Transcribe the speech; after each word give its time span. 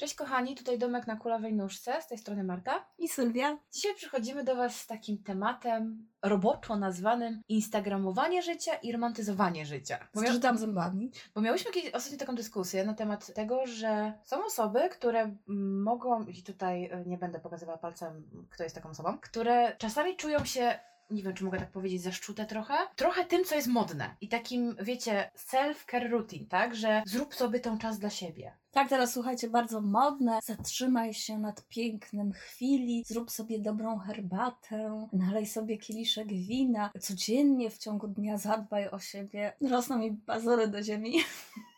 Cześć 0.00 0.14
kochani, 0.14 0.54
tutaj 0.54 0.78
Domek 0.78 1.06
na 1.06 1.16
kulawej 1.16 1.54
nóżce, 1.54 2.02
z 2.02 2.06
tej 2.06 2.18
strony 2.18 2.44
Marta. 2.44 2.86
I 2.98 3.08
Sylwia. 3.08 3.58
Dzisiaj 3.72 3.94
przychodzimy 3.94 4.44
do 4.44 4.56
Was 4.56 4.76
z 4.76 4.86
takim 4.86 5.22
tematem 5.22 6.08
roboczo 6.22 6.76
nazwanym 6.76 7.42
instagramowanie 7.48 8.42
życia 8.42 8.74
i 8.74 8.92
romantyzowanie 8.92 9.66
życia. 9.66 9.98
Bo, 10.14 10.20
mia- 10.20 10.26
Zgrzytam 10.26 10.58
zębami. 10.58 11.10
bo 11.34 11.40
miałyśmy 11.40 11.72
kiedyś 11.72 11.94
ostatnio 11.94 12.18
taką 12.18 12.34
dyskusję 12.34 12.84
na 12.84 12.94
temat 12.94 13.34
tego, 13.34 13.66
że 13.66 14.12
są 14.24 14.44
osoby, 14.44 14.88
które 14.88 15.36
mogą, 15.82 16.24
i 16.24 16.42
tutaj 16.42 16.84
e, 16.84 17.04
nie 17.06 17.18
będę 17.18 17.40
pokazywała 17.40 17.78
palcem, 17.78 18.46
kto 18.50 18.62
jest 18.62 18.74
taką 18.74 18.90
osobą, 18.90 19.18
które 19.18 19.76
czasami 19.78 20.16
czują 20.16 20.44
się 20.44 20.78
nie 21.10 21.22
wiem, 21.22 21.34
czy 21.34 21.44
mogę 21.44 21.58
tak 21.58 21.70
powiedzieć, 21.70 22.02
zaszczute 22.02 22.46
trochę. 22.46 22.74
Trochę 22.96 23.24
tym, 23.24 23.44
co 23.44 23.54
jest 23.54 23.68
modne. 23.68 24.16
I 24.20 24.28
takim, 24.28 24.76
wiecie, 24.82 25.30
self-care 25.36 26.10
routine, 26.10 26.46
tak? 26.46 26.74
Że 26.74 27.02
zrób 27.06 27.34
sobie 27.34 27.60
ten 27.60 27.78
czas 27.78 27.98
dla 27.98 28.10
siebie. 28.10 28.52
Tak, 28.70 28.88
teraz 28.88 29.12
słuchajcie, 29.12 29.48
bardzo 29.48 29.80
modne. 29.80 30.38
Zatrzymaj 30.42 31.14
się 31.14 31.38
nad 31.38 31.66
pięknem 31.68 32.32
chwili, 32.32 33.04
zrób 33.06 33.30
sobie 33.30 33.58
dobrą 33.58 33.98
herbatę, 33.98 35.08
nalej 35.12 35.46
sobie 35.46 35.78
kieliszek 35.78 36.28
wina. 36.28 36.90
Codziennie 37.00 37.70
w 37.70 37.78
ciągu 37.78 38.08
dnia 38.08 38.38
zadbaj 38.38 38.88
o 38.88 38.98
siebie. 38.98 39.52
Rosną 39.70 39.98
mi 39.98 40.12
pazury 40.12 40.68
do 40.68 40.82
ziemi. 40.82 41.14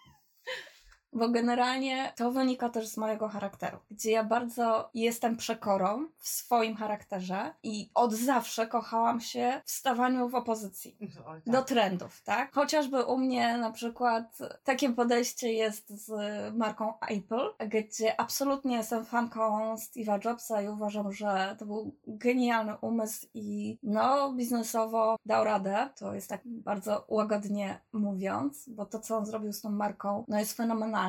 Bo 1.13 1.29
generalnie 1.29 2.13
to 2.17 2.31
wynika 2.31 2.69
też 2.69 2.89
z 2.89 2.97
mojego 2.97 3.29
charakteru, 3.29 3.79
gdzie 3.91 4.11
ja 4.11 4.25
bardzo 4.25 4.91
jestem 4.95 5.37
przekorą 5.37 6.07
w 6.19 6.29
swoim 6.29 6.77
charakterze 6.77 7.55
i 7.63 7.91
od 7.95 8.13
zawsze 8.13 8.67
kochałam 8.67 9.21
się 9.21 9.63
w 9.65 9.71
stawaniu 9.71 10.29
w 10.29 10.35
opozycji. 10.35 10.97
Oj, 11.27 11.43
tak. 11.43 11.55
do 11.55 11.63
trendów, 11.63 12.23
tak? 12.25 12.55
Chociażby 12.55 13.05
u 13.05 13.19
mnie 13.19 13.59
na 13.59 13.71
przykład 13.71 14.39
takie 14.65 14.93
podejście 14.93 15.53
jest 15.53 15.91
z 15.91 16.11
marką 16.55 16.93
Apple, 17.01 17.69
gdzie 17.69 18.21
absolutnie 18.21 18.77
jestem 18.77 19.05
fanką 19.05 19.75
Steve'a 19.75 20.25
Jobsa 20.25 20.63
i 20.63 20.69
uważam, 20.69 21.13
że 21.13 21.57
to 21.59 21.67
był 21.67 21.95
genialny 22.07 22.77
umysł 22.81 23.27
i 23.35 23.79
no 23.83 24.33
biznesowo 24.33 25.17
dał 25.27 25.45
radę. 25.45 25.89
To 25.97 26.15
jest 26.15 26.29
tak 26.29 26.41
bardzo 26.45 27.05
łagodnie 27.09 27.81
mówiąc, 27.93 28.69
bo 28.69 28.87
to 28.87 28.99
co 28.99 29.17
on 29.17 29.27
zrobił 29.27 29.53
z 29.53 29.61
tą 29.61 29.71
marką 29.71 30.25
no 30.29 30.39
jest 30.39 30.57
fenomenalne 30.57 31.02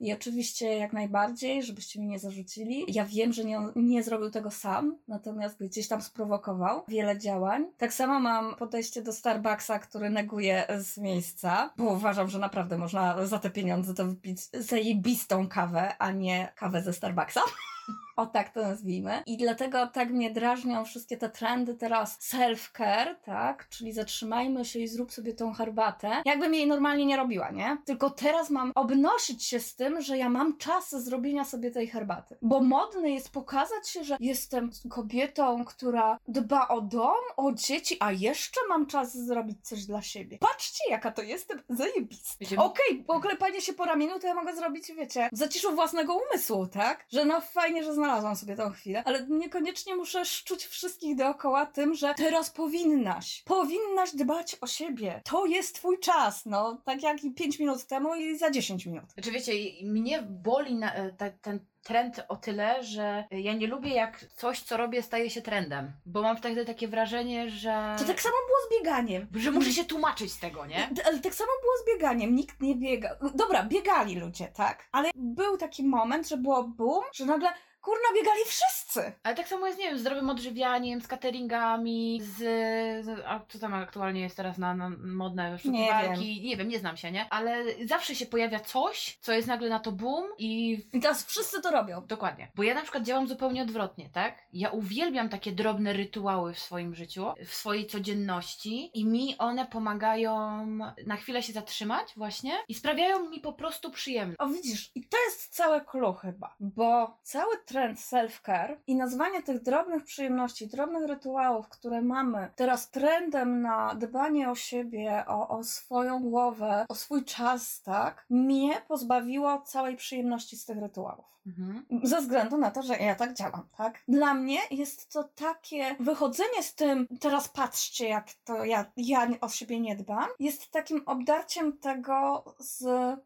i 0.00 0.12
oczywiście 0.12 0.78
jak 0.78 0.92
najbardziej, 0.92 1.62
żebyście 1.62 2.00
mi 2.00 2.06
nie 2.06 2.18
zarzucili. 2.18 2.84
Ja 2.88 3.04
wiem, 3.04 3.32
że 3.32 3.44
nie, 3.44 3.60
nie 3.76 4.02
zrobił 4.02 4.30
tego 4.30 4.50
sam, 4.50 4.96
natomiast 5.08 5.58
gdzieś 5.58 5.88
tam 5.88 6.02
sprowokował 6.02 6.82
wiele 6.88 7.18
działań. 7.18 7.66
Tak 7.78 7.92
samo 7.92 8.20
mam 8.20 8.56
podejście 8.56 9.02
do 9.02 9.12
Starbucksa, 9.12 9.78
który 9.78 10.10
neguje 10.10 10.66
z 10.78 10.98
miejsca, 10.98 11.70
bo 11.76 11.84
uważam, 11.84 12.28
że 12.28 12.38
naprawdę 12.38 12.78
można 12.78 13.26
za 13.26 13.38
te 13.38 13.50
pieniądze 13.50 13.94
to 13.94 14.06
wypić 14.06 14.40
zajebistą 14.52 15.48
kawę, 15.48 15.98
a 15.98 16.12
nie 16.12 16.52
kawę 16.56 16.82
ze 16.82 16.92
Starbucksa. 16.92 17.40
O 18.18 18.26
tak 18.26 18.48
to 18.50 18.62
nazwijmy. 18.62 19.22
I 19.26 19.36
dlatego 19.36 19.86
tak 19.86 20.10
mnie 20.10 20.30
drażnią 20.30 20.84
wszystkie 20.84 21.16
te 21.16 21.28
trendy 21.28 21.74
teraz 21.74 22.18
self-care, 22.20 23.14
tak? 23.24 23.68
Czyli 23.68 23.92
zatrzymajmy 23.92 24.64
się 24.64 24.78
i 24.78 24.88
zrób 24.88 25.12
sobie 25.12 25.34
tą 25.34 25.52
herbatę. 25.52 26.22
Jakbym 26.24 26.54
jej 26.54 26.66
normalnie 26.66 27.06
nie 27.06 27.16
robiła, 27.16 27.50
nie? 27.50 27.78
Tylko 27.84 28.10
teraz 28.10 28.50
mam 28.50 28.72
obnosić 28.74 29.44
się 29.44 29.60
z 29.60 29.74
tym, 29.74 30.00
że 30.00 30.18
ja 30.18 30.28
mam 30.28 30.56
czas 30.56 31.04
zrobienia 31.04 31.44
sobie 31.44 31.70
tej 31.70 31.86
herbaty. 31.86 32.36
Bo 32.42 32.60
modne 32.60 33.10
jest 33.10 33.30
pokazać 33.30 33.88
się, 33.88 34.04
że 34.04 34.16
jestem 34.20 34.70
kobietą, 34.90 35.64
która 35.64 36.18
dba 36.28 36.68
o 36.68 36.80
dom, 36.80 37.22
o 37.36 37.52
dzieci, 37.52 37.96
a 38.00 38.12
jeszcze 38.12 38.60
mam 38.68 38.86
czas 38.86 39.16
zrobić 39.16 39.68
coś 39.68 39.84
dla 39.84 40.02
siebie. 40.02 40.38
Patrzcie, 40.38 40.84
jaka 40.90 41.12
to 41.12 41.22
jestem 41.22 41.62
zajebista. 41.68 42.44
Okej, 42.56 43.04
oklepanie 43.08 43.60
się 43.60 43.72
po 43.72 43.84
ramieniu 43.84 44.18
to 44.18 44.26
ja 44.26 44.34
mogę 44.34 44.56
zrobić, 44.56 44.92
wiecie, 44.92 45.28
w 45.32 45.38
zaciszu 45.38 45.74
własnego 45.74 46.16
umysłu, 46.16 46.66
tak? 46.66 47.06
Że 47.12 47.24
no 47.24 47.40
fajnie, 47.40 47.84
że 47.84 47.94
znalazłam 48.08 48.36
sobie 48.36 48.56
tą 48.56 48.70
chwilę, 48.70 49.02
ale 49.04 49.26
niekoniecznie 49.26 49.96
muszę 49.96 50.24
szczuć 50.24 50.64
wszystkich 50.64 51.16
dookoła 51.16 51.66
tym, 51.66 51.94
że 51.94 52.14
teraz 52.16 52.50
powinnaś, 52.50 53.42
powinnaś 53.42 54.14
dbać 54.14 54.56
o 54.60 54.66
siebie. 54.66 55.22
To 55.24 55.46
jest 55.46 55.74
twój 55.74 55.98
czas, 55.98 56.46
no, 56.46 56.80
tak 56.84 57.02
jak 57.02 57.24
i 57.24 57.30
5 57.30 57.58
minut 57.58 57.86
temu 57.86 58.14
i 58.14 58.38
za 58.38 58.50
10 58.50 58.86
minut. 58.86 59.04
Znaczy 59.12 59.30
wiecie, 59.30 59.52
mnie 59.82 60.22
boli 60.22 60.74
na, 60.74 60.94
e, 60.94 61.12
ta, 61.12 61.30
ten 61.30 61.60
trend 61.82 62.24
o 62.28 62.36
tyle, 62.36 62.84
że 62.84 63.24
ja 63.30 63.52
nie 63.52 63.66
lubię 63.66 63.94
jak 63.94 64.24
coś, 64.36 64.60
co 64.60 64.76
robię, 64.76 65.02
staje 65.02 65.30
się 65.30 65.42
trendem. 65.42 65.92
Bo 66.06 66.22
mam 66.22 66.36
wtedy 66.36 66.64
takie 66.64 66.88
wrażenie, 66.88 67.50
że... 67.50 67.96
To 67.98 68.04
tak 68.04 68.20
samo 68.20 68.34
było 68.46 68.58
z 68.66 68.78
bieganiem. 68.78 69.26
Że 69.34 69.50
muszę 69.50 69.72
się 69.72 69.84
tłumaczyć 69.84 70.32
z 70.32 70.38
tego, 70.38 70.66
nie? 70.66 70.90
Ale 71.06 71.18
tak 71.18 71.34
samo 71.34 71.50
było 71.62 71.72
z 71.82 71.86
bieganiem. 71.86 72.34
Nikt 72.34 72.60
nie 72.60 72.76
biega. 72.76 73.16
Dobra, 73.34 73.62
biegali 73.62 74.14
ludzie, 74.14 74.48
tak? 74.54 74.88
Ale 74.92 75.10
był 75.14 75.56
taki 75.56 75.84
moment, 75.84 76.28
że 76.28 76.36
było 76.36 76.64
boom, 76.64 77.04
że 77.14 77.26
nagle 77.26 77.48
kurna 77.88 78.20
biegali 78.20 78.40
wszyscy. 78.46 79.12
Ale 79.22 79.34
tak 79.34 79.48
samo 79.48 79.66
jest, 79.66 79.78
nie 79.78 79.84
wiem, 79.84 79.98
z 79.98 80.00
zdrowym 80.00 80.30
odżywianiem, 80.30 81.00
z 81.00 81.06
cateringami, 81.06 82.20
z... 82.22 83.08
a 83.26 83.40
co 83.48 83.58
tam 83.58 83.74
aktualnie 83.74 84.20
jest 84.20 84.36
teraz 84.36 84.58
na, 84.58 84.74
na 84.74 84.90
modne 84.98 85.58
sztuki 85.58 85.78
Nie 85.78 85.90
walki? 85.90 86.42
Nie 86.42 86.56
wiem, 86.56 86.68
nie 86.68 86.78
znam 86.78 86.96
się, 86.96 87.12
nie? 87.12 87.26
Ale 87.30 87.64
zawsze 87.86 88.14
się 88.14 88.26
pojawia 88.26 88.60
coś, 88.60 89.18
co 89.20 89.32
jest 89.32 89.48
nagle 89.48 89.68
na 89.68 89.78
to 89.78 89.92
boom 89.92 90.28
i 90.38 90.80
I 90.92 91.00
teraz 91.00 91.24
wszyscy 91.24 91.62
to 91.62 91.70
robią. 91.70 92.06
Dokładnie. 92.06 92.48
Bo 92.54 92.62
ja 92.62 92.74
na 92.74 92.82
przykład 92.82 93.04
działam 93.04 93.28
zupełnie 93.28 93.62
odwrotnie, 93.62 94.10
tak? 94.12 94.38
Ja 94.52 94.70
uwielbiam 94.70 95.28
takie 95.28 95.52
drobne 95.52 95.92
rytuały 95.92 96.54
w 96.54 96.58
swoim 96.58 96.94
życiu, 96.94 97.26
w 97.46 97.54
swojej 97.54 97.86
codzienności 97.86 98.90
i 98.94 99.04
mi 99.04 99.38
one 99.38 99.66
pomagają 99.66 100.66
na 101.06 101.16
chwilę 101.16 101.42
się 101.42 101.52
zatrzymać 101.52 102.12
właśnie 102.16 102.52
i 102.68 102.74
sprawiają 102.74 103.28
mi 103.28 103.40
po 103.40 103.52
prostu 103.52 103.90
przyjemność. 103.90 104.40
O 104.40 104.46
widzisz, 104.46 104.90
i 104.94 105.08
to 105.08 105.16
jest 105.26 105.54
całe 105.54 105.80
clue 105.80 106.14
chyba, 106.14 106.54
bo 106.60 107.18
cały 107.22 107.56
trend 107.66 107.77
self-care 107.86 108.76
i 108.86 108.96
nazwanie 108.96 109.42
tych 109.42 109.62
drobnych 109.62 110.04
przyjemności, 110.04 110.68
drobnych 110.68 111.08
rytuałów, 111.08 111.68
które 111.68 112.02
mamy 112.02 112.50
teraz 112.56 112.90
trendem 112.90 113.62
na 113.62 113.94
dbanie 113.94 114.50
o 114.50 114.54
siebie, 114.54 115.24
o, 115.26 115.48
o 115.48 115.64
swoją 115.64 116.22
głowę, 116.22 116.86
o 116.88 116.94
swój 116.94 117.24
czas, 117.24 117.82
tak, 117.82 118.26
mnie 118.30 118.82
pozbawiło 118.88 119.60
całej 119.60 119.96
przyjemności 119.96 120.56
z 120.56 120.64
tych 120.64 120.78
rytuałów. 120.78 121.37
Mhm. 121.48 121.84
Ze 122.02 122.20
względu 122.20 122.58
na 122.58 122.70
to, 122.70 122.82
że 122.82 122.96
ja 122.96 123.14
tak 123.14 123.34
działam, 123.34 123.62
tak? 123.76 123.98
Dla 124.08 124.34
mnie 124.34 124.58
jest 124.70 125.12
to 125.12 125.24
takie 125.24 125.96
wychodzenie 126.00 126.62
z 126.62 126.74
tym, 126.74 127.06
teraz 127.20 127.48
patrzcie, 127.48 128.08
jak 128.08 128.26
to 128.44 128.64
ja, 128.64 128.84
ja 128.96 129.28
o 129.40 129.48
siebie 129.48 129.80
nie 129.80 129.96
dbam, 129.96 130.28
jest 130.40 130.70
takim 130.70 131.02
obdarciem 131.06 131.78
tego 131.78 132.44
z, 132.58 132.78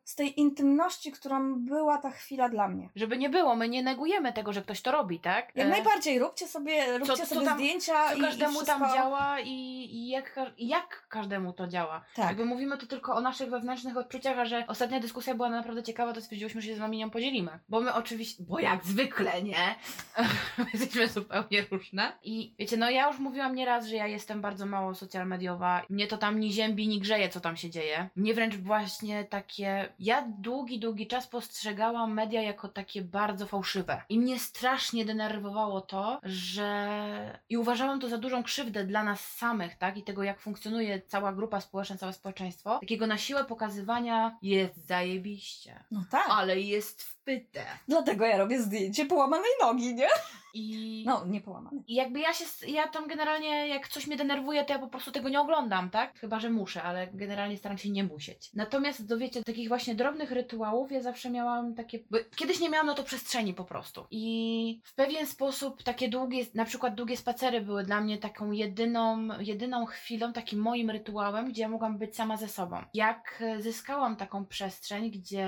z 0.04 0.14
tej 0.14 0.40
intymności, 0.40 1.12
którą 1.12 1.54
była 1.54 1.98
ta 1.98 2.10
chwila 2.10 2.48
dla 2.48 2.68
mnie. 2.68 2.88
Żeby 2.96 3.16
nie 3.18 3.30
było, 3.30 3.56
my 3.56 3.68
nie 3.68 3.82
negujemy 3.82 4.32
tego, 4.32 4.52
że 4.52 4.62
ktoś 4.62 4.82
to 4.82 4.92
robi, 4.92 5.20
tak? 5.20 5.52
Jak 5.56 5.66
E, 5.66 5.70
najbardziej, 5.70 6.18
róbcie 6.18 6.48
sobie, 6.48 6.98
róbcie 6.98 7.16
co 7.16 7.26
sobie 7.26 7.46
tam- 7.46 7.58
zdjęcia 7.58 8.08
Co 8.08 8.14
i, 8.14 8.20
każdemu 8.20 8.52
i 8.52 8.56
wszystko. 8.56 8.78
tam 8.78 8.94
działa 8.94 9.40
i, 9.40 9.50
i 9.92 10.08
jak, 10.08 10.40
jak 10.58 11.06
każdemu 11.08 11.52
to 11.52 11.66
działa. 11.66 12.04
Tak. 12.14 12.26
Jakby 12.26 12.44
mówimy 12.44 12.78
tu 12.78 12.86
tylko 12.86 13.14
o 13.14 13.20
naszych 13.20 13.50
wewnętrznych 13.50 13.96
odczuciach, 13.96 14.38
a 14.38 14.44
że 14.44 14.64
ostatnia 14.68 15.00
dyskusja 15.00 15.34
była 15.34 15.50
naprawdę 15.50 15.82
ciekawa, 15.82 16.12
to 16.12 16.20
stwierdziłyśmy, 16.20 16.60
że 16.60 16.68
się 16.68 16.76
z 16.76 16.78
wami 16.78 16.98
nią 16.98 17.10
podzielimy. 17.10 17.58
Bo 17.68 17.80
my 17.80 17.94
oczywiście, 17.94 18.11
bo 18.40 18.60
jak 18.60 18.84
zwykle, 18.84 19.42
nie? 19.42 19.74
Jesteśmy 20.72 21.08
zupełnie 21.08 21.64
różne. 21.70 22.12
I 22.22 22.54
wiecie, 22.58 22.76
no 22.76 22.90
ja 22.90 23.08
już 23.08 23.18
mówiłam 23.18 23.54
nieraz, 23.54 23.86
że 23.86 23.96
ja 23.96 24.06
jestem 24.06 24.40
bardzo 24.40 24.66
mało 24.66 24.94
social 24.94 25.26
mediowa. 25.26 25.82
Mnie 25.90 26.06
to 26.06 26.18
tam 26.18 26.40
ni 26.40 26.52
ziębi, 26.52 26.88
ni 26.88 27.00
grzeje, 27.00 27.28
co 27.28 27.40
tam 27.40 27.56
się 27.56 27.70
dzieje. 27.70 28.08
Mnie 28.16 28.34
wręcz 28.34 28.56
właśnie 28.56 29.24
takie... 29.24 29.92
Ja 29.98 30.28
długi, 30.38 30.78
długi 30.78 31.06
czas 31.06 31.26
postrzegałam 31.26 32.14
media 32.14 32.42
jako 32.42 32.68
takie 32.68 33.02
bardzo 33.02 33.46
fałszywe. 33.46 34.02
I 34.08 34.18
mnie 34.18 34.38
strasznie 34.38 35.04
denerwowało 35.04 35.80
to, 35.80 36.20
że... 36.22 37.40
I 37.48 37.56
uważałam 37.56 38.00
to 38.00 38.08
za 38.08 38.18
dużą 38.18 38.42
krzywdę 38.42 38.84
dla 38.84 39.04
nas 39.04 39.26
samych, 39.26 39.78
tak? 39.78 39.96
I 39.96 40.02
tego, 40.02 40.22
jak 40.22 40.40
funkcjonuje 40.40 41.00
cała 41.00 41.32
grupa 41.32 41.60
społeczna, 41.60 41.96
całe 41.96 42.12
społeczeństwo. 42.12 42.78
Takiego 42.78 43.06
na 43.06 43.18
siłę 43.18 43.44
pokazywania 43.44 44.38
jest 44.42 44.86
zajebiście. 44.86 45.84
No 45.90 46.04
tak. 46.10 46.26
Ale 46.28 46.60
jest 46.60 47.02
wpyte. 47.02 47.64
Dlatego 48.04 48.24
ja 48.24 48.38
robię 48.38 48.62
zdjęcie 48.62 49.06
połamanej 49.06 49.50
nogi, 49.60 49.94
nie? 49.94 50.08
I... 50.54 51.04
No, 51.06 51.24
nie 51.26 51.40
połamanej. 51.40 51.80
I 51.86 51.94
jakby 51.94 52.20
ja 52.20 52.32
się, 52.32 52.44
ja 52.66 52.88
tam 52.88 53.08
generalnie, 53.08 53.68
jak 53.68 53.88
coś 53.88 54.06
mnie 54.06 54.16
denerwuje, 54.16 54.64
to 54.64 54.72
ja 54.72 54.78
po 54.78 54.88
prostu 54.88 55.12
tego 55.12 55.28
nie 55.28 55.40
oglądam, 55.40 55.90
tak? 55.90 56.18
Chyba, 56.18 56.40
że 56.40 56.50
muszę, 56.50 56.82
ale 56.82 57.06
generalnie 57.12 57.56
staram 57.56 57.78
się 57.78 57.90
nie 57.90 58.04
musieć. 58.04 58.50
Natomiast 58.54 59.06
do 59.06 59.18
wiecie, 59.18 59.44
takich 59.44 59.68
właśnie 59.68 59.94
drobnych 59.94 60.32
rytuałów 60.32 60.92
ja 60.92 61.02
zawsze 61.02 61.30
miałam 61.30 61.74
takie, 61.74 61.98
bo 62.10 62.18
kiedyś 62.36 62.60
nie 62.60 62.70
miałam 62.70 62.86
na 62.86 62.94
to 62.94 63.02
przestrzeni 63.04 63.54
po 63.54 63.64
prostu. 63.64 64.06
i 64.10 64.80
w 64.84 64.94
pewien 64.94 65.26
sposób 65.26 65.82
takie 65.82 66.08
długie, 66.08 66.44
na 66.54 66.64
przykład 66.64 66.94
długie 66.94 67.16
spacery 67.16 67.60
były 67.60 67.84
dla 67.84 68.00
mnie 68.00 68.18
taką 68.18 68.50
jedyną, 68.50 69.28
jedyną 69.40 69.86
chwilą, 69.86 70.32
takim 70.32 70.60
moim 70.60 70.90
rytuałem, 70.90 71.48
gdzie 71.48 71.62
ja 71.62 71.68
mogłam 71.68 71.98
być 71.98 72.16
sama 72.16 72.36
ze 72.36 72.48
sobą. 72.48 72.76
Jak 72.94 73.42
zyskałam 73.58 74.16
taką 74.16 74.46
przestrzeń, 74.46 75.10
gdzie 75.10 75.46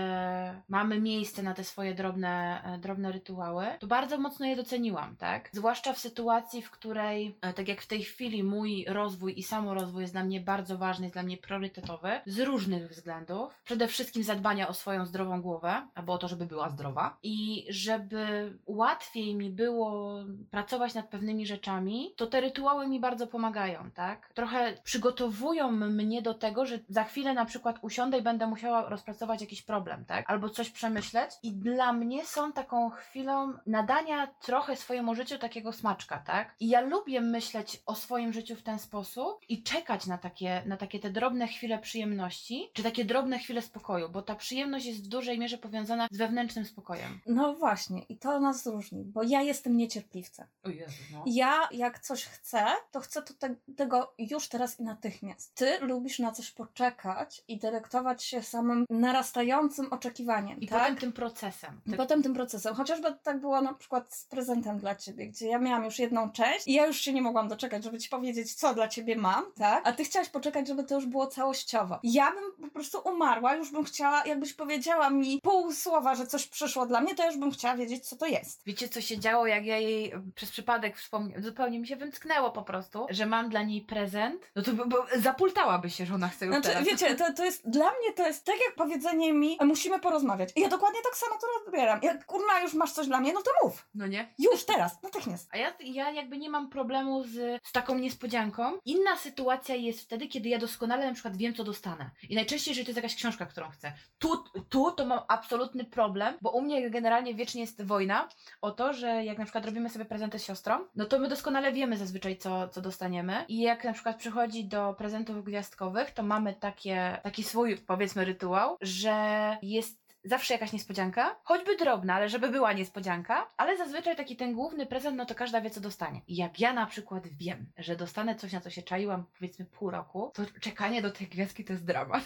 mamy 0.68 1.00
miejsce 1.00 1.42
na 1.42 1.54
te 1.54 1.64
swoje 1.64 1.94
drobne, 1.94 2.43
e, 2.44 2.78
drobne 2.78 3.12
rytuały, 3.12 3.66
to 3.78 3.86
bardzo 3.86 4.18
mocno 4.18 4.46
je 4.46 4.56
doceniłam, 4.56 5.16
tak? 5.16 5.48
Zwłaszcza 5.52 5.92
w 5.92 5.98
sytuacji, 5.98 6.62
w 6.62 6.70
której, 6.70 7.36
e, 7.40 7.52
tak 7.52 7.68
jak 7.68 7.82
w 7.82 7.86
tej 7.86 8.02
chwili, 8.02 8.44
mój 8.44 8.84
rozwój 8.88 9.38
i 9.38 9.42
samorozwój 9.42 10.02
jest 10.02 10.14
dla 10.14 10.24
mnie 10.24 10.40
bardzo 10.40 10.78
ważny, 10.78 11.04
jest 11.06 11.14
dla 11.14 11.22
mnie 11.22 11.36
priorytetowy, 11.36 12.20
z 12.26 12.40
różnych 12.40 12.88
względów. 12.88 13.60
Przede 13.64 13.88
wszystkim 13.88 14.22
zadbania 14.22 14.68
o 14.68 14.74
swoją 14.74 15.06
zdrową 15.06 15.42
głowę, 15.42 15.88
albo 15.94 16.12
o 16.12 16.18
to, 16.18 16.28
żeby 16.28 16.46
była 16.46 16.70
zdrowa 16.70 17.16
i 17.22 17.66
żeby 17.68 18.52
łatwiej 18.66 19.34
mi 19.34 19.50
było 19.50 20.14
pracować 20.50 20.94
nad 20.94 21.08
pewnymi 21.08 21.46
rzeczami, 21.46 22.12
to 22.16 22.26
te 22.26 22.40
rytuały 22.40 22.88
mi 22.88 23.00
bardzo 23.00 23.26
pomagają, 23.26 23.90
tak? 23.94 24.30
Trochę 24.34 24.74
przygotowują 24.84 25.70
mnie 25.70 26.22
do 26.22 26.34
tego, 26.34 26.66
że 26.66 26.78
za 26.88 27.04
chwilę 27.04 27.34
na 27.34 27.44
przykład 27.44 27.78
usiądę 27.82 28.18
i 28.18 28.22
będę 28.22 28.46
musiała 28.46 28.88
rozpracować 28.88 29.40
jakiś 29.40 29.62
problem, 29.62 30.04
tak? 30.04 30.30
Albo 30.30 30.48
coś 30.48 30.70
przemyśleć 30.70 31.30
i 31.42 31.52
dla 31.52 31.92
mnie 31.92 32.23
są 32.26 32.52
taką 32.52 32.90
chwilą 32.90 33.52
nadania 33.66 34.26
trochę 34.26 34.76
swojemu 34.76 35.14
życiu 35.14 35.38
takiego 35.38 35.72
smaczka, 35.72 36.18
tak? 36.18 36.54
I 36.60 36.68
ja 36.68 36.80
lubię 36.80 37.20
myśleć 37.20 37.82
o 37.86 37.94
swoim 37.94 38.32
życiu 38.32 38.56
w 38.56 38.62
ten 38.62 38.78
sposób 38.78 39.40
i 39.48 39.62
czekać 39.62 40.06
na 40.06 40.18
takie, 40.18 40.62
na 40.66 40.76
takie 40.76 40.98
te 41.00 41.10
drobne 41.10 41.48
chwile 41.48 41.78
przyjemności, 41.78 42.70
czy 42.72 42.82
takie 42.82 43.04
drobne 43.04 43.38
chwile 43.38 43.62
spokoju, 43.62 44.08
bo 44.08 44.22
ta 44.22 44.34
przyjemność 44.34 44.86
jest 44.86 45.04
w 45.04 45.08
dużej 45.08 45.38
mierze 45.38 45.58
powiązana 45.58 46.08
z 46.10 46.16
wewnętrznym 46.16 46.64
spokojem. 46.64 47.20
No 47.26 47.54
właśnie, 47.54 48.02
i 48.02 48.18
to 48.18 48.40
nas 48.40 48.66
różni, 48.66 49.04
bo 49.04 49.22
ja 49.22 49.42
jestem 49.42 49.76
niecierpliwcem. 49.76 50.46
O 50.64 50.68
Jezu, 50.68 51.02
no. 51.12 51.24
Ja, 51.26 51.68
jak 51.72 51.98
coś 51.98 52.24
chcę, 52.24 52.66
to 52.90 53.00
chcę 53.00 53.22
to 53.22 53.34
te, 53.34 53.54
tego 53.76 54.14
już 54.18 54.48
teraz 54.48 54.80
i 54.80 54.82
natychmiast. 54.82 55.54
Ty 55.54 55.78
lubisz 55.80 56.18
na 56.18 56.32
coś 56.32 56.50
poczekać 56.50 57.42
i 57.48 57.58
delektować 57.58 58.24
się 58.24 58.42
samym 58.42 58.84
narastającym 58.90 59.92
oczekiwaniem. 59.92 60.60
I 60.60 60.68
tak? 60.68 60.80
potem 60.80 60.96
tym 60.96 61.12
procesem. 61.12 61.80
Ty- 61.90 61.96
potem 61.96 62.13
tym 62.22 62.34
procesem. 62.34 62.74
Chociażby 62.74 63.14
tak 63.22 63.40
było 63.40 63.60
na 63.60 63.74
przykład 63.74 64.14
z 64.14 64.24
prezentem 64.24 64.78
dla 64.78 64.94
ciebie, 64.94 65.26
gdzie 65.26 65.48
ja 65.48 65.58
miałam 65.58 65.84
już 65.84 65.98
jedną 65.98 66.30
część 66.30 66.66
i 66.66 66.72
ja 66.72 66.86
już 66.86 66.96
się 66.96 67.12
nie 67.12 67.22
mogłam 67.22 67.48
doczekać, 67.48 67.84
żeby 67.84 67.98
ci 67.98 68.08
powiedzieć, 68.08 68.54
co 68.54 68.74
dla 68.74 68.88
ciebie 68.88 69.16
mam, 69.16 69.44
tak? 69.58 69.88
A 69.88 69.92
ty 69.92 70.04
chciałaś 70.04 70.28
poczekać, 70.28 70.68
żeby 70.68 70.84
to 70.84 70.94
już 70.94 71.06
było 71.06 71.26
całościowo. 71.26 71.98
Ja 72.02 72.32
bym 72.32 72.68
po 72.68 72.74
prostu 72.74 72.98
umarła, 73.04 73.54
już 73.54 73.72
bym 73.72 73.84
chciała, 73.84 74.26
jakbyś 74.26 74.52
powiedziała 74.52 75.10
mi 75.10 75.40
pół 75.42 75.72
słowa, 75.72 76.14
że 76.14 76.26
coś 76.26 76.46
przyszło 76.46 76.86
dla 76.86 77.00
mnie, 77.00 77.14
to 77.14 77.26
już 77.26 77.36
bym 77.36 77.50
chciała 77.50 77.76
wiedzieć, 77.76 78.08
co 78.08 78.16
to 78.16 78.26
jest. 78.26 78.62
Wiecie, 78.66 78.88
co 78.88 79.00
się 79.00 79.18
działo, 79.18 79.46
jak 79.46 79.66
ja 79.66 79.78
jej 79.78 80.12
e, 80.12 80.22
przez 80.34 80.50
przypadek 80.50 80.96
wspomniałam, 80.98 81.42
zupełnie 81.42 81.78
mi 81.78 81.86
się 81.86 81.96
wymsknęło 81.96 82.50
po 82.50 82.62
prostu, 82.62 83.06
że 83.10 83.26
mam 83.26 83.48
dla 83.48 83.62
niej 83.62 83.80
prezent, 83.80 84.42
no 84.56 84.62
to 84.62 84.72
by, 84.72 84.86
by, 84.86 84.96
zapultałaby 85.16 85.90
się, 85.90 86.06
że 86.06 86.14
ona 86.14 86.28
chce 86.28 86.46
już 86.46 86.54
Znaczy, 86.54 86.68
teraz. 86.68 86.84
wiecie, 86.84 87.14
to, 87.14 87.32
to 87.32 87.44
jest, 87.44 87.70
dla 87.70 87.86
mnie 87.86 88.12
to 88.16 88.26
jest 88.26 88.44
tak 88.44 88.56
jak 88.66 88.74
powiedzenie 88.74 89.32
mi, 89.32 89.58
musimy 89.60 89.98
porozmawiać. 89.98 90.50
I 90.56 90.60
ja 90.60 90.68
dokładnie 90.68 91.00
tak 91.04 91.16
samo 91.16 91.34
to 91.40 91.46
odbieram. 91.66 92.00
Jak 92.04 92.26
kurna, 92.26 92.60
już 92.60 92.74
masz 92.74 92.92
coś 92.92 93.06
dla 93.06 93.20
mnie, 93.20 93.32
no 93.32 93.42
to 93.42 93.50
mów. 93.64 93.88
No 93.94 94.06
nie? 94.06 94.34
Już, 94.38 94.64
teraz, 94.64 95.02
natychmiast. 95.02 95.48
A 95.52 95.56
ja, 95.56 95.72
ja 95.80 96.10
jakby 96.10 96.38
nie 96.38 96.50
mam 96.50 96.70
problemu 96.70 97.24
z, 97.24 97.62
z 97.62 97.72
taką 97.72 97.98
niespodzianką. 97.98 98.78
Inna 98.84 99.16
sytuacja 99.16 99.74
jest 99.74 100.00
wtedy, 100.00 100.28
kiedy 100.28 100.48
ja 100.48 100.58
doskonale 100.58 101.06
na 101.06 101.12
przykład 101.12 101.36
wiem, 101.36 101.54
co 101.54 101.64
dostanę. 101.64 102.10
I 102.28 102.34
najczęściej, 102.34 102.70
jeżeli 102.70 102.86
to 102.86 102.90
jest 102.90 102.96
jakaś 102.96 103.14
książka, 103.14 103.46
którą 103.46 103.68
chcę. 103.70 103.92
Tu, 104.18 104.44
tu 104.68 104.90
to 104.90 105.06
mam 105.06 105.20
absolutny 105.28 105.84
problem, 105.84 106.34
bo 106.42 106.50
u 106.50 106.62
mnie 106.62 106.90
generalnie 106.90 107.34
wiecznie 107.34 107.60
jest 107.60 107.82
wojna 107.82 108.28
o 108.60 108.70
to, 108.70 108.92
że 108.92 109.24
jak 109.24 109.38
na 109.38 109.44
przykład 109.44 109.64
robimy 109.66 109.90
sobie 109.90 110.04
prezenty 110.04 110.38
z 110.38 110.44
siostrą, 110.44 110.78
no 110.96 111.04
to 111.04 111.18
my 111.18 111.28
doskonale 111.28 111.72
wiemy 111.72 111.96
zazwyczaj, 111.96 112.38
co, 112.38 112.68
co 112.68 112.80
dostaniemy. 112.80 113.44
I 113.48 113.60
jak 113.60 113.84
na 113.84 113.92
przykład 113.92 114.16
przychodzi 114.16 114.64
do 114.64 114.94
prezentów 114.98 115.44
gwiazdkowych, 115.44 116.10
to 116.10 116.22
mamy 116.22 116.54
takie, 116.54 117.20
taki 117.22 117.44
swój, 117.44 117.76
powiedzmy, 117.76 118.24
rytuał, 118.24 118.76
że 118.80 119.56
jest 119.62 120.03
zawsze 120.24 120.54
jakaś 120.54 120.72
niespodzianka, 120.72 121.36
choćby 121.42 121.76
drobna, 121.76 122.14
ale 122.14 122.28
żeby 122.28 122.48
była 122.48 122.72
niespodzianka, 122.72 123.46
ale 123.56 123.76
zazwyczaj 123.76 124.16
taki 124.16 124.36
ten 124.36 124.54
główny 124.54 124.86
prezent, 124.86 125.16
no 125.16 125.26
to 125.26 125.34
każda 125.34 125.60
wie, 125.60 125.70
co 125.70 125.80
dostanie. 125.80 126.20
I 126.28 126.36
jak 126.36 126.60
ja 126.60 126.72
na 126.72 126.86
przykład 126.86 127.26
wiem, 127.26 127.66
że 127.78 127.96
dostanę 127.96 128.34
coś, 128.34 128.52
na 128.52 128.60
co 128.60 128.70
się 128.70 128.82
czaiłam 128.82 129.24
powiedzmy 129.38 129.64
pół 129.64 129.90
roku, 129.90 130.30
to 130.34 130.42
czekanie 130.60 131.02
do 131.02 131.10
tej 131.10 131.26
gwiazdki 131.26 131.64
to 131.64 131.72
jest 131.72 131.84
dramat. 131.84 132.24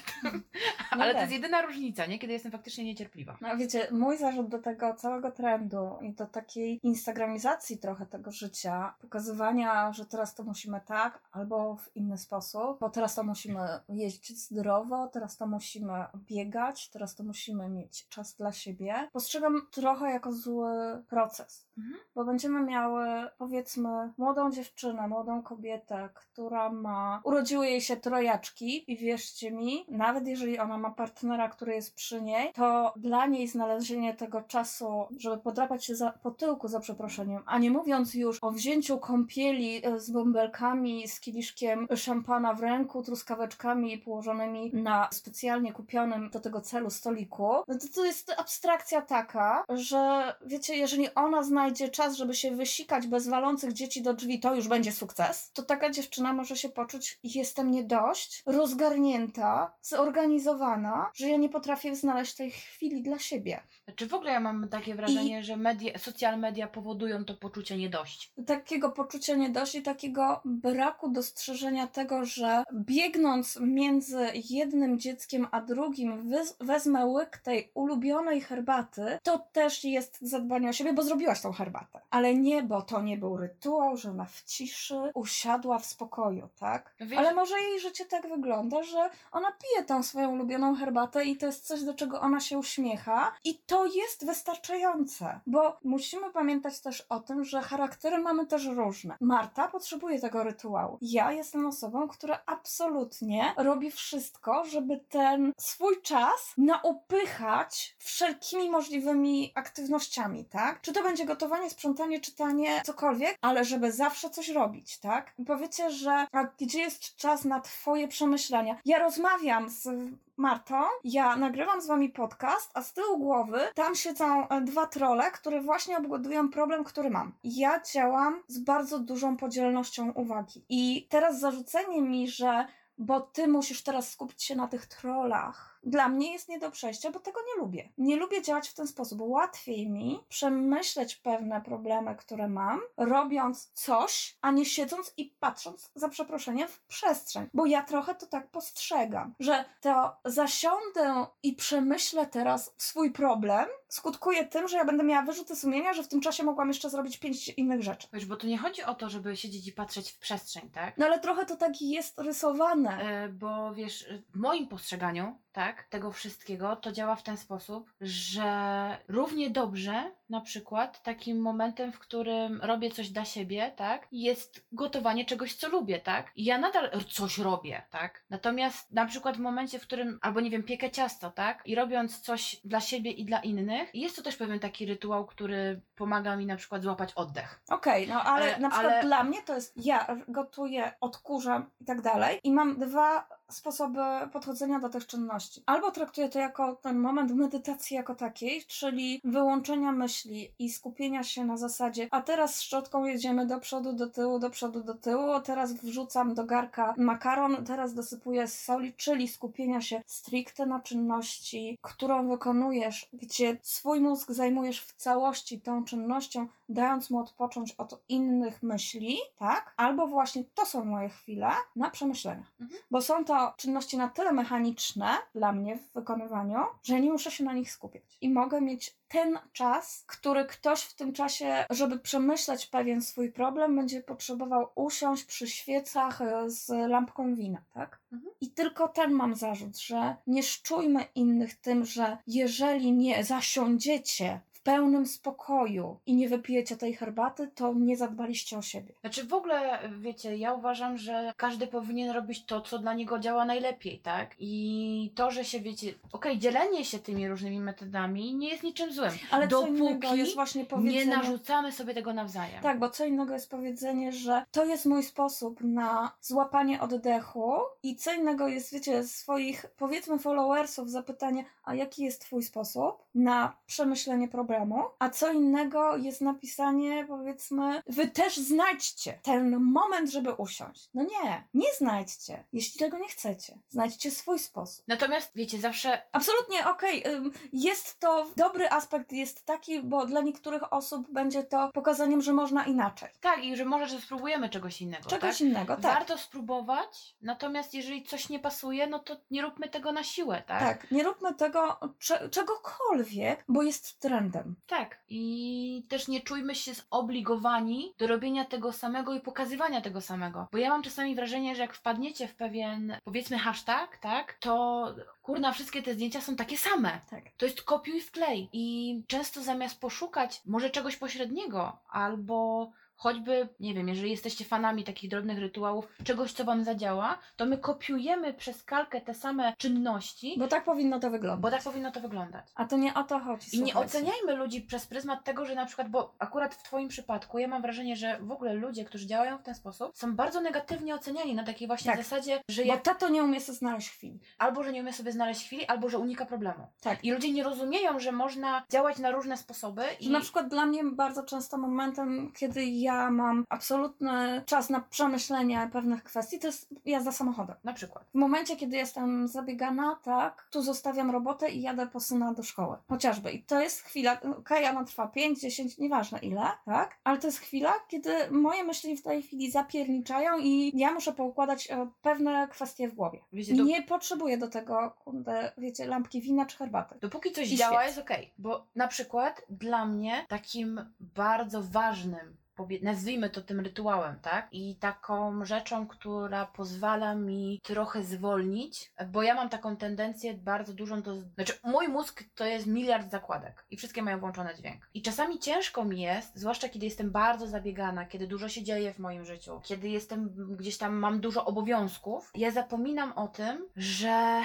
ale 0.90 1.14
to 1.14 1.20
jest 1.20 1.32
jedyna 1.32 1.62
różnica, 1.62 2.06
nie? 2.06 2.18
Kiedy 2.18 2.32
jestem 2.32 2.52
faktycznie 2.52 2.84
niecierpliwa. 2.84 3.36
No 3.40 3.56
wiecie, 3.56 3.88
mój 3.90 4.18
zarzut 4.18 4.48
do 4.48 4.58
tego 4.58 4.94
całego 4.94 5.32
trendu 5.32 5.98
i 6.00 6.12
do 6.12 6.26
takiej 6.26 6.80
instagramizacji 6.82 7.78
trochę 7.78 8.06
tego 8.06 8.30
życia, 8.32 8.94
pokazywania, 9.00 9.92
że 9.92 10.06
teraz 10.06 10.34
to 10.34 10.44
musimy 10.44 10.80
tak 10.86 11.22
albo 11.32 11.76
w 11.76 11.96
inny 11.96 12.18
sposób, 12.18 12.78
bo 12.80 12.90
teraz 12.90 13.14
to 13.14 13.22
musimy 13.22 13.60
jeść 13.88 14.36
zdrowo, 14.36 15.08
teraz 15.08 15.36
to 15.36 15.46
musimy 15.46 16.04
biegać, 16.16 16.88
teraz 16.88 17.14
to 17.14 17.24
musimy 17.24 17.87
mieć 17.88 18.08
czas 18.08 18.34
dla 18.34 18.52
siebie, 18.52 19.08
postrzegam 19.12 19.60
trochę 19.70 20.10
jako 20.10 20.32
zły 20.32 21.04
proces. 21.08 21.67
Mhm. 21.78 22.00
Bo 22.14 22.24
będziemy 22.24 22.62
miały, 22.62 23.06
powiedzmy, 23.38 24.12
młodą 24.18 24.50
dziewczynę, 24.50 25.08
młodą 25.08 25.42
kobietę, 25.42 26.08
która 26.14 26.70
ma, 26.70 27.20
urodziły 27.24 27.66
jej 27.66 27.80
się 27.80 27.96
trojaczki 27.96 28.92
i 28.92 28.96
wierzcie 28.96 29.50
mi, 29.50 29.84
nawet 29.88 30.26
jeżeli 30.26 30.58
ona 30.58 30.78
ma 30.78 30.90
partnera, 30.90 31.48
który 31.48 31.74
jest 31.74 31.94
przy 31.94 32.22
niej, 32.22 32.52
to 32.52 32.92
dla 32.96 33.26
niej 33.26 33.48
znalezienie 33.48 34.14
tego 34.14 34.42
czasu, 34.42 35.06
żeby 35.16 35.38
podrapać 35.38 35.84
się 35.84 35.94
za, 35.94 36.12
po 36.22 36.30
tyłku, 36.30 36.68
za 36.68 36.80
przeproszeniem, 36.80 37.42
a 37.46 37.58
nie 37.58 37.70
mówiąc 37.70 38.14
już 38.14 38.38
o 38.42 38.50
wzięciu 38.50 38.98
kąpieli 38.98 39.86
e, 39.86 40.00
z 40.00 40.10
bąbelkami, 40.10 41.08
z 41.08 41.20
kieliszkiem 41.20 41.86
szampana 41.96 42.54
w 42.54 42.60
ręku, 42.60 43.02
truskaweczkami 43.02 43.98
położonymi 43.98 44.70
na 44.74 45.08
specjalnie 45.12 45.72
kupionym 45.72 46.30
do 46.30 46.40
tego 46.40 46.60
celu 46.60 46.90
stoliku, 46.90 47.48
no 47.68 47.78
to 47.78 47.86
to 47.94 48.04
jest 48.04 48.34
abstrakcja 48.36 49.02
taka, 49.02 49.64
że 49.68 50.34
wiecie, 50.46 50.76
jeżeli 50.76 51.14
ona 51.14 51.42
znajdzie 51.42 51.67
czas, 51.72 52.16
żeby 52.16 52.34
się 52.34 52.56
wysikać 52.56 53.06
bez 53.06 53.28
walących 53.28 53.72
dzieci 53.72 54.02
do 54.02 54.14
drzwi, 54.14 54.40
to 54.40 54.54
już 54.54 54.68
będzie 54.68 54.92
sukces, 54.92 55.50
to 55.52 55.62
taka 55.62 55.90
dziewczyna 55.90 56.32
może 56.32 56.56
się 56.56 56.68
poczuć, 56.68 57.18
jestem 57.22 57.70
nie 57.70 57.84
dość 57.84 58.42
rozgarnięta, 58.46 59.72
zorganizowana, 59.82 61.10
że 61.14 61.28
ja 61.28 61.36
nie 61.36 61.48
potrafię 61.48 61.94
znaleźć 61.96 62.34
tej 62.34 62.50
chwili 62.50 63.02
dla 63.02 63.18
siebie. 63.18 63.60
Czy 63.96 64.06
w 64.06 64.14
ogóle 64.14 64.32
ja 64.32 64.40
mam 64.40 64.68
takie 64.68 64.94
wrażenie, 64.94 65.42
że 65.42 65.56
media, 65.56 65.98
social 65.98 66.38
media 66.38 66.66
powodują 66.66 67.24
to 67.24 67.34
poczucie 67.34 67.76
niedość? 67.76 68.32
takiego 68.46 68.90
poczucia 68.90 69.34
niedość 69.34 69.74
i 69.74 69.82
takiego 69.82 70.40
braku 70.44 71.10
dostrzeżenia 71.10 71.86
tego, 71.86 72.24
że 72.24 72.64
biegnąc 72.74 73.58
między 73.60 74.26
jednym 74.50 74.98
dzieckiem 74.98 75.46
a 75.50 75.60
drugim 75.60 76.30
wez- 76.30 76.56
wezmę 76.60 77.06
łyk 77.06 77.36
tej 77.36 77.70
ulubionej 77.74 78.40
herbaty, 78.40 79.18
to 79.22 79.38
też 79.52 79.84
jest 79.84 80.18
zadbanie 80.20 80.68
o 80.68 80.72
siebie, 80.72 80.92
bo 80.92 81.02
zrobiłaś 81.02 81.40
tą 81.40 81.52
herbatę. 81.58 82.00
Ale 82.10 82.34
nie, 82.34 82.62
bo 82.62 82.82
to 82.82 83.00
nie 83.02 83.18
był 83.18 83.36
rytuał, 83.36 83.96
że 83.96 84.10
ona 84.10 84.24
w 84.24 84.42
ciszy 84.42 85.10
usiadła 85.14 85.78
w 85.78 85.86
spokoju, 85.86 86.48
tak? 86.60 86.94
No 87.00 87.06
wiesz- 87.06 87.18
Ale 87.18 87.34
może 87.34 87.60
jej 87.60 87.80
życie 87.80 88.04
tak 88.04 88.28
wygląda, 88.28 88.82
że 88.82 89.10
ona 89.32 89.52
pije 89.52 89.84
tą 89.86 90.02
swoją 90.02 90.30
ulubioną 90.32 90.74
herbatę 90.76 91.24
i 91.24 91.36
to 91.36 91.46
jest 91.46 91.66
coś, 91.66 91.82
do 91.82 91.94
czego 91.94 92.20
ona 92.20 92.40
się 92.40 92.58
uśmiecha 92.58 93.32
i 93.44 93.58
to 93.58 93.86
jest 93.86 94.26
wystarczające, 94.26 95.40
bo 95.46 95.78
musimy 95.84 96.30
pamiętać 96.32 96.80
też 96.80 97.00
o 97.08 97.20
tym, 97.20 97.44
że 97.44 97.60
charaktery 97.62 98.18
mamy 98.18 98.46
też 98.46 98.66
różne. 98.66 99.16
Marta 99.20 99.68
potrzebuje 99.68 100.20
tego 100.20 100.42
rytuału. 100.42 100.98
Ja 101.02 101.32
jestem 101.32 101.66
osobą, 101.66 102.08
która 102.08 102.42
absolutnie 102.46 103.54
robi 103.56 103.90
wszystko, 103.90 104.64
żeby 104.64 105.00
ten 105.08 105.52
swój 105.58 106.02
czas 106.02 106.54
naupychać 107.02 107.96
wszelkimi 107.98 108.70
możliwymi 108.70 109.52
aktywnościami, 109.54 110.44
tak? 110.44 110.80
Czy 110.80 110.92
to 110.92 111.02
będzie 111.02 111.24
gotowanie, 111.24 111.47
sprzątanie, 111.70 112.20
czytanie, 112.20 112.82
cokolwiek, 112.84 113.38
ale 113.40 113.64
żeby 113.64 113.92
zawsze 113.92 114.30
coś 114.30 114.48
robić, 114.48 114.98
tak? 114.98 115.32
I 115.38 115.44
powiecie, 115.44 115.90
że 115.90 116.26
a 116.32 116.44
gdzie 116.44 116.80
jest 116.80 117.16
czas 117.16 117.44
na 117.44 117.60
twoje 117.60 118.08
przemyślenia? 118.08 118.76
Ja 118.84 118.98
rozmawiam 118.98 119.68
z 119.68 119.88
Martą, 120.36 120.74
ja 121.04 121.36
nagrywam 121.36 121.80
z 121.80 121.86
wami 121.86 122.10
podcast, 122.10 122.70
a 122.74 122.82
z 122.82 122.92
tyłu 122.92 123.18
głowy 123.18 123.60
tam 123.74 123.94
siedzą 123.94 124.48
e, 124.48 124.60
dwa 124.60 124.86
trole, 124.86 125.30
które 125.30 125.60
właśnie 125.60 125.98
obgadują 125.98 126.48
problem, 126.48 126.84
który 126.84 127.10
mam. 127.10 127.32
Ja 127.44 127.80
działam 127.94 128.42
z 128.46 128.58
bardzo 128.58 128.98
dużą 128.98 129.36
podzielnością 129.36 130.12
uwagi. 130.12 130.64
I 130.68 131.06
teraz 131.10 131.40
zarzucenie 131.40 132.02
mi, 132.02 132.28
że 132.28 132.66
bo 132.98 133.20
ty 133.20 133.48
musisz 133.48 133.82
teraz 133.82 134.10
skupić 134.10 134.42
się 134.42 134.56
na 134.56 134.68
tych 134.68 134.86
trollach, 134.86 135.77
dla 135.84 136.08
mnie 136.08 136.32
jest 136.32 136.48
nie 136.48 136.58
do 136.58 136.70
przejścia, 136.70 137.10
bo 137.10 137.20
tego 137.20 137.40
nie 137.40 137.62
lubię. 137.62 137.88
Nie 137.98 138.16
lubię 138.16 138.42
działać 138.42 138.68
w 138.68 138.74
ten 138.74 138.86
sposób. 138.86 139.20
Łatwiej 139.22 139.88
mi 139.88 140.20
przemyśleć 140.28 141.16
pewne 141.16 141.60
problemy, 141.60 142.16
które 142.16 142.48
mam, 142.48 142.80
robiąc 142.96 143.70
coś, 143.74 144.38
a 144.40 144.50
nie 144.50 144.64
siedząc 144.64 145.12
i 145.16 145.34
patrząc, 145.40 145.90
za 145.94 146.08
przeproszeniem, 146.08 146.68
w 146.68 146.80
przestrzeń. 146.80 147.48
Bo 147.54 147.66
ja 147.66 147.82
trochę 147.82 148.14
to 148.14 148.26
tak 148.26 148.50
postrzegam, 148.50 149.34
że 149.40 149.64
to 149.80 150.16
zasiądę 150.24 151.26
i 151.42 151.52
przemyślę 151.52 152.26
teraz 152.26 152.74
swój 152.76 153.12
problem, 153.12 153.66
skutkuje 153.88 154.46
tym, 154.46 154.68
że 154.68 154.76
ja 154.76 154.84
będę 154.84 155.04
miała 155.04 155.22
wyrzuty 155.22 155.56
sumienia, 155.56 155.92
że 155.92 156.02
w 156.02 156.08
tym 156.08 156.20
czasie 156.20 156.42
mogłam 156.42 156.68
jeszcze 156.68 156.90
zrobić 156.90 157.18
pięć 157.18 157.48
innych 157.48 157.82
rzeczy. 157.82 158.08
Wiesz, 158.12 158.26
bo 158.26 158.36
tu 158.36 158.46
nie 158.46 158.58
chodzi 158.58 158.82
o 158.82 158.94
to, 158.94 159.10
żeby 159.10 159.36
siedzieć 159.36 159.68
i 159.68 159.72
patrzeć 159.72 160.10
w 160.10 160.18
przestrzeń, 160.18 160.70
tak? 160.70 160.98
No 160.98 161.06
ale 161.06 161.20
trochę 161.20 161.46
to 161.46 161.56
tak 161.56 161.82
jest 161.82 162.18
rysowane. 162.18 162.98
E, 162.98 163.28
bo 163.28 163.74
wiesz, 163.74 164.08
w 164.34 164.38
moim 164.38 164.68
postrzeganiu, 164.68 165.36
tak, 165.58 165.84
tego 165.84 166.12
wszystkiego, 166.12 166.76
to 166.76 166.92
działa 166.92 167.16
w 167.16 167.22
ten 167.22 167.36
sposób, 167.36 167.92
że 168.00 168.98
równie 169.08 169.50
dobrze, 169.50 170.12
na 170.30 170.40
przykład, 170.40 171.02
takim 171.02 171.40
momentem, 171.40 171.92
w 171.92 171.98
którym 171.98 172.60
robię 172.62 172.90
coś 172.90 173.10
dla 173.10 173.24
siebie, 173.24 173.72
tak, 173.76 174.08
jest 174.12 174.64
gotowanie 174.72 175.24
czegoś, 175.24 175.54
co 175.54 175.68
lubię, 175.68 176.00
tak? 176.00 176.30
I 176.36 176.44
ja 176.44 176.58
nadal 176.58 176.90
coś 177.10 177.38
robię, 177.38 177.82
tak? 177.90 178.24
Natomiast 178.30 178.92
na 178.92 179.06
przykład 179.06 179.36
w 179.36 179.40
momencie, 179.40 179.78
w 179.78 179.82
którym, 179.82 180.18
albo 180.22 180.40
nie 180.40 180.50
wiem, 180.50 180.62
piekę 180.62 180.90
ciasto, 180.90 181.30
tak? 181.30 181.62
I 181.66 181.74
robiąc 181.74 182.20
coś 182.20 182.56
dla 182.64 182.80
siebie 182.80 183.10
i 183.10 183.24
dla 183.24 183.38
innych, 183.40 183.90
jest 183.94 184.16
to 184.16 184.22
też 184.22 184.36
pewien 184.36 184.60
taki 184.60 184.86
rytuał, 184.86 185.26
który 185.26 185.80
pomaga 185.96 186.36
mi 186.36 186.46
na 186.46 186.56
przykład 186.56 186.82
złapać 186.82 187.12
oddech. 187.14 187.60
Okej, 187.68 188.08
no 188.08 188.22
ale 188.22 188.56
E, 188.56 188.60
na 188.60 188.70
przykład 188.70 188.92
ale- 188.92 189.02
dla 189.02 189.24
mnie 189.24 189.42
to 189.42 189.54
jest 189.54 189.72
ja 189.76 190.16
gotuję, 190.28 190.92
odkurzam 191.00 191.70
i 191.80 191.84
tak 191.84 192.00
dalej 192.02 192.40
i 192.44 192.52
mam 192.52 192.78
dwa 192.78 193.28
sposoby 193.50 194.00
podchodzenia 194.32 194.78
do 194.80 194.88
tych 194.88 195.06
czynności. 195.06 195.62
Albo 195.66 195.90
traktuję 195.90 196.28
to 196.28 196.38
jako 196.38 196.74
ten 196.76 196.98
moment 196.98 197.32
medytacji 197.34 197.96
jako 197.96 198.14
takiej, 198.14 198.64
czyli 198.66 199.20
wyłączenia 199.24 199.92
myśli 199.92 200.17
i 200.58 200.70
skupienia 200.70 201.22
się 201.22 201.44
na 201.44 201.56
zasadzie, 201.56 202.08
a 202.10 202.22
teraz 202.22 202.62
szczotką 202.62 203.04
jedziemy 203.04 203.46
do 203.46 203.60
przodu, 203.60 203.92
do 203.92 204.10
tyłu, 204.10 204.38
do 204.38 204.50
przodu, 204.50 204.82
do 204.82 204.94
tyłu, 204.94 205.40
teraz 205.40 205.72
wrzucam 205.72 206.34
do 206.34 206.44
garka 206.44 206.94
makaron, 206.96 207.64
teraz 207.64 207.94
dosypuję 207.94 208.48
soli, 208.48 208.92
czyli 208.96 209.28
skupienia 209.28 209.80
się 209.80 210.02
stricte 210.06 210.66
na 210.66 210.80
czynności, 210.80 211.78
którą 211.82 212.28
wykonujesz, 212.28 213.08
gdzie 213.12 213.56
swój 213.62 214.00
mózg 214.00 214.32
zajmujesz 214.32 214.80
w 214.80 214.92
całości 214.92 215.60
tą 215.60 215.84
czynnością, 215.84 216.48
dając 216.68 217.10
mu 217.10 217.18
odpocząć 217.18 217.72
od 217.72 218.02
innych 218.08 218.62
myśli, 218.62 219.18
tak? 219.36 219.74
Albo 219.76 220.06
właśnie 220.06 220.44
to 220.54 220.66
są 220.66 220.84
moje 220.84 221.08
chwile 221.08 221.50
na 221.76 221.90
przemyślenia. 221.90 222.46
Mhm. 222.60 222.80
Bo 222.90 223.02
są 223.02 223.24
to 223.24 223.54
czynności 223.56 223.96
na 223.96 224.08
tyle 224.08 224.32
mechaniczne 224.32 225.08
dla 225.34 225.52
mnie 225.52 225.76
w 225.76 225.92
wykonywaniu, 225.92 226.58
że 226.82 227.00
nie 227.00 227.12
muszę 227.12 227.30
się 227.30 227.44
na 227.44 227.52
nich 227.52 227.72
skupiać. 227.72 228.18
I 228.20 228.30
mogę 228.30 228.60
mieć 228.60 228.98
ten 229.08 229.38
czas, 229.52 230.04
który 230.06 230.44
ktoś 230.44 230.82
w 230.82 230.94
tym 230.94 231.12
czasie, 231.12 231.64
żeby 231.70 231.98
przemyśleć 231.98 232.66
pewien 232.66 233.02
swój 233.02 233.32
problem, 233.32 233.76
będzie 233.76 234.02
potrzebował 234.02 234.68
usiąść 234.74 235.24
przy 235.24 235.46
świecach 235.46 236.22
e, 236.22 236.50
z 236.50 236.68
lampką 236.68 237.34
wina, 237.34 237.62
tak? 237.74 238.00
Mhm. 238.12 238.32
I 238.40 238.50
tylko 238.50 238.88
ten 238.88 239.12
mam 239.12 239.34
zarzut, 239.34 239.78
że 239.78 240.16
nie 240.26 240.42
szczujmy 240.42 241.04
innych 241.14 241.54
tym, 241.54 241.84
że 241.84 242.18
jeżeli 242.26 242.92
nie 242.92 243.24
zasiądziecie 243.24 244.40
pełnym 244.68 245.06
spokoju 245.06 245.96
i 246.06 246.14
nie 246.14 246.28
wypijecie 246.28 246.76
tej 246.76 246.94
herbaty, 246.94 247.50
to 247.54 247.74
nie 247.74 247.96
zadbaliście 247.96 248.58
o 248.58 248.62
siebie. 248.62 248.94
Znaczy 249.00 249.24
w 249.24 249.34
ogóle, 249.34 249.78
wiecie, 249.98 250.36
ja 250.36 250.52
uważam, 250.52 250.98
że 250.98 251.32
każdy 251.36 251.66
powinien 251.66 252.10
robić 252.10 252.44
to, 252.44 252.60
co 252.60 252.78
dla 252.78 252.94
niego 252.94 253.18
działa 253.18 253.44
najlepiej, 253.44 253.98
tak? 253.98 254.34
I 254.38 255.12
to, 255.14 255.30
że 255.30 255.44
się, 255.44 255.60
wiecie, 255.60 255.94
okej, 256.12 256.38
dzielenie 256.38 256.84
się 256.84 256.98
tymi 256.98 257.28
różnymi 257.28 257.60
metodami 257.60 258.34
nie 258.34 258.48
jest 258.48 258.62
niczym 258.62 258.92
złym. 258.92 259.10
Ale 259.30 259.48
Dopóki 259.48 260.18
jest 260.18 260.34
właśnie 260.34 260.60
Nie 260.60 260.66
powiedzenie... 260.66 261.16
narzucamy 261.16 261.72
sobie 261.72 261.94
tego 261.94 262.12
nawzajem. 262.12 262.62
Tak, 262.62 262.78
bo 262.78 262.90
co 262.90 263.04
innego 263.04 263.34
jest 263.34 263.50
powiedzenie, 263.50 264.12
że 264.12 264.44
to 264.52 264.64
jest 264.64 264.86
mój 264.86 265.02
sposób 265.02 265.60
na 265.60 266.12
złapanie 266.20 266.80
oddechu 266.80 267.52
i 267.82 267.96
co 267.96 268.12
innego 268.12 268.48
jest, 268.48 268.72
wiecie, 268.72 269.04
swoich, 269.04 269.66
powiedzmy, 269.76 270.18
followersów 270.18 270.90
zapytanie, 270.90 271.44
a 271.64 271.74
jaki 271.74 272.04
jest 272.04 272.20
twój 272.20 272.42
sposób 272.42 273.04
na 273.14 273.56
przemyślenie 273.66 274.28
problemu, 274.28 274.57
a 274.98 275.10
co 275.10 275.32
innego 275.32 275.96
jest 275.96 276.20
napisanie, 276.20 277.04
powiedzmy, 277.08 277.82
wy 277.86 278.08
też 278.08 278.36
znajdźcie 278.36 279.18
ten 279.22 279.60
moment, 279.60 280.10
żeby 280.10 280.32
usiąść. 280.32 280.88
No 280.94 281.02
nie, 281.02 281.44
nie 281.54 281.68
znajdźcie, 281.78 282.44
jeśli 282.52 282.78
tego 282.80 282.98
nie 282.98 283.08
chcecie. 283.08 283.58
Znajdźcie 283.68 284.10
swój 284.10 284.38
sposób. 284.38 284.84
Natomiast, 284.88 285.30
wiecie, 285.34 285.58
zawsze 285.58 286.02
Absolutnie 286.12 286.66
okej. 286.68 287.06
ym, 287.06 287.32
Jest 287.52 288.00
to 288.00 288.26
dobry 288.36 288.68
aspekt, 288.70 289.12
jest 289.12 289.44
taki, 289.46 289.82
bo 289.82 290.06
dla 290.06 290.20
niektórych 290.20 290.72
osób 290.72 291.10
będzie 291.12 291.42
to 291.42 291.70
pokazaniem, 291.74 292.22
że 292.22 292.32
można 292.32 292.64
inaczej. 292.64 293.08
tak, 293.20 293.44
i 293.44 293.56
że 293.56 293.64
może, 293.64 293.86
że 293.86 294.00
spróbujemy 294.00 294.48
czegoś 294.48 294.80
innego, 294.82 295.08
Czegoś 295.10 295.38
tak? 295.38 295.40
innego, 295.40 295.74
tak. 295.76 295.82
Warto 295.82 296.18
spróbować, 296.18 297.16
natomiast 297.22 297.74
jeżeli 297.74 298.02
coś 298.02 298.28
nie 298.28 298.38
pasuje, 298.38 298.86
no 298.86 298.98
to 298.98 299.16
nie 299.30 299.42
róbmy 299.42 299.68
tego 299.68 299.92
na 299.92 300.04
siłę, 300.04 300.42
tak? 300.46 300.60
Tak, 300.60 300.90
nie 300.90 301.02
róbmy 301.02 301.34
tego 301.34 301.78
cze- 301.98 302.28
czegokolwiek, 302.30 303.44
bo 303.48 303.62
jest 303.62 303.98
trendem. 304.00 304.47
Tak. 304.66 304.98
I 305.08 305.84
też 305.88 306.08
nie 306.08 306.20
czujmy 306.20 306.54
się 306.54 306.72
zobligowani 306.74 307.94
do 307.98 308.06
robienia 308.06 308.44
tego 308.44 308.72
samego 308.72 309.14
i 309.14 309.20
pokazywania 309.20 309.80
tego 309.80 310.00
samego. 310.00 310.48
Bo 310.52 310.58
ja 310.58 310.68
mam 310.68 310.82
czasami 310.82 311.14
wrażenie, 311.14 311.56
że 311.56 311.62
jak 311.62 311.74
wpadniecie 311.74 312.28
w 312.28 312.34
pewien, 312.34 312.96
powiedzmy, 313.04 313.38
hashtag, 313.38 313.98
tak, 313.98 314.34
to 314.40 314.94
kurna, 315.22 315.52
wszystkie 315.52 315.82
te 315.82 315.94
zdjęcia 315.94 316.20
są 316.20 316.36
takie 316.36 316.56
same. 316.56 317.00
Tak. 317.10 317.24
To 317.36 317.46
jest 317.46 317.62
kopiuj 317.62 318.00
wklej. 318.00 318.48
I 318.52 319.02
często 319.06 319.42
zamiast 319.42 319.80
poszukać 319.80 320.42
może 320.46 320.70
czegoś 320.70 320.96
pośredniego, 320.96 321.76
albo 321.90 322.70
choćby, 323.02 323.48
nie 323.60 323.74
wiem, 323.74 323.88
jeżeli 323.88 324.10
jesteście 324.10 324.44
fanami 324.44 324.84
takich 324.84 325.10
drobnych 325.10 325.38
rytuałów, 325.38 325.88
czegoś, 326.04 326.32
co 326.32 326.44
wam 326.44 326.64
zadziała, 326.64 327.18
to 327.36 327.46
my 327.46 327.58
kopiujemy 327.58 328.34
przez 328.34 328.62
kalkę 328.62 329.00
te 329.00 329.14
same 329.14 329.52
czynności, 329.58 330.34
bo, 330.38 330.44
Bo 330.44 330.48
tak 330.50 330.64
powinno 330.64 331.00
to 331.00 331.10
wyglądać. 331.10 331.52
tak 331.52 331.62
powinno 331.62 331.90
to 331.92 332.00
wyglądać. 332.00 332.44
A 332.54 332.64
to 332.64 332.76
nie 332.76 332.94
o 332.94 333.04
to 333.04 333.18
chodzi. 333.18 333.56
I 333.56 333.62
nie 333.62 333.74
oceniajmy 333.74 334.34
ludzi 334.34 334.60
przez 334.60 334.86
pryzmat 334.86 335.24
tego, 335.24 335.46
że 335.46 335.54
na 335.54 335.66
przykład, 335.66 335.88
bo 335.90 336.14
akurat 336.18 336.54
w 336.54 336.62
Twoim 336.62 336.88
przypadku 336.88 337.38
ja 337.38 337.48
mam 337.48 337.62
wrażenie, 337.62 337.96
że 337.96 338.18
w 338.20 338.32
ogóle 338.32 338.54
ludzie, 338.54 338.84
którzy 338.84 339.06
działają 339.06 339.38
w 339.38 339.42
ten 339.42 339.54
sposób, 339.54 339.90
są 339.94 340.16
bardzo 340.16 340.40
negatywnie 340.40 340.94
oceniani 340.94 341.34
na 341.34 341.44
takiej 341.44 341.66
właśnie 341.66 341.92
Tak. 341.92 342.02
zasadzie, 342.02 342.40
że 342.48 342.62
Bo 342.62 342.68
jak, 342.68 342.82
tato 342.82 343.08
nie 343.08 343.24
umie 343.24 343.40
sobie 343.40 343.58
znaleźć 343.58 343.90
chwili. 343.90 344.20
albo 344.38 344.62
że 344.62 344.72
nie 344.72 344.80
umie 344.80 344.92
sobie 344.92 345.12
znaleźć 345.12 345.44
chwili, 345.46 345.66
albo 345.66 345.88
że 345.88 345.98
unika 345.98 346.26
problemu. 346.26 346.66
Tak. 346.80 347.04
I 347.04 347.12
ludzie 347.12 347.32
nie 347.32 347.42
rozumieją, 347.42 348.00
że 348.00 348.12
można 348.12 348.64
działać 348.70 348.98
na 348.98 349.10
różne 349.10 349.36
sposoby 349.36 349.82
i 350.00 350.10
na 350.10 350.20
przykład 350.20 350.48
dla 350.48 350.66
mnie 350.66 350.84
bardzo 350.84 351.22
często 351.22 351.58
momentem, 351.58 352.32
kiedy 352.38 352.64
ja 352.64 352.87
mam 353.10 353.44
absolutny 353.48 354.42
czas 354.46 354.70
na 354.70 354.80
przemyślenie 354.80 355.68
pewnych 355.72 356.04
kwestii, 356.04 356.38
to 356.38 356.46
jest 356.46 356.68
jazda 356.84 357.12
samochodem. 357.12 357.56
na 357.64 357.72
przykład. 357.72 358.04
W 358.14 358.18
momencie, 358.18 358.56
kiedy 358.56 358.76
jestem 358.76 359.28
zabiegana, 359.28 359.98
tak, 360.04 360.48
tu 360.50 360.62
zostawiam 360.62 361.10
robotę 361.10 361.50
i 361.50 361.62
jadę 361.62 361.86
po 361.86 362.00
syna 362.00 362.34
do 362.34 362.42
szkoły. 362.42 362.76
Chociażby. 362.88 363.30
I 363.32 363.42
to 363.42 363.60
jest 363.60 363.80
chwila, 363.82 364.20
okej, 364.38 364.66
ona 364.66 364.84
trwa 364.84 365.06
5, 365.06 365.40
10, 365.40 365.78
nieważne 365.78 366.18
ile, 366.18 366.42
tak? 366.64 366.98
Ale 367.04 367.18
to 367.18 367.26
jest 367.26 367.38
chwila, 367.40 367.74
kiedy 367.88 368.10
moje 368.30 368.64
myśli 368.64 368.96
w 368.96 369.02
tej 369.02 369.22
chwili 369.22 369.50
zapierniczają 369.50 370.38
i 370.38 370.78
ja 370.78 370.92
muszę 370.92 371.12
poukładać 371.12 371.70
e, 371.70 371.90
pewne 372.02 372.48
kwestie 372.48 372.88
w 372.88 372.94
głowie. 372.94 373.20
Wiecie, 373.32 373.54
do, 373.54 373.64
nie 373.64 373.82
potrzebuję 373.82 374.38
do 374.38 374.48
tego, 374.48 374.96
kurde, 375.04 375.52
wiecie, 375.58 375.86
lampki 375.86 376.20
wina 376.20 376.46
czy 376.46 376.56
herbaty. 376.56 376.98
dopóki 377.00 377.32
coś 377.32 377.52
I 377.52 377.56
działa, 377.56 377.82
świec. 377.82 377.86
jest 377.96 377.98
okej. 378.06 378.32
Bo 378.38 378.66
na 378.74 378.88
przykład 378.88 379.42
dla 379.50 379.86
mnie 379.86 380.26
takim 380.28 380.94
bardzo 381.00 381.62
ważnym 381.62 382.36
nazwijmy 382.82 383.30
to 383.30 383.42
tym 383.42 383.60
rytuałem, 383.60 384.20
tak? 384.20 384.48
I 384.52 384.76
taką 384.76 385.44
rzeczą, 385.44 385.86
która 385.86 386.46
pozwala 386.46 387.14
mi 387.14 387.60
trochę 387.62 388.02
zwolnić, 388.02 388.92
bo 389.12 389.22
ja 389.22 389.34
mam 389.34 389.48
taką 389.48 389.76
tendencję 389.76 390.34
bardzo 390.34 390.72
dużą 390.72 391.02
do... 391.02 391.14
Znaczy, 391.34 391.52
mój 391.64 391.88
mózg 391.88 392.24
to 392.34 392.44
jest 392.44 392.66
miliard 392.66 393.10
zakładek 393.10 393.66
i 393.70 393.76
wszystkie 393.76 394.02
mają 394.02 394.20
włączony 394.20 394.54
dźwięk. 394.54 394.88
I 394.94 395.02
czasami 395.02 395.38
ciężko 395.38 395.84
mi 395.84 396.00
jest, 396.00 396.36
zwłaszcza 396.36 396.68
kiedy 396.68 396.86
jestem 396.86 397.10
bardzo 397.10 397.46
zabiegana, 397.46 398.04
kiedy 398.06 398.26
dużo 398.26 398.48
się 398.48 398.62
dzieje 398.62 398.94
w 398.94 398.98
moim 398.98 399.24
życiu, 399.24 399.60
kiedy 399.64 399.88
jestem 399.88 400.28
gdzieś 400.56 400.78
tam, 400.78 400.96
mam 400.96 401.20
dużo 401.20 401.44
obowiązków, 401.44 402.30
ja 402.34 402.50
zapominam 402.50 403.12
o 403.12 403.28
tym, 403.28 403.66
że 403.76 404.42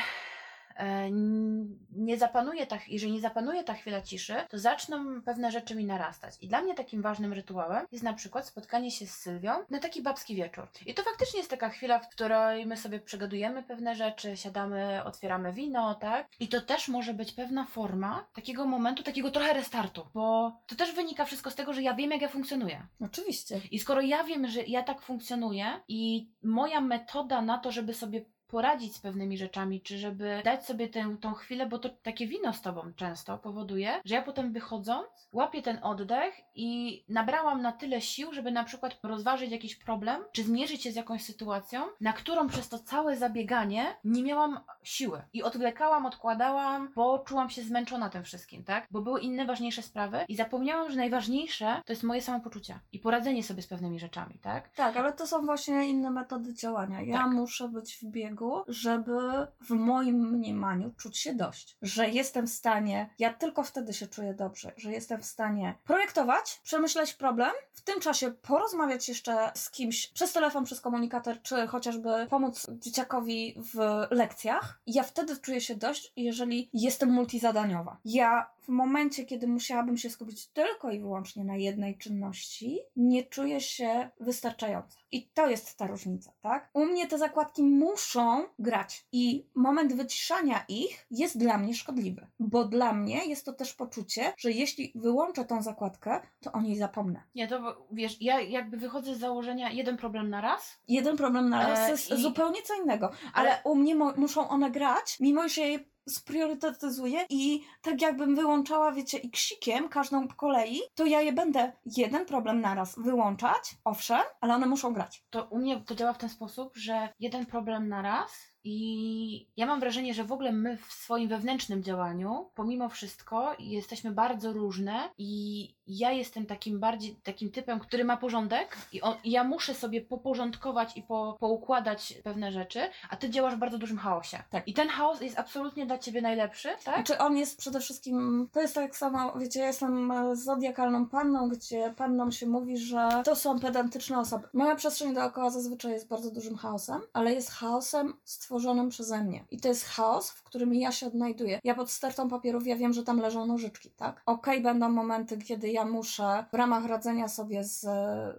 nie 1.96 2.18
zapanuje 2.18 2.68
ta, 2.68 2.80
jeżeli 2.88 3.14
nie 3.14 3.22
zapanuje 3.22 3.64
ta 3.64 3.74
chwila 3.74 4.02
ciszy, 4.02 4.36
to 4.50 4.60
zaczną 4.60 5.22
pewne 5.22 5.52
rzeczy 5.52 5.76
mi 5.76 5.86
narastać. 5.86 6.36
I 6.42 6.48
dla 6.48 6.62
mnie 6.62 6.76
takim 6.76 7.02
ważnym 7.02 7.34
rytuałem 7.34 7.86
jest 7.92 8.04
na 8.04 8.14
przykład 8.14 8.48
spotkanie 8.48 8.92
się 8.92 9.08
z 9.08 9.16
Sylwią 9.16 9.52
na 9.70 9.80
taki 9.80 10.02
babski 10.02 10.36
wieczór. 10.36 10.68
I 10.86 10.94
to 10.94 11.04
faktycznie 11.04 11.38
jest 11.38 11.50
taka 11.50 11.70
chwila, 11.70 12.00
w 12.00 12.10
której 12.10 12.66
my 12.66 12.78
sobie 12.78 13.00
przegadujemy 13.00 13.64
pewne 13.64 13.96
rzeczy, 13.96 14.38
siadamy, 14.38 15.04
otwieramy 15.04 15.54
wino, 15.54 15.96
tak? 15.96 16.28
I 16.40 16.48
to 16.48 16.62
też 16.62 16.88
może 16.88 17.14
być 17.14 17.32
pewna 17.32 17.66
forma 17.66 18.28
takiego 18.34 18.66
momentu, 18.66 19.04
takiego 19.04 19.32
trochę 19.32 19.54
restartu, 19.54 20.08
bo 20.14 20.52
to 20.68 20.76
też 20.76 20.96
wynika 20.96 21.26
wszystko 21.26 21.52
z 21.52 21.56
tego, 21.56 21.74
że 21.74 21.82
ja 21.82 21.94
wiem, 21.94 22.12
jak 22.12 22.22
ja 22.22 22.30
funkcjonuję. 22.30 22.88
Oczywiście. 23.02 23.62
I 23.72 23.80
skoro 23.80 24.02
ja 24.02 24.24
wiem, 24.24 24.48
że 24.48 24.64
ja 24.64 24.84
tak 24.84 25.02
funkcjonuję 25.02 25.66
i 25.88 26.30
moja 26.44 26.82
metoda 26.82 27.42
na 27.42 27.58
to, 27.58 27.72
żeby 27.72 27.94
sobie 27.94 28.26
poradzić 28.54 28.96
z 28.96 29.00
pewnymi 29.00 29.38
rzeczami, 29.38 29.82
czy 29.82 29.98
żeby 29.98 30.42
dać 30.46 30.66
sobie 30.66 30.88
tę, 30.90 31.16
tą 31.22 31.34
chwilę, 31.34 31.66
bo 31.66 31.80
to 31.80 31.90
takie 31.90 32.28
wino 32.28 32.54
z 32.54 32.62
tobą 32.62 32.82
często 32.96 33.38
powoduje, 33.38 34.02
że 34.06 34.16
ja 34.16 34.22
potem 34.22 34.54
wychodząc 34.54 35.08
łapię 35.32 35.62
ten 35.62 35.80
oddech 35.82 36.34
i 36.56 37.04
nabrałam 37.10 37.62
na 37.62 37.72
tyle 37.72 38.02
sił, 38.02 38.34
żeby 38.34 38.52
na 38.52 38.64
przykład 38.64 39.00
rozważyć 39.04 39.52
jakiś 39.52 39.76
problem, 39.76 40.24
czy 40.32 40.44
zmierzyć 40.44 40.84
się 40.84 40.92
z 40.92 40.96
jakąś 40.96 41.24
sytuacją, 41.24 41.82
na 42.02 42.14
którą 42.14 42.48
przez 42.48 42.70
to 42.70 42.80
całe 42.80 43.18
zabieganie 43.18 43.86
nie 44.04 44.24
miałam 44.24 44.60
siły. 44.84 45.22
I 45.34 45.44
odwlekałam, 45.44 46.06
odkładałam, 46.06 46.92
bo 46.96 47.20
czułam 47.20 47.50
się 47.50 47.62
zmęczona 47.62 48.10
tym 48.10 48.24
wszystkim, 48.24 48.64
tak? 48.64 48.88
Bo 48.92 49.02
były 49.02 49.22
inne 49.22 49.46
ważniejsze 49.46 49.82
sprawy 49.82 50.26
i 50.28 50.36
zapomniałam, 50.36 50.90
że 50.92 50.98
najważniejsze 50.98 51.82
to 51.86 51.94
jest 51.94 52.04
moje 52.04 52.22
samopoczucie 52.22 52.80
i 52.92 53.00
poradzenie 53.00 53.44
sobie 53.44 53.62
z 53.62 53.68
pewnymi 53.68 54.00
rzeczami, 54.00 54.40
tak? 54.42 54.70
Tak, 54.70 54.98
ale 54.98 55.14
to 55.14 55.28
są 55.28 55.46
właśnie 55.46 55.90
inne 55.90 56.12
metody 56.12 56.54
działania. 56.54 57.02
Ja 57.02 57.18
Tak. 57.18 57.32
muszę 57.32 57.68
być 57.68 57.98
w 57.98 58.06
biegu, 58.06 58.43
żeby 58.68 59.20
w 59.62 59.70
moim 59.70 60.30
mniemaniu 60.30 60.92
czuć 60.98 61.18
się 61.18 61.34
dość. 61.34 61.78
Że 61.82 62.10
jestem 62.10 62.48
w 62.48 62.52
stanie, 62.52 63.10
ja 63.20 63.34
tylko 63.34 63.64
wtedy 63.64 63.94
się 63.94 64.08
czuję 64.08 64.34
dobrze, 64.34 64.72
że 64.78 64.92
jestem 64.92 65.22
w 65.22 65.26
stanie 65.26 65.78
projektować, 65.84 66.60
przemyśleć 66.64 67.14
problem, 67.14 67.52
w 67.74 67.82
tym 67.82 68.00
czasie 68.00 68.32
porozmawiać 68.32 69.10
jeszcze 69.10 69.52
z 69.56 69.70
kimś 69.70 70.08
przez 70.08 70.34
telefon, 70.34 70.64
przez 70.64 70.82
komunikator, 70.82 71.42
czy 71.42 71.68
chociażby 71.68 72.28
pomóc 72.30 72.68
dzieciakowi 72.70 73.56
w 73.74 74.08
lekcjach. 74.12 74.82
Ja 74.88 75.04
wtedy 75.04 75.38
czuję 75.38 75.62
się 75.62 75.76
dość, 75.76 76.14
jeżeli 76.16 76.70
jestem 76.74 77.10
multizadaniowa. 77.10 77.98
Ja 78.06 78.50
w 78.64 78.70
momencie, 78.70 79.26
kiedy 79.26 79.48
musiałabym 79.48 79.98
się 79.98 80.10
skupić 80.10 80.48
tylko 80.48 80.92
i 80.92 81.00
wyłącznie 81.00 81.44
na 81.44 81.56
jednej 81.56 81.98
czynności, 81.98 82.80
nie 82.96 83.24
czuję 83.24 83.62
się 83.62 84.10
wystarczająca. 84.20 84.98
I 85.12 85.28
to 85.34 85.50
jest 85.50 85.78
ta 85.78 85.88
różnica, 85.88 86.32
tak? 86.42 86.70
U 86.74 86.86
mnie 86.86 87.08
te 87.08 87.18
zakładki 87.18 87.64
muszą 87.64 88.44
grać 88.60 89.06
i 89.12 89.46
moment 89.56 89.94
wyciszania 89.94 90.66
ich 90.68 91.06
jest 91.12 91.38
dla 91.38 91.58
mnie 91.58 91.74
szkodliwy, 91.74 92.28
bo 92.40 92.66
dla 92.66 92.94
mnie 92.94 93.26
jest 93.26 93.46
to 93.46 93.54
też 93.54 93.74
poczucie, 93.74 94.34
że 94.38 94.52
jeśli 94.52 94.92
wyłączę 94.96 95.46
tą 95.46 95.62
zakładkę, 95.62 96.22
to 96.42 96.52
o 96.52 96.62
niej 96.62 96.76
zapomnę. 96.78 97.24
Nie, 97.36 97.48
to 97.48 97.86
wiesz, 97.92 98.22
ja 98.22 98.42
jakby 98.42 98.78
wychodzę 98.78 99.16
z 99.16 99.20
założenia 99.20 99.72
jeden 99.72 99.98
problem 99.98 100.30
na 100.30 100.42
raz, 100.42 100.80
Jeden 100.88 101.18
problem 101.18 101.50
na 101.50 101.68
raz 101.68 101.80
E, 101.88 101.92
jest 101.92 102.12
i- 102.12 102.22
zupełnie 102.22 102.62
co 102.62 102.74
innego, 102.84 103.12
ale, 103.34 103.50
Ale- 103.52 103.62
u 103.64 103.76
mnie 103.76 103.96
muszą 103.96 104.50
one 104.50 104.72
grać, 104.72 105.18
mimo 105.20 105.48
że 105.50 105.62
je 105.62 105.80
spriorytetyzuję 106.10 107.26
i 107.30 107.64
tak 107.82 108.02
jakbym 108.02 108.36
wyłączała, 108.36 108.92
wiecie, 108.92 109.18
iksikiem 109.18 109.90
każdą 109.90 110.28
po 110.28 110.36
kolei, 110.36 110.82
to 110.96 111.06
ja 111.06 111.22
je 111.22 111.34
będę 111.34 111.72
jeden 111.86 112.26
problem 112.26 112.62
naraz 112.62 112.96
wyłączać, 113.00 113.76
owszem, 113.84 114.22
ale 114.42 114.56
one 114.56 114.66
muszą 114.66 114.94
grać. 114.94 115.24
to 115.30 115.44
u 115.44 115.58
mnie 115.58 115.82
to 115.82 115.96
działa 115.96 116.14
w 116.14 116.18
ten 116.18 116.30
sposób, 116.30 116.78
że 116.78 117.10
jeden 117.20 117.46
problem 117.46 117.90
na 117.90 118.02
raz 118.02 118.53
i 118.64 119.48
ja 119.58 119.66
mam 119.66 119.80
wrażenie, 119.80 120.14
że 120.14 120.24
w 120.24 120.32
ogóle 120.32 120.52
my 120.52 120.78
w 120.78 120.94
swoim 120.94 121.30
wewnętrznym 121.30 121.84
działaniu, 121.84 122.50
pomimo 122.56 122.90
wszystko, 122.90 123.56
jesteśmy 123.60 124.12
bardzo 124.12 124.54
różne 124.54 125.10
i 125.18 125.70
ja 125.88 126.12
jestem 126.12 126.46
takim 126.46 126.80
bardziej 126.80 127.16
takim 127.24 127.52
typem, 127.52 127.80
który 127.80 128.06
ma 128.06 128.18
porządek 128.18 128.78
i, 128.92 129.02
on, 129.02 129.16
i 129.24 129.32
ja 129.32 129.44
muszę 129.44 129.74
sobie 129.74 130.02
poporządkować 130.02 130.98
i 130.98 131.02
po, 131.02 131.38
poukładać 131.40 132.14
pewne 132.24 132.52
rzeczy, 132.52 132.80
a 133.10 133.16
ty 133.16 133.30
działasz 133.30 133.56
w 133.56 133.60
bardzo 133.60 133.78
dużym 133.78 133.98
chaosie. 133.98 134.44
Tak. 134.50 134.68
I 134.68 134.74
ten 134.74 134.90
chaos 134.90 135.22
jest 135.22 135.40
absolutnie 135.40 135.86
dla 135.86 135.98
ciebie 135.98 136.22
najlepszy, 136.22 136.70
tak? 136.84 136.96
Znaczy 136.96 137.18
on 137.18 137.38
jest 137.38 137.58
przede 137.58 137.80
wszystkim, 137.80 138.48
to 138.52 138.62
jest 138.62 138.76
tak 138.76 138.96
samo, 138.96 139.40
wiecie, 139.40 139.60
ja 139.60 139.68
jestem 139.68 140.12
e, 140.12 140.36
zodiakalną 140.36 141.10
panną, 141.10 141.50
gdzie 141.50 141.94
pannom 141.98 142.32
się 142.32 142.48
mówi, 142.48 142.78
że 142.78 143.10
to 143.26 143.36
są 143.36 143.60
pedantyczne 143.60 144.20
osoby. 144.20 144.48
Moja 144.54 144.76
przestrzeń 144.76 145.14
dookoła 145.14 145.50
zazwyczaj 145.50 145.92
jest 145.92 146.08
bardzo 146.08 146.32
dużym 146.32 146.56
chaosem, 146.56 147.02
ale 147.14 147.34
jest 147.34 147.52
chaosem 147.52 148.14
stworzonym 148.24 148.53
przeze 148.90 149.24
mnie. 149.24 149.46
I 149.52 149.60
to 149.60 149.68
jest 149.68 149.86
chaos, 149.86 150.30
w 150.30 150.44
którym 150.44 150.74
ja 150.74 150.92
się 150.92 151.08
odnajduję. 151.08 151.60
Ja 151.64 151.76
pod 151.76 151.92
stertą 151.92 152.30
papierów, 152.30 152.68
ja 152.68 152.76
wiem, 152.76 152.94
że 152.94 153.04
tam 153.04 153.20
leżą 153.20 153.46
nożyczki, 153.46 153.90
tak? 153.90 154.22
Okej, 154.26 154.62
będą 154.62 154.90
momenty, 154.90 155.38
kiedy 155.38 155.70
ja 155.70 155.86
muszę 155.86 156.46
w 156.52 156.56
ramach 156.56 156.86
radzenia 156.86 157.28
sobie 157.28 157.64
z 157.64 157.84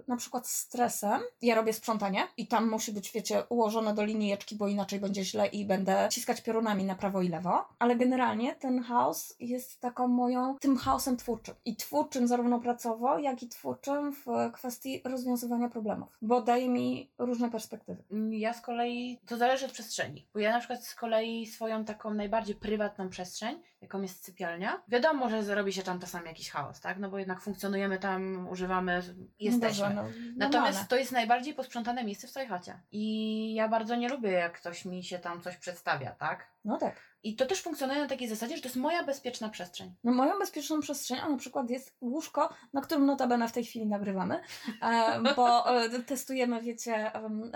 na 0.08 0.16
przykład 0.16 0.48
stresem, 0.48 1.20
ja 1.42 1.54
robię 1.54 1.72
sprzątanie 1.72 2.22
i 2.36 2.46
tam 2.46 2.70
musi 2.70 2.92
być, 2.92 3.12
wiecie, 3.12 3.42
ułożone 3.48 3.94
do 3.94 4.04
linijeczki, 4.04 4.56
bo 4.56 4.68
inaczej 4.68 5.00
będzie 5.00 5.24
źle 5.24 5.46
i 5.46 5.64
będę 5.64 6.08
ciskać 6.10 6.40
piorunami 6.40 6.84
na 6.84 6.94
prawo 6.94 7.22
i 7.22 7.28
lewo. 7.28 7.64
Ale 7.78 7.96
generalnie 7.96 8.54
ten 8.54 8.82
chaos 8.82 9.36
jest 9.40 9.80
taką 9.80 10.08
moją, 10.08 10.56
tym 10.60 10.76
chaosem 10.76 11.16
twórczym. 11.16 11.54
I 11.64 11.76
twórczym 11.76 12.28
zarówno 12.28 12.60
pracowo, 12.60 13.18
jak 13.18 13.42
i 13.42 13.48
twórczym 13.48 14.12
w 14.12 14.52
kwestii 14.52 15.02
rozwiązywania 15.04 15.68
problemów, 15.68 16.18
bo 16.22 16.42
daje 16.42 16.68
mi 16.68 17.10
różne 17.18 17.50
perspektywy. 17.50 18.02
Ja 18.30 18.54
z 18.54 18.60
kolei, 18.60 19.18
to 19.26 19.36
zależy 19.36 19.66
od 19.66 19.72
przestrzeni, 19.72 20.03
bo 20.34 20.40
ja 20.40 20.52
na 20.52 20.58
przykład 20.58 20.84
z 20.84 20.94
kolei 20.94 21.46
swoją 21.46 21.84
taką 21.84 22.14
najbardziej 22.14 22.54
prywatną 22.54 23.08
przestrzeń, 23.08 23.62
jaką 23.80 24.02
jest 24.02 24.24
sypialnia, 24.24 24.82
wiadomo, 24.88 25.30
że 25.30 25.42
zrobi 25.42 25.72
się 25.72 25.82
tam 25.82 26.00
czasami 26.00 26.26
jakiś 26.26 26.50
chaos, 26.50 26.80
tak? 26.80 26.98
No 26.98 27.10
bo 27.10 27.18
jednak 27.18 27.40
funkcjonujemy 27.40 27.98
tam, 27.98 28.48
używamy, 28.48 29.02
jesteśmy. 29.38 29.94
No 29.94 30.02
dobrze, 30.02 30.18
no, 30.20 30.34
Natomiast 30.36 30.88
to 30.88 30.96
jest 30.96 31.12
najbardziej 31.12 31.54
posprzątane 31.54 32.04
miejsce 32.04 32.26
w 32.26 32.30
całej 32.30 32.48
chacie. 32.48 32.80
I 32.92 33.54
ja 33.54 33.68
bardzo 33.68 33.96
nie 33.96 34.08
lubię, 34.08 34.30
jak 34.30 34.58
ktoś 34.58 34.84
mi 34.84 35.04
się 35.04 35.18
tam 35.18 35.40
coś 35.42 35.56
przedstawia, 35.56 36.10
tak? 36.10 36.50
No 36.64 36.78
tak. 36.78 37.13
I 37.24 37.36
to 37.36 37.46
też 37.46 37.62
funkcjonuje 37.62 38.00
na 38.00 38.08
takiej 38.08 38.28
zasadzie, 38.28 38.56
że 38.56 38.62
to 38.62 38.68
jest 38.68 38.76
moja 38.76 39.04
bezpieczna 39.04 39.48
przestrzeń. 39.48 39.94
No 40.04 40.12
moją 40.12 40.38
bezpieczną 40.38 40.80
przestrzenią 40.80 41.30
na 41.30 41.36
przykład 41.36 41.70
jest 41.70 41.96
łóżko, 42.00 42.48
na 42.72 42.80
którym 42.80 43.06
notabene 43.06 43.48
w 43.48 43.52
tej 43.52 43.64
chwili 43.64 43.86
nagrywamy, 43.86 44.40
e, 44.82 45.34
bo 45.36 45.80
e, 45.82 46.02
testujemy, 46.02 46.62
wiecie, 46.62 47.12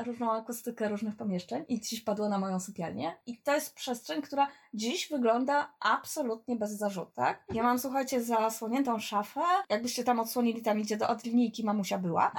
różną 0.06 0.32
akustykę 0.32 0.88
różnych 0.88 1.16
pomieszczeń 1.16 1.64
i 1.68 1.80
dziś 1.80 2.00
padło 2.00 2.28
na 2.28 2.38
moją 2.38 2.60
sypialnię. 2.60 3.16
I 3.26 3.38
to 3.42 3.54
jest 3.54 3.74
przestrzeń, 3.74 4.22
która 4.22 4.48
dziś 4.74 5.08
wygląda 5.10 5.72
absolutnie 5.80 6.56
bez 6.56 6.70
zarzutu, 6.70 7.12
tak? 7.14 7.44
Ja 7.52 7.62
mam, 7.62 7.78
słuchajcie, 7.78 8.22
zasłoniętą 8.22 8.98
szafę. 8.98 9.40
Jakbyście 9.68 10.04
tam 10.04 10.20
odsłonili, 10.20 10.62
tam 10.62 10.80
idzie 10.80 10.96
do 10.96 11.08
od 11.08 11.22
mamusia 11.64 11.98
była. 11.98 12.32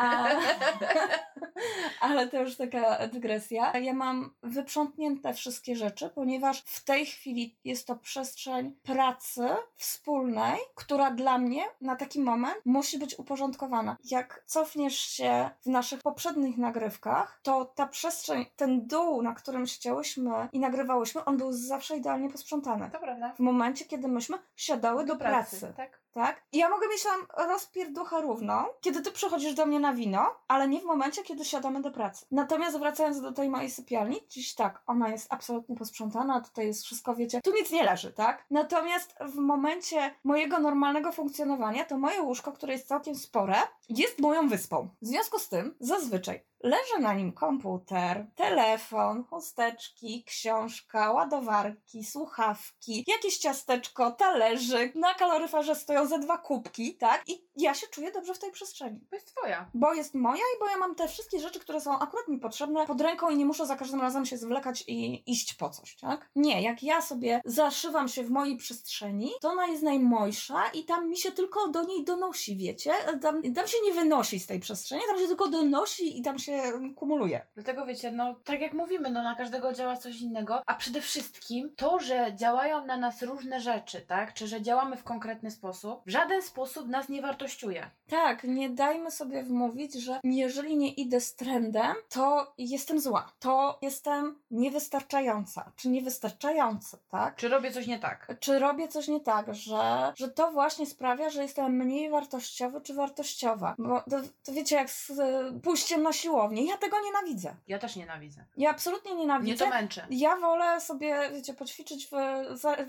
Ale 2.02 2.28
to 2.28 2.41
już 2.41 2.56
taka 2.56 3.08
dygresja. 3.08 3.78
Ja 3.78 3.93
mam 3.93 4.34
wyprzątnięte 4.43 5.34
wszystkie 5.34 5.76
rzeczy, 5.76 6.10
ponieważ 6.15 6.62
w 6.62 6.84
tej 6.84 7.06
chwili 7.06 7.58
jest 7.63 7.88
to 7.88 7.95
przestrzeń 7.95 8.72
pracy 8.84 9.48
wspólnej, 9.76 10.60
która 10.76 11.12
dla 11.12 11.38
mnie 11.38 11.63
na 11.82 11.95
taki 11.95 12.19
moment 12.19 12.56
musi 12.65 13.00
być 13.00 13.19
uporządkowana. 13.19 13.98
Jak 14.12 14.43
cofniesz 14.45 15.00
się 15.00 15.50
w 15.62 15.65
naszych 15.65 16.02
poprzednich 16.02 16.58
nagrywkach, 16.58 17.39
to 17.43 17.65
ta 17.65 17.88
przestrzeń, 17.88 18.45
ten 18.56 18.88
dół, 18.88 19.22
na 19.22 19.34
którym 19.34 19.67
siedziałyśmy 19.67 20.32
i 20.52 20.60
nagrywałyśmy, 20.60 21.26
on 21.26 21.38
był 21.38 21.54
zawsze 21.54 21.98
idealnie 21.98 22.30
posprzątany. 22.30 22.89
To 22.91 23.00
prawda. 23.00 23.34
W 23.36 23.39
momencie, 23.39 23.86
kiedy 23.86 24.08
myśmy 24.08 24.38
siadały 24.56 25.06
do, 25.06 25.15
pracy 25.15 25.74
tak? 25.78 26.02
Tak? 26.19 26.43
I 26.51 26.58
ja 26.58 26.69
mogę 26.69 26.88
mieć 26.88 27.03
tam 27.03 27.47
rozpierduchę 27.47 28.21
równą, 28.21 28.65
kiedy 28.82 29.01
ty 29.01 29.12
przychodzisz 29.12 29.53
do 29.53 29.65
mnie 29.65 29.79
na 29.79 29.93
wino, 29.93 30.36
ale 30.47 30.67
nie 30.67 30.79
w 30.79 30.86
momencie, 30.86 31.23
kiedy 31.23 31.45
siadamy 31.45 31.82
do 31.82 31.91
pracy. 31.91 32.25
Natomiast 32.32 32.79
wracając 32.79 33.21
do 33.21 33.32
tej 33.32 33.49
mojej 33.49 33.71
sypialni, 33.71 34.21
dziś 34.29 34.55
tak, 34.55 34.82
ona 34.88 35.10
jest 35.10 35.34
absolutnie 35.34 35.75
posprzątana, 35.75 36.41
tutaj 36.41 36.67
jest 36.67 36.84
wszystko, 36.84 37.15
wiecie, 37.15 37.41
tu 37.41 37.53
nic 37.53 37.71
nie 37.71 37.84
leży, 37.84 38.13
tak? 38.13 38.45
Natomiast 38.51 39.15
w 39.21 39.36
momencie 39.36 40.15
mojego 40.23 40.60
normalnego 40.60 41.12
funkcjonowania, 41.12 41.86
to 41.86 41.97
moje 41.97 42.21
łóżko, 42.21 42.51
które 42.51 42.73
jest 42.73 42.88
całkiem 42.88 43.15
spore, 43.15 43.55
jest 43.89 44.19
moją 44.19 44.49
wyspą. 44.49 44.89
W 45.01 45.08
związku 45.08 45.39
z 45.39 45.49
tym, 45.49 45.75
zazwyczaj 45.79 46.49
leży 46.63 46.99
na 46.99 47.13
nim 47.13 47.32
komputer, 47.32 48.25
telefon, 48.36 49.23
chusteczki, 49.23 50.23
książka, 50.23 51.12
ładowarki, 51.12 52.03
słuchawki, 52.03 53.05
jakieś 53.08 53.38
ciasteczko, 53.38 54.12
talerzyk, 54.12 54.95
na 54.95 55.13
kaloryferze 55.13 55.75
stoją 55.75 56.08
ze 56.10 56.19
dwa 56.19 56.38
kubki, 56.38 56.95
tak? 56.95 57.24
I 57.28 57.43
ja 57.58 57.74
się 57.74 57.88
czuję 57.88 58.12
dobrze 58.12 58.34
w 58.34 58.39
tej 58.39 58.52
przestrzeni. 58.52 59.00
To 59.10 59.15
jest 59.15 59.28
twoja. 59.28 59.69
Bo 59.74 59.93
jest 59.93 60.13
moja 60.13 60.43
i 60.56 60.60
bo 60.60 60.69
ja 60.69 60.78
mam 60.78 60.95
te 60.95 61.08
wszystkie 61.08 61.39
rzeczy, 61.39 61.60
które 61.60 61.82
są 61.82 62.00
akurat 62.00 62.28
mi 62.28 62.38
potrzebne 62.38 62.86
pod 62.86 63.02
ręką 63.02 63.30
i 63.30 63.38
nie 63.38 63.45
muszę 63.45 63.65
za 63.65 63.76
każdym 63.76 64.02
razem 64.02 64.26
się 64.26 64.38
zwlekać 64.38 64.84
i 64.88 65.24
iść 65.32 65.54
po 65.54 65.69
coś, 65.69 65.95
tak? 65.95 66.30
Nie, 66.36 66.62
jak 66.62 66.84
ja 66.84 67.02
sobie 67.02 67.41
zaszywam 67.45 68.08
się 68.08 68.24
w 68.24 68.30
mojej 68.30 68.58
przestrzeni, 68.58 69.32
to 69.41 69.50
ona 69.50 69.67
jest 69.67 69.84
najmojsza 69.84 70.69
i 70.74 70.86
tam 70.86 71.10
mi 71.10 71.17
się 71.17 71.32
tylko 71.32 71.67
do 71.67 71.84
niej 71.84 72.04
donosi, 72.04 72.58
wiecie? 72.58 72.91
Tam, 73.22 73.54
tam 73.54 73.67
się 73.67 73.78
nie 73.86 73.93
wynosi 73.93 74.39
z 74.39 74.48
tej 74.48 74.60
przestrzeni, 74.60 75.02
tam 75.08 75.19
się 75.19 75.28
tylko 75.28 75.48
donosi 75.48 76.19
i 76.19 76.22
tam 76.22 76.39
się 76.39 76.62
kumuluje. 76.95 77.48
Dlatego 77.56 77.86
wiecie, 77.86 78.12
no 78.12 78.36
tak 78.43 78.62
jak 78.62 78.74
mówimy, 78.74 79.10
no 79.10 79.24
na 79.24 79.36
każdego 79.36 79.74
działa 79.74 79.98
coś 79.98 80.22
innego, 80.22 80.62
a 80.65 80.76
przede 80.76 81.02
wszystkim 81.02 81.74
to, 81.76 82.00
że 82.00 82.36
działają 82.36 82.86
na 82.86 82.98
nas 82.98 83.22
różne 83.22 83.60
rzeczy, 83.62 84.02
tak? 84.02 84.34
Czy 84.34 84.48
że 84.48 84.62
działamy 84.62 84.98
w 84.98 85.04
konkretny 85.04 85.52
sposób, 85.52 85.88
w 86.06 86.10
żaden 86.10 86.41
sposób 86.41 86.88
nas 86.88 87.10
nie 87.10 87.21
wartościuje. 87.21 87.89
Tak, 88.10 88.43
nie 88.43 88.69
dajmy 88.69 89.12
sobie 89.12 89.43
wmówić, 89.43 89.93
że 89.93 90.19
jeżeli 90.23 90.78
nie 90.78 90.93
idę 90.93 91.21
z 91.21 91.36
trendem, 91.36 91.95
to 92.10 92.54
jestem 92.58 92.99
zła, 92.99 93.32
to 93.39 93.80
jestem 93.82 94.39
niewystarczająca, 94.52 95.71
czy 95.75 95.89
niewystarczający, 95.89 96.97
tak? 97.10 97.36
Czy 97.36 97.49
robię 97.49 97.71
coś 97.71 97.88
nie 97.88 97.99
tak? 97.99 98.36
Czy 98.39 98.60
robię 98.60 98.88
coś 98.88 99.08
nie 99.08 99.19
tak, 99.19 99.56
że, 99.56 100.13
że 100.15 100.30
to 100.30 100.52
właśnie 100.52 100.86
sprawia, 100.86 101.30
że 101.30 101.41
jestem 101.41 101.71
mniej 101.73 102.10
wartościowy 102.10 102.82
czy 102.82 102.93
wartościowa? 102.93 103.75
Bo 103.78 104.02
to, 104.02 104.17
to 104.45 104.52
wiecie, 104.52 104.75
jak 104.75 104.89
z 104.89 105.10
e, 105.19 105.60
pójściem 105.63 106.04
na 106.04 106.13
siłownię. 106.13 106.30
siłowni. 106.39 106.67
Ja 106.67 106.78
tego 106.78 106.97
nienawidzę. 107.02 107.56
Ja 107.67 107.80
też 107.80 107.95
nienawidzę. 107.95 108.45
Ja 108.58 108.69
absolutnie 108.69 109.12
Mnie 109.12 109.21
nienawidzę. 109.21 109.65
to 109.65 109.69
męczy. 109.69 110.02
Ja 110.10 110.38
wolę 110.38 110.82
sobie, 110.82 111.30
wiecie, 111.34 111.54
poćwiczyć 111.54 112.08
w, 112.08 112.12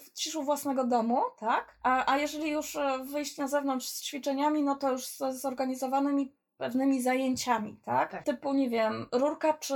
w 0.05 0.13
ciszu 0.13 0.43
własnego 0.43 0.85
domu, 0.85 1.23
tak? 1.39 1.77
A, 1.83 2.13
a 2.13 2.19
jeżeli 2.19 2.51
już 2.51 2.77
e, 2.77 2.90
wyjść 2.99 3.37
na 3.37 3.49
zewnątrz 3.49 3.89
z 3.89 4.03
ćwiczeniami, 4.03 4.63
no 4.63 4.75
to 4.75 4.93
już 4.93 5.07
zorganizowanymi 5.31 6.33
pewnymi 6.61 7.03
zajęciami, 7.03 7.77
tak? 7.85 8.11
Tak. 8.11 8.25
Typu, 8.25 8.53
nie 8.53 8.71
wiem, 8.71 9.07
rurka 9.13 9.53
czy, 9.53 9.75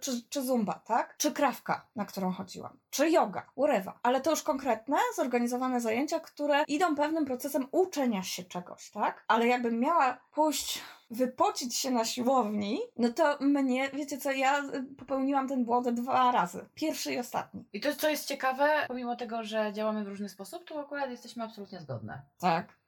czy, 0.00 0.22
czy 0.28 0.42
zumba, 0.42 0.80
tak? 0.84 1.14
Czy 1.18 1.32
krawka, 1.32 1.86
na 1.96 2.04
którą 2.04 2.32
chodziłam. 2.32 2.78
Czy 2.90 3.10
yoga, 3.10 3.46
urewa. 3.54 3.98
Ale 4.02 4.20
to 4.20 4.30
już 4.30 4.42
konkretne, 4.42 4.96
zorganizowane 5.16 5.80
zajęcia, 5.80 6.20
które 6.20 6.64
idą 6.68 6.96
pewnym 6.96 7.24
procesem 7.24 7.66
uczenia 7.72 8.22
się 8.22 8.44
czegoś, 8.44 8.90
tak? 8.90 9.24
Ale 9.28 9.46
jakbym 9.46 9.80
miała 9.80 10.18
pójść 10.34 10.82
wypocić 11.10 11.76
się 11.76 11.90
na 11.90 12.04
siłowni, 12.04 12.80
no 12.96 13.08
to 13.08 13.38
mnie, 13.40 13.90
wiecie 13.90 14.18
co, 14.18 14.32
ja 14.32 14.64
y, 14.64 14.84
popełniłam 14.98 15.48
ten 15.48 15.64
błąd 15.64 15.88
dwa 15.88 16.32
razy. 16.32 16.64
Pierwszy 16.74 17.12
i 17.12 17.18
ostatni. 17.18 17.64
I 17.72 17.80
to, 17.80 17.94
co 17.94 18.08
jest 18.08 18.28
ciekawe, 18.28 18.84
pomimo 18.88 19.16
tego, 19.16 19.44
że 19.44 19.72
działamy 19.72 20.04
w 20.04 20.08
różny 20.08 20.28
sposób, 20.28 20.64
to 20.64 20.80
akurat 20.80 21.10
jesteśmy 21.10 21.44
absolutnie 21.44 21.80
zgodne. 21.80 22.22
Tak. 22.38 22.83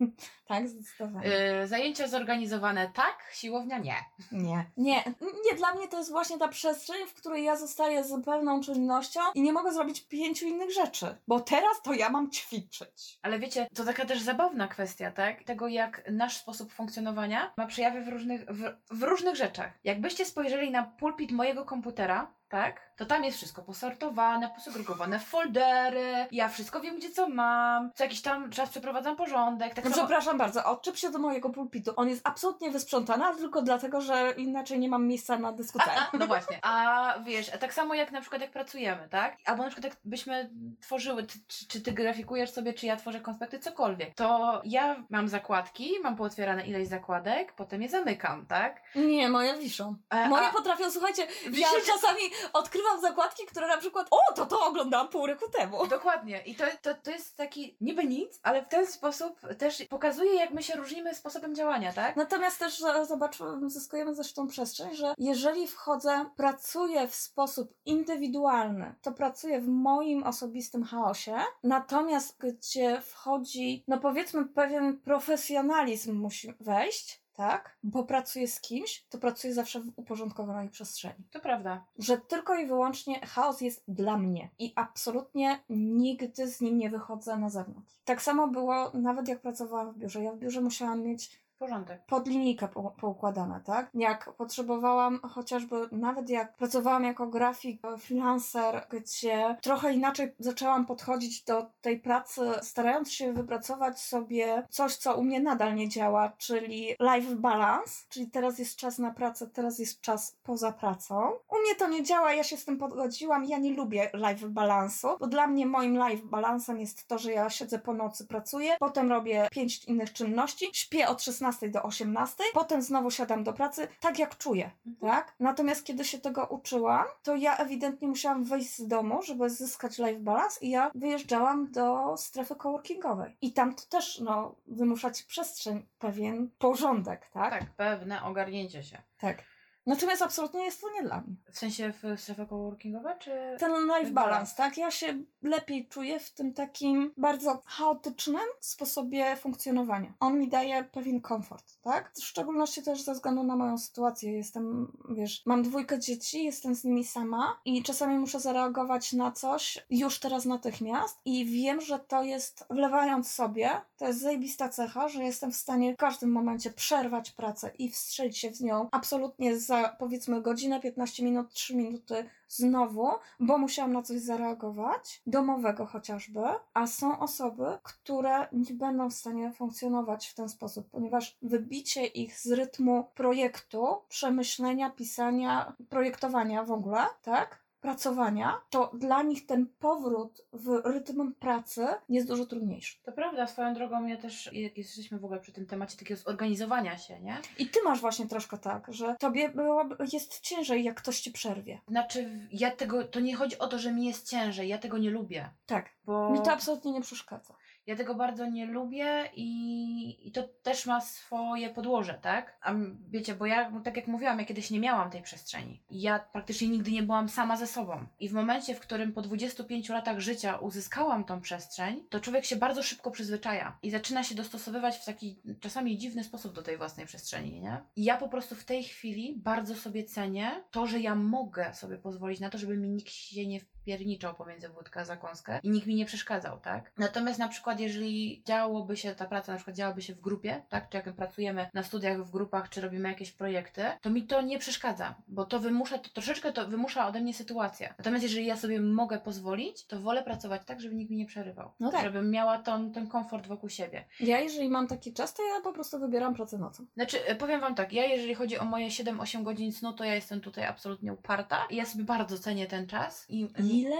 tak, 0.48 0.68
zdecydowanie. 0.68 1.28
Yy, 1.28 1.66
zajęcia 1.66 2.08
zorganizowane 2.08 2.90
tak, 2.94 3.30
siłownia 3.32 3.78
nie. 3.78 3.96
Nie. 4.32 4.70
Nie. 4.76 5.04
Nie, 5.20 5.56
dla 5.56 5.74
mnie 5.74 5.88
to 5.88 5.98
jest 5.98 6.10
właśnie 6.10 6.38
ta 6.38 6.48
przestrzeń, 6.48 7.06
w 7.06 7.14
której 7.14 7.44
ja 7.44 7.56
zostaję 7.56 8.04
z 8.04 8.24
pewną 8.24 8.60
czynnością 8.60 9.20
i 9.34 9.42
nie 9.42 9.52
mogę 9.52 9.72
zrobić 9.72 10.08
pięciu 10.08 10.46
innych 10.46 10.72
rzeczy. 10.72 11.16
Bo 11.28 11.40
teraz 11.40 11.82
to 11.82 11.92
ja 11.92 12.10
mam 12.10 12.30
ćwiczyć. 12.30 13.18
Ale 13.22 13.38
wiecie, 13.38 13.68
to 13.74 13.84
taka 13.84 14.04
też 14.04 14.20
zabawna 14.20 14.68
kwestia, 14.68 15.10
tak? 15.10 15.44
Tego, 15.44 15.68
jak 15.68 16.10
nasz 16.10 16.36
sposób 16.36 16.72
funkcjonowania 16.72 17.52
ma 17.56 17.66
przejawy 17.66 18.04
w 18.04 18.08
różnych, 18.08 18.44
w, 18.44 18.72
w 18.90 19.02
różnych 19.02 19.36
rzeczach. 19.36 19.72
Jakbyście 19.84 20.24
spojrzeli 20.24 20.70
na 20.70 20.82
pulpit 20.82 21.32
mojego 21.32 21.64
komputera, 21.64 22.34
tak? 22.48 22.86
To 22.96 23.06
tam 23.06 23.24
jest 23.24 23.36
wszystko 23.36 23.62
posortowane, 23.62 24.50
posegregowane 24.54 25.18
w 25.18 25.24
foldery, 25.24 26.26
ja 26.32 26.48
wszystko 26.48 26.80
wiem, 26.80 26.96
gdzie 26.98 27.10
co 27.10 27.28
mam, 27.28 27.90
co 27.94 28.04
jakiś 28.04 28.22
tam 28.22 28.50
czas 28.50 28.70
przeprowadzam 28.70 29.16
porządek, 29.16 29.74
tak 29.74 29.84
No 29.84 29.90
samo... 29.90 30.02
przepraszam 30.02 30.38
bardzo, 30.38 30.64
odczep 30.64 30.96
się 30.96 31.10
do 31.10 31.18
mojego 31.18 31.50
pulpitu. 31.50 31.92
On 31.96 32.08
jest 32.08 32.28
absolutnie 32.28 32.70
wysprzątany, 32.70 33.24
ale 33.24 33.36
tylko 33.36 33.62
dlatego, 33.62 34.00
że 34.00 34.34
inaczej 34.36 34.78
nie 34.78 34.88
mam 34.88 35.06
miejsca 35.06 35.38
na 35.38 35.52
dyskotece. 35.52 35.90
No 36.12 36.26
właśnie. 36.26 36.58
A 36.62 37.14
wiesz, 37.24 37.50
tak 37.60 37.74
samo 37.74 37.94
jak 37.94 38.12
na 38.12 38.20
przykład 38.20 38.42
jak 38.42 38.50
pracujemy, 38.50 39.08
tak? 39.08 39.36
Albo 39.44 39.62
na 39.62 39.68
przykład 39.70 39.92
jak 39.92 40.00
byśmy 40.04 40.50
tworzyły, 40.80 41.26
czy, 41.26 41.38
czy 41.68 41.80
ty 41.80 41.92
grafikujesz 41.92 42.50
sobie, 42.50 42.72
czy 42.74 42.86
ja 42.86 42.96
tworzę 42.96 43.20
konspekty, 43.20 43.58
cokolwiek, 43.58 44.14
to 44.14 44.60
ja 44.64 45.04
mam 45.10 45.28
zakładki, 45.28 45.90
mam 46.02 46.16
pootwierane 46.16 46.66
ileś 46.66 46.88
zakładek, 46.88 47.52
potem 47.52 47.82
je 47.82 47.88
zamykam, 47.88 48.46
tak? 48.46 48.82
Nie, 48.94 49.28
moje 49.28 49.58
wiszą. 49.58 49.96
E, 50.10 50.28
Moje 50.28 50.46
a- 50.46 50.52
potrafią, 50.52 50.90
słuchajcie, 50.90 51.26
ja 51.52 51.68
czasami 51.86 52.20
odkrywam 52.52 53.00
zakładki, 53.00 53.46
które 53.46 53.68
na 53.68 53.76
przykład, 53.76 54.06
o, 54.10 54.34
to 54.34 54.46
to 54.46 54.66
oglądałam 54.66 55.08
pół 55.08 55.26
roku 55.26 55.50
temu. 55.50 55.86
Dokładnie. 55.86 56.42
I 56.46 56.54
to, 56.54 56.64
to, 56.82 56.94
to 56.94 57.10
jest 57.10 57.36
taki 57.36 57.76
niby 57.80 58.04
nic, 58.04 58.40
ale 58.42 58.64
w 58.64 58.68
ten 58.68 58.86
sposób 58.86 59.40
też 59.58 59.84
pokazuje, 59.90 60.34
jak 60.34 60.50
my 60.50 60.62
się 60.62 60.76
różnimy 60.76 61.14
sposobem 61.14 61.54
działania, 61.54 61.92
tak? 61.92 62.16
Natomiast 62.16 62.58
też 62.58 62.82
e, 62.82 63.06
zobacz, 63.06 63.38
zyskujemy 63.66 64.14
zresztą 64.14 64.46
przestrzeń, 64.46 64.94
że 64.94 65.14
jeżeli 65.18 65.66
wchodzę, 65.66 66.24
pracuję 66.36 67.08
w 67.08 67.14
sposób 67.14 67.74
indywidualny, 67.84 68.94
to 69.02 69.12
pracuję 69.12 69.60
w 69.60 69.68
moim 69.68 70.22
osobistym 70.22 70.84
chaosie, 70.84 71.36
natomiast 71.62 72.36
gdzie 72.38 73.00
wchodzi, 73.00 73.84
no 73.88 74.00
powiedzmy, 74.00 74.44
pewien 74.44 75.00
profesjonalizm 75.00 76.16
musi 76.16 76.54
wejść, 76.60 77.25
tak? 77.36 77.76
Bo 77.82 78.04
pracuję 78.04 78.48
z 78.48 78.60
kimś, 78.60 79.06
to 79.08 79.18
pracuję 79.18 79.54
zawsze 79.54 79.80
w 79.80 79.92
uporządkowanej 79.96 80.68
przestrzeni. 80.68 81.24
To 81.30 81.40
prawda. 81.40 81.84
Że 81.98 82.18
tylko 82.18 82.54
i 82.54 82.66
wyłącznie 82.66 83.26
chaos 83.26 83.60
jest 83.60 83.82
dla 83.88 84.18
mnie 84.18 84.50
i 84.58 84.72
absolutnie 84.76 85.60
nigdy 85.70 86.48
z 86.48 86.60
nim 86.60 86.78
nie 86.78 86.90
wychodzę 86.90 87.36
na 87.36 87.50
zewnątrz. 87.50 88.00
Tak 88.04 88.22
samo 88.22 88.48
było 88.48 88.90
nawet 88.94 89.28
jak 89.28 89.40
pracowałam 89.40 89.92
w 89.92 89.98
biurze. 89.98 90.22
Ja 90.22 90.32
w 90.32 90.38
biurze 90.38 90.60
musiałam 90.60 91.02
mieć 91.02 91.40
Porządek. 91.58 92.02
pod 92.06 92.28
linijkę 92.28 92.68
po, 92.68 92.90
poukładane, 92.90 93.60
tak? 93.64 93.90
Jak 93.94 94.32
potrzebowałam, 94.32 95.20
chociażby 95.20 95.76
nawet 95.92 96.30
jak 96.30 96.56
pracowałam 96.56 97.04
jako 97.04 97.26
grafik, 97.26 97.84
e, 97.84 97.98
freelancer, 97.98 98.86
gdzie 98.90 99.56
trochę 99.62 99.92
inaczej 99.92 100.34
zaczęłam 100.38 100.86
podchodzić 100.86 101.44
do 101.44 101.66
tej 101.80 102.00
pracy, 102.00 102.40
starając 102.62 103.12
się 103.12 103.32
wypracować 103.32 104.00
sobie 104.00 104.66
coś, 104.70 104.96
co 104.96 105.14
u 105.14 105.24
mnie 105.24 105.40
nadal 105.40 105.74
nie 105.74 105.88
działa, 105.88 106.32
czyli 106.38 106.96
life 107.00 107.36
balance, 107.36 107.92
czyli 108.08 108.30
teraz 108.30 108.58
jest 108.58 108.76
czas 108.76 108.98
na 108.98 109.10
pracę, 109.10 109.46
teraz 109.46 109.78
jest 109.78 110.00
czas 110.00 110.36
poza 110.42 110.72
pracą. 110.72 111.30
U 111.48 111.56
mnie 111.60 111.74
to 111.78 111.88
nie 111.88 112.02
działa, 112.02 112.32
ja 112.32 112.44
się 112.44 112.56
z 112.56 112.64
tym 112.64 112.78
pogodziłam, 112.78 113.44
ja 113.44 113.58
nie 113.58 113.74
lubię 113.74 114.10
life 114.14 114.48
balansu, 114.48 115.08
bo 115.20 115.26
dla 115.26 115.46
mnie 115.46 115.66
moim 115.66 115.98
life 116.08 116.26
balansem 116.26 116.80
jest 116.80 117.06
to, 117.06 117.18
że 117.18 117.32
ja 117.32 117.50
siedzę 117.50 117.78
po 117.78 117.94
nocy, 117.94 118.26
pracuję, 118.26 118.76
potem 118.80 119.10
robię 119.10 119.48
pięć 119.50 119.84
innych 119.84 120.12
czynności, 120.12 120.66
śpię 120.72 121.08
od 121.08 121.22
16 121.22 121.45
do 121.70 121.82
18, 121.82 122.44
potem 122.54 122.82
znowu 122.82 123.10
siadam 123.10 123.44
do 123.44 123.52
pracy, 123.52 123.88
tak 124.00 124.18
jak 124.18 124.38
czuję, 124.38 124.70
Mhm. 124.86 125.12
tak? 125.14 125.34
Natomiast 125.40 125.84
kiedy 125.84 126.04
się 126.04 126.18
tego 126.18 126.46
uczyłam, 126.46 127.04
to 127.22 127.36
ja 127.36 127.56
ewidentnie 127.56 128.08
musiałam 128.08 128.44
wyjść 128.44 128.76
z 128.76 128.86
domu, 128.88 129.22
żeby 129.22 129.50
zyskać 129.50 129.98
life 129.98 130.20
balance 130.20 130.60
i 130.64 130.70
ja 130.70 130.90
wyjeżdżałam 130.94 131.70
do 131.72 132.14
strefy 132.16 132.54
coworkingowej. 132.54 133.36
I 133.40 133.52
tam 133.52 133.74
to 133.74 133.82
też, 133.88 134.20
no, 134.20 134.54
wymuszać 134.66 135.22
przestrzeń, 135.22 135.86
pewien 135.98 136.50
porządek, 136.58 137.28
tak? 137.28 137.50
Tak, 137.50 137.70
pewne 137.76 138.22
ogarnięcie 138.24 138.82
się. 138.82 139.02
Tak. 139.18 139.42
Natomiast 139.86 140.22
absolutnie 140.22 140.64
jest 140.64 140.80
to 140.80 140.92
nie 140.92 141.02
dla 141.02 141.20
mnie. 141.20 141.36
W 141.52 141.58
sensie 141.58 141.92
w 141.92 142.20
strefę 142.20 142.46
coworkingowa, 142.46 143.14
czy... 143.14 143.30
Ten 143.58 143.72
life 143.98 144.10
balance, 144.10 144.56
tak? 144.56 144.76
Ja 144.76 144.90
się 144.90 145.18
lepiej 145.42 145.88
czuję 145.88 146.20
w 146.20 146.30
tym 146.30 146.54
takim 146.54 147.12
bardzo 147.16 147.62
chaotycznym 147.64 148.46
sposobie 148.60 149.36
funkcjonowania. 149.36 150.12
On 150.20 150.38
mi 150.38 150.48
daje 150.48 150.84
pewien 150.84 151.20
komfort, 151.20 151.80
tak? 151.82 152.12
W 152.14 152.24
szczególności 152.24 152.82
też 152.82 153.02
ze 153.02 153.12
względu 153.12 153.42
na 153.42 153.56
moją 153.56 153.78
sytuację. 153.78 154.32
Jestem, 154.32 154.92
wiesz, 155.10 155.42
mam 155.46 155.62
dwójkę 155.62 155.98
dzieci, 155.98 156.44
jestem 156.44 156.74
z 156.74 156.84
nimi 156.84 157.04
sama 157.04 157.60
i 157.64 157.82
czasami 157.82 158.18
muszę 158.18 158.40
zareagować 158.40 159.12
na 159.12 159.32
coś 159.32 159.86
już 159.90 160.18
teraz 160.18 160.44
natychmiast 160.44 161.20
i 161.24 161.44
wiem, 161.44 161.80
że 161.80 161.98
to 161.98 162.22
jest, 162.22 162.64
wlewając 162.70 163.30
sobie, 163.30 163.70
to 163.96 164.06
jest 164.06 164.20
zajebista 164.20 164.68
cecha, 164.68 165.08
że 165.08 165.24
jestem 165.24 165.52
w 165.52 165.56
stanie 165.56 165.94
w 165.94 165.96
każdym 165.96 166.32
momencie 166.32 166.70
przerwać 166.70 167.30
pracę 167.30 167.70
i 167.78 167.90
wstrzelić 167.90 168.38
się 168.38 168.50
w 168.50 168.60
nią 168.60 168.88
absolutnie 168.92 169.58
za 169.82 169.88
powiedzmy 169.88 170.42
godzinę, 170.42 170.80
15 170.80 171.24
minut, 171.24 171.52
3 171.52 171.76
minuty 171.76 172.24
znowu, 172.48 173.08
bo 173.40 173.58
musiałam 173.58 173.92
na 173.92 174.02
coś 174.02 174.20
zareagować, 174.20 175.22
domowego 175.26 175.86
chociażby, 175.86 176.40
a 176.74 176.86
są 176.86 177.18
osoby, 177.18 177.64
które 177.82 178.46
nie 178.52 178.74
będą 178.74 179.10
w 179.10 179.14
stanie 179.14 179.52
funkcjonować 179.52 180.28
w 180.28 180.34
ten 180.34 180.48
sposób, 180.48 180.90
ponieważ 180.90 181.36
wybicie 181.42 182.06
ich 182.06 182.40
z 182.40 182.52
rytmu 182.52 183.04
projektu, 183.14 183.86
przemyślenia, 184.08 184.90
pisania, 184.90 185.72
projektowania 185.88 186.64
w 186.64 186.72
ogóle, 186.72 187.06
tak? 187.22 187.65
Pracowania, 187.80 188.60
to 188.70 188.90
dla 188.94 189.22
nich 189.22 189.46
ten 189.46 189.66
powrót 189.78 190.46
w 190.52 190.80
rytm 190.84 191.34
pracy 191.34 191.86
jest 192.08 192.28
dużo 192.28 192.46
trudniejszy. 192.46 192.96
To 193.02 193.12
prawda, 193.12 193.46
swoją 193.46 193.74
drogą 193.74 194.06
ja 194.06 194.16
też, 194.16 194.50
jak 194.52 194.78
jesteśmy 194.78 195.18
w 195.18 195.24
ogóle 195.24 195.40
przy 195.40 195.52
tym 195.52 195.66
temacie 195.66 195.98
takiego 195.98 196.20
zorganizowania 196.20 196.98
się, 196.98 197.20
nie? 197.20 197.38
I 197.58 197.68
ty 197.68 197.78
masz 197.84 198.00
właśnie 198.00 198.26
troszkę 198.26 198.58
tak, 198.58 198.86
że 198.92 199.16
tobie 199.20 199.48
byłoby, 199.48 199.96
jest 200.12 200.40
ciężej, 200.40 200.84
jak 200.84 200.96
ktoś 200.96 201.20
ci 201.20 201.32
przerwie. 201.32 201.80
Znaczy, 201.88 202.48
ja 202.52 202.70
tego, 202.70 203.04
to 203.04 203.20
nie 203.20 203.36
chodzi 203.36 203.58
o 203.58 203.66
to, 203.66 203.78
że 203.78 203.92
mi 203.92 204.04
jest 204.04 204.30
ciężej, 204.30 204.68
ja 204.68 204.78
tego 204.78 204.98
nie 204.98 205.10
lubię, 205.10 205.50
Tak. 205.66 205.90
bo 206.04 206.30
Mi 206.30 206.42
to 206.42 206.52
absolutnie 206.52 206.92
nie 206.92 207.00
przeszkadza. 207.00 207.54
Ja 207.86 207.96
tego 207.96 208.14
bardzo 208.14 208.46
nie 208.46 208.66
lubię 208.66 209.30
i, 209.34 210.28
i 210.28 210.32
to 210.32 210.42
też 210.42 210.86
ma 210.86 211.00
swoje 211.00 211.70
podłoże, 211.70 212.18
tak? 212.22 212.58
A 212.62 212.74
wiecie, 213.08 213.34
bo 213.34 213.46
ja, 213.46 213.70
no 213.70 213.80
tak 213.80 213.96
jak 213.96 214.06
mówiłam, 214.06 214.38
ja 214.38 214.44
kiedyś 214.44 214.70
nie 214.70 214.80
miałam 214.80 215.10
tej 215.10 215.22
przestrzeni. 215.22 215.82
Ja 215.90 216.18
praktycznie 216.18 216.68
nigdy 216.68 216.90
nie 216.90 217.02
byłam 217.02 217.28
sama 217.28 217.56
ze 217.56 217.66
sobą. 217.66 218.06
I 218.20 218.28
w 218.28 218.32
momencie, 218.32 218.74
w 218.74 218.80
którym 218.80 219.12
po 219.12 219.22
25 219.22 219.88
latach 219.88 220.20
życia 220.20 220.56
uzyskałam 220.56 221.24
tą 221.24 221.40
przestrzeń, 221.40 222.04
to 222.10 222.20
człowiek 222.20 222.44
się 222.44 222.56
bardzo 222.56 222.82
szybko 222.82 223.10
przyzwyczaja 223.10 223.78
i 223.82 223.90
zaczyna 223.90 224.24
się 224.24 224.34
dostosowywać 224.34 224.96
w 224.96 225.04
taki 225.04 225.40
czasami 225.60 225.98
dziwny 225.98 226.24
sposób 226.24 226.54
do 226.54 226.62
tej 226.62 226.76
własnej 226.78 227.06
przestrzeni, 227.06 227.60
nie? 227.60 227.80
I 227.96 228.04
ja 228.04 228.16
po 228.16 228.28
prostu 228.28 228.54
w 228.54 228.64
tej 228.64 228.84
chwili 228.84 229.34
bardzo 229.36 229.74
sobie 229.74 230.04
cenię 230.04 230.64
to, 230.70 230.86
że 230.86 231.00
ja 231.00 231.14
mogę 231.14 231.74
sobie 231.74 231.98
pozwolić 231.98 232.40
na 232.40 232.50
to, 232.50 232.58
żeby 232.58 232.76
mi 232.76 232.88
nikt 232.88 233.12
się 233.12 233.46
nie 233.46 233.60
pierniczał 233.86 234.34
pomiędzy 234.34 234.68
wódkę 234.68 235.00
a 235.00 235.04
zakąskę 235.04 235.60
i 235.62 235.70
nikt 235.70 235.86
mi 235.86 235.94
nie 235.94 236.06
przeszkadzał, 236.06 236.60
tak? 236.60 236.92
Natomiast 236.98 237.38
na 237.38 237.48
przykład 237.48 237.80
jeżeli 237.80 238.42
działoby 238.46 238.96
się, 238.96 239.14
ta 239.14 239.26
praca 239.26 239.52
na 239.52 239.56
przykład 239.58 239.76
działaby 239.76 240.02
się 240.02 240.14
w 240.14 240.20
grupie, 240.20 240.62
tak? 240.68 240.88
Czy 240.88 240.96
jak 240.96 241.06
my 241.06 241.12
pracujemy 241.12 241.70
na 241.74 241.82
studiach 241.82 242.24
w 242.24 242.30
grupach, 242.30 242.68
czy 242.68 242.80
robimy 242.80 243.08
jakieś 243.08 243.32
projekty, 243.32 243.82
to 244.00 244.10
mi 244.10 244.26
to 244.26 244.42
nie 244.42 244.58
przeszkadza, 244.58 245.14
bo 245.28 245.44
to 245.44 245.60
wymusza, 245.60 245.98
to 245.98 246.10
troszeczkę 246.10 246.52
to 246.52 246.68
wymusza 246.68 247.06
ode 247.06 247.20
mnie 247.20 247.34
sytuacja. 247.34 247.94
Natomiast 247.98 248.22
jeżeli 248.22 248.46
ja 248.46 248.56
sobie 248.56 248.80
mogę 248.80 249.18
pozwolić, 249.18 249.86
to 249.86 250.00
wolę 250.00 250.22
pracować 250.22 250.62
tak, 250.66 250.80
żeby 250.80 250.94
nikt 250.94 251.10
mi 251.10 251.16
nie 251.16 251.26
przerywał. 251.26 251.70
No 251.80 251.90
tak. 251.90 252.02
Żebym 252.02 252.30
miała 252.30 252.58
ten, 252.58 252.92
ten 252.92 253.08
komfort 253.08 253.46
wokół 253.46 253.68
siebie. 253.68 254.04
Ja, 254.20 254.40
jeżeli 254.40 254.68
mam 254.68 254.86
taki 254.86 255.12
czas, 255.12 255.34
to 255.34 255.42
ja 255.42 255.60
po 255.60 255.72
prostu 255.72 255.98
wybieram 255.98 256.34
pracę 256.34 256.58
nocą. 256.58 256.86
Znaczy, 256.94 257.26
e, 257.26 257.34
powiem 257.34 257.60
Wam 257.60 257.74
tak, 257.74 257.92
ja 257.92 258.04
jeżeli 258.04 258.34
chodzi 258.34 258.58
o 258.58 258.64
moje 258.64 258.88
7-8 258.88 259.42
godzin 259.42 259.72
snu, 259.72 259.92
to 259.92 260.04
ja 260.04 260.14
jestem 260.14 260.40
tutaj 260.40 260.64
absolutnie 260.64 261.12
uparta 261.12 261.66
i 261.70 261.76
ja 261.76 261.84
sobie 261.84 262.04
bardzo 262.04 262.38
cenię 262.38 262.66
ten 262.66 262.86
czas 262.86 263.26
i, 263.30 263.48
Ile? 263.80 263.96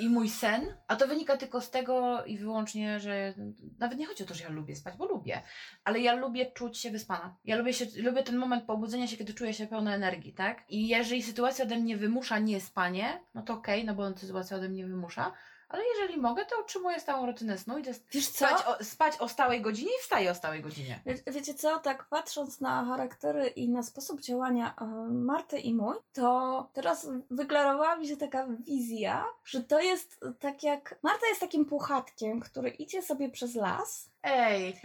i 0.00 0.08
mój 0.08 0.28
sen, 0.28 0.74
a 0.86 0.96
to 0.96 1.08
wynika 1.08 1.36
tylko 1.36 1.60
z 1.60 1.70
tego 1.70 2.24
i 2.24 2.38
wyłącznie, 2.38 3.00
że 3.00 3.34
nawet 3.78 3.98
nie 3.98 4.06
chodzi 4.06 4.24
o 4.24 4.26
to, 4.26 4.34
że 4.34 4.44
ja 4.44 4.50
lubię 4.50 4.76
spać, 4.76 4.96
bo 4.96 5.06
lubię, 5.06 5.42
ale 5.84 6.00
ja 6.00 6.14
lubię 6.14 6.52
czuć 6.52 6.78
się 6.78 6.90
wyspana. 6.90 7.36
Ja 7.44 7.56
lubię, 7.56 7.72
się, 7.72 7.86
lubię 7.96 8.22
ten 8.22 8.36
moment 8.36 8.64
pobudzenia 8.64 9.06
się, 9.06 9.16
kiedy 9.16 9.34
czuję 9.34 9.54
się 9.54 9.66
pełna 9.66 9.94
energii, 9.94 10.32
tak? 10.32 10.64
I 10.68 10.88
jeżeli 10.88 11.22
sytuacja 11.22 11.64
ode 11.64 11.76
mnie 11.76 11.96
wymusza 11.96 12.38
niespanie, 12.38 13.20
no 13.34 13.42
to 13.42 13.54
okej, 13.54 13.84
no 13.84 13.94
bo 13.94 14.16
sytuacja 14.16 14.56
ode 14.56 14.68
mnie 14.68 14.86
wymusza, 14.86 15.32
ale 15.68 15.82
jeżeli 15.86 16.20
mogę, 16.20 16.44
to 16.44 16.60
utrzymuję 16.60 17.00
stałą 17.00 17.26
rutynę 17.26 17.58
snu 17.58 17.78
i 17.78 17.82
to 17.82 17.88
jest 17.88 18.06
Wiesz 18.12 18.28
co? 18.28 18.46
spać 18.46 18.66
o, 18.66 18.84
spać 18.84 19.18
o 19.18 19.28
stałej 19.28 19.60
godzinie 19.60 19.90
i 19.90 20.02
wstaję 20.02 20.30
o 20.30 20.34
stałej 20.34 20.62
godzinie. 20.62 21.00
Wie, 21.06 21.18
wiecie 21.26 21.54
co, 21.54 21.78
tak 21.78 22.04
patrząc 22.04 22.60
na 22.60 22.84
charaktery 22.84 23.46
i 23.46 23.68
na 23.68 23.82
sposób 23.82 24.20
działania 24.20 24.74
e, 24.80 24.84
Marty 25.10 25.58
i 25.58 25.74
mój, 25.74 25.96
to 26.12 26.68
teraz 26.72 27.08
wyklarowała 27.30 27.96
mi 27.96 28.08
się 28.08 28.16
taka 28.16 28.46
wizja, 28.46 29.24
że 29.44 29.62
to 29.62 29.80
jest 29.80 30.20
tak 30.40 30.62
jak... 30.62 30.98
Marta 31.02 31.26
jest 31.26 31.40
takim 31.40 31.64
puchatkiem, 31.64 32.40
który 32.40 32.70
idzie 32.70 33.02
sobie 33.02 33.28
przez 33.30 33.54
las, 33.54 34.10
Ej, 34.22 34.80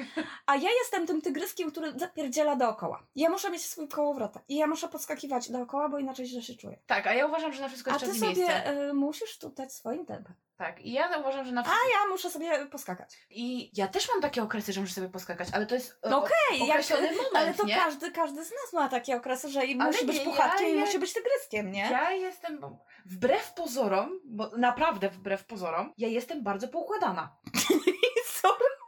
a 0.46 0.56
ja 0.56 0.70
jestem 0.82 1.08
tym 1.08 1.22
tygryskiem, 1.22 1.72
który 1.72 2.00
zapierdziela 2.00 2.56
dookoła. 2.56 3.04
Ja 3.16 3.30
muszę 3.30 3.50
mieć 3.52 3.66
swój 3.66 3.88
kołowrotek 3.88 4.44
i 4.48 4.56
ja 4.56 4.68
muszę 4.68 4.88
podskakiwać 4.88 5.52
dookoła, 5.52 5.90
bo 5.90 6.00
inaczej 6.00 6.26
źle 6.26 6.42
się 6.42 6.56
czuję. 6.56 6.80
tak, 6.88 7.08
a 7.08 7.14
ja 7.14 7.26
uważam, 7.26 7.54
że 7.54 7.62
na 7.62 7.68
wszystko 7.68 7.92
A 7.92 7.94
jest 7.94 8.06
ty 8.06 8.12
czas 8.12 8.18
i 8.18 8.20
sobie 8.20 8.32
miejsce. 8.36 8.66
e, 8.66 8.94
musisz 8.94 9.38
tutaj 9.40 9.70
swoim 9.70 10.06
tempem. 10.06 10.34
Tak, 10.58 10.82
i 10.82 10.92
ja 10.92 11.18
uważam, 11.20 11.46
że 11.46 11.52
na 11.52 11.62
A 11.62 11.64
wszystko... 11.64 11.88
ja 11.90 12.10
muszę 12.12 12.30
sobie 12.30 12.66
poskakać. 12.66 13.18
I 13.30 13.72
ja 13.78 13.88
też 13.88 14.10
mam 14.10 14.22
takie 14.22 14.44
okresy, 14.44 14.74
że 14.74 14.82
muszę 14.82 14.94
sobie 14.94 15.10
poskakać, 15.10 15.48
ale 15.54 15.66
to 15.66 15.76
jest 15.76 16.00
e, 16.04 16.10
No 16.10 16.18
okej, 16.18 16.60
jak- 16.60 16.70
określony 16.70 17.08
moment, 17.12 17.30
Ale 17.36 17.54
to 17.54 17.66
nie? 17.66 17.76
każdy, 17.76 18.12
każdy 18.12 18.46
z 18.46 18.52
nas 18.52 18.74
ma 18.74 18.90
takie 18.90 19.16
okresy, 19.16 19.50
że 19.50 19.66
i 19.66 19.76
musi 19.76 20.06
być 20.06 20.20
puchatkiem 20.20 20.68
ja 20.70 20.76
i 20.76 20.80
musi 20.80 21.00
być 21.00 21.14
tygryskiem, 21.14 21.72
nie? 21.72 21.88
Ja 21.92 22.12
jestem, 22.12 22.60
wbrew 23.06 23.54
pozorom, 23.54 24.20
bo 24.26 24.50
naprawdę 24.58 25.10
wbrew 25.10 25.46
pozorom, 25.46 25.94
ja 25.98 26.08
jestem 26.08 26.44
bardzo 26.44 26.68
poukładana. 26.68 27.36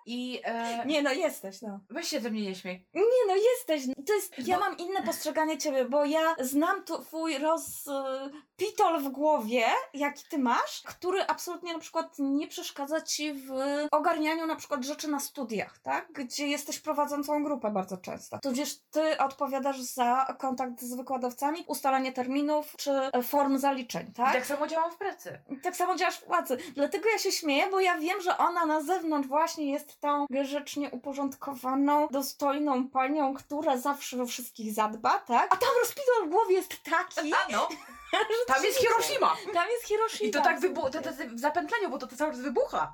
I 0.05 0.41
e, 0.43 0.85
Nie 0.85 1.01
no, 1.01 1.11
jesteś, 1.13 1.61
no. 1.61 1.79
weź 1.89 2.07
się 2.07 2.19
ze 2.19 2.31
mnie 2.31 2.41
nie 2.41 2.55
śmiej. 2.55 2.87
Nie 2.93 3.01
no, 3.27 3.35
jesteś. 3.35 3.94
To 4.07 4.13
jest, 4.13 4.47
ja 4.47 4.55
Bo- 4.59 4.65
mam 4.65 4.77
inne 4.77 5.03
postrzeganie 5.03 5.57
ciebie, 5.57 5.85
bo 5.85 6.05
ja 6.05 6.35
znam 6.39 6.83
twój 6.83 7.37
rozpitol 7.37 8.99
w 8.99 9.09
głowie, 9.09 9.65
jaki 9.93 10.23
ty 10.29 10.37
masz, 10.37 10.83
który 10.85 11.27
absolutnie 11.27 11.73
na 11.73 11.79
przykład 11.79 12.15
nie 12.19 12.47
przeszkadza 12.47 13.01
ci 13.01 13.33
w 13.33 13.49
ogarnianiu 13.91 14.45
na 14.45 14.55
przykład 14.55 14.83
rzeczy 14.83 15.07
na 15.07 15.19
studiach, 15.19 15.79
tak? 15.79 16.07
Gdzie 16.11 16.47
jesteś 16.47 16.79
prowadzącą 16.79 17.43
grupę 17.43 17.71
bardzo 17.71 17.97
często. 17.97 18.39
Tudzież 18.39 18.77
ty 18.91 19.17
odpowiadasz 19.17 19.81
za 19.81 20.35
kontakt 20.39 20.81
z 20.81 20.95
wykładowcami, 20.95 21.63
ustalanie 21.67 22.11
terminów 22.11 22.73
czy 22.77 22.91
form 23.23 23.57
zaliczeń, 23.57 24.07
I 24.09 24.13
tak? 24.13 24.33
tak 24.33 24.45
samo 24.45 24.67
działam 24.67 24.91
w 24.91 24.97
pracy. 24.97 25.39
Tak 25.63 25.75
samo 25.75 25.95
działasz 25.95 26.17
w 26.17 26.23
pracy. 26.23 26.57
Dlatego 26.75 27.09
ja 27.09 27.17
się 27.17 27.31
śmieję, 27.31 27.67
bo 27.71 27.79
ja 27.79 27.97
wiem, 27.97 28.21
że 28.21 28.37
ona 28.37 28.65
na 28.65 28.81
zewnątrz 28.81 29.27
właśnie 29.27 29.71
jest 29.71 29.99
tą 29.99 30.25
grzecznie 30.29 30.89
uporządkowaną, 30.89 32.07
dostojną 32.11 32.89
panią, 32.89 33.33
która 33.33 33.77
zawsze 33.77 33.94
o 34.21 34.25
wszystkich 34.25 34.73
zadba, 34.73 35.19
tak? 35.19 35.53
A 35.53 35.57
tam 35.57 35.69
rozpidol 35.81 36.27
w 36.27 36.31
głowie 36.31 36.55
jest 36.55 36.83
taki, 36.83 37.33
A 37.33 37.51
no, 37.51 37.69
że 38.13 38.53
tam 38.53 38.63
jest 38.63 38.79
Hiroshima. 38.79 39.35
Tam 39.53 39.69
jest 39.69 39.83
Hiroshima. 39.87 40.29
I 40.29 40.31
to 40.31 40.41
tak 40.41 40.59
wybucha, 40.59 40.89
to, 40.91 41.01
to, 41.01 41.09
to 41.09 41.35
w 41.35 41.39
zapętleniu, 41.39 41.89
bo 41.89 41.97
to, 41.97 42.07
to 42.07 42.15
cały 42.15 42.31
czas 42.31 42.41
wybucha. 42.41 42.93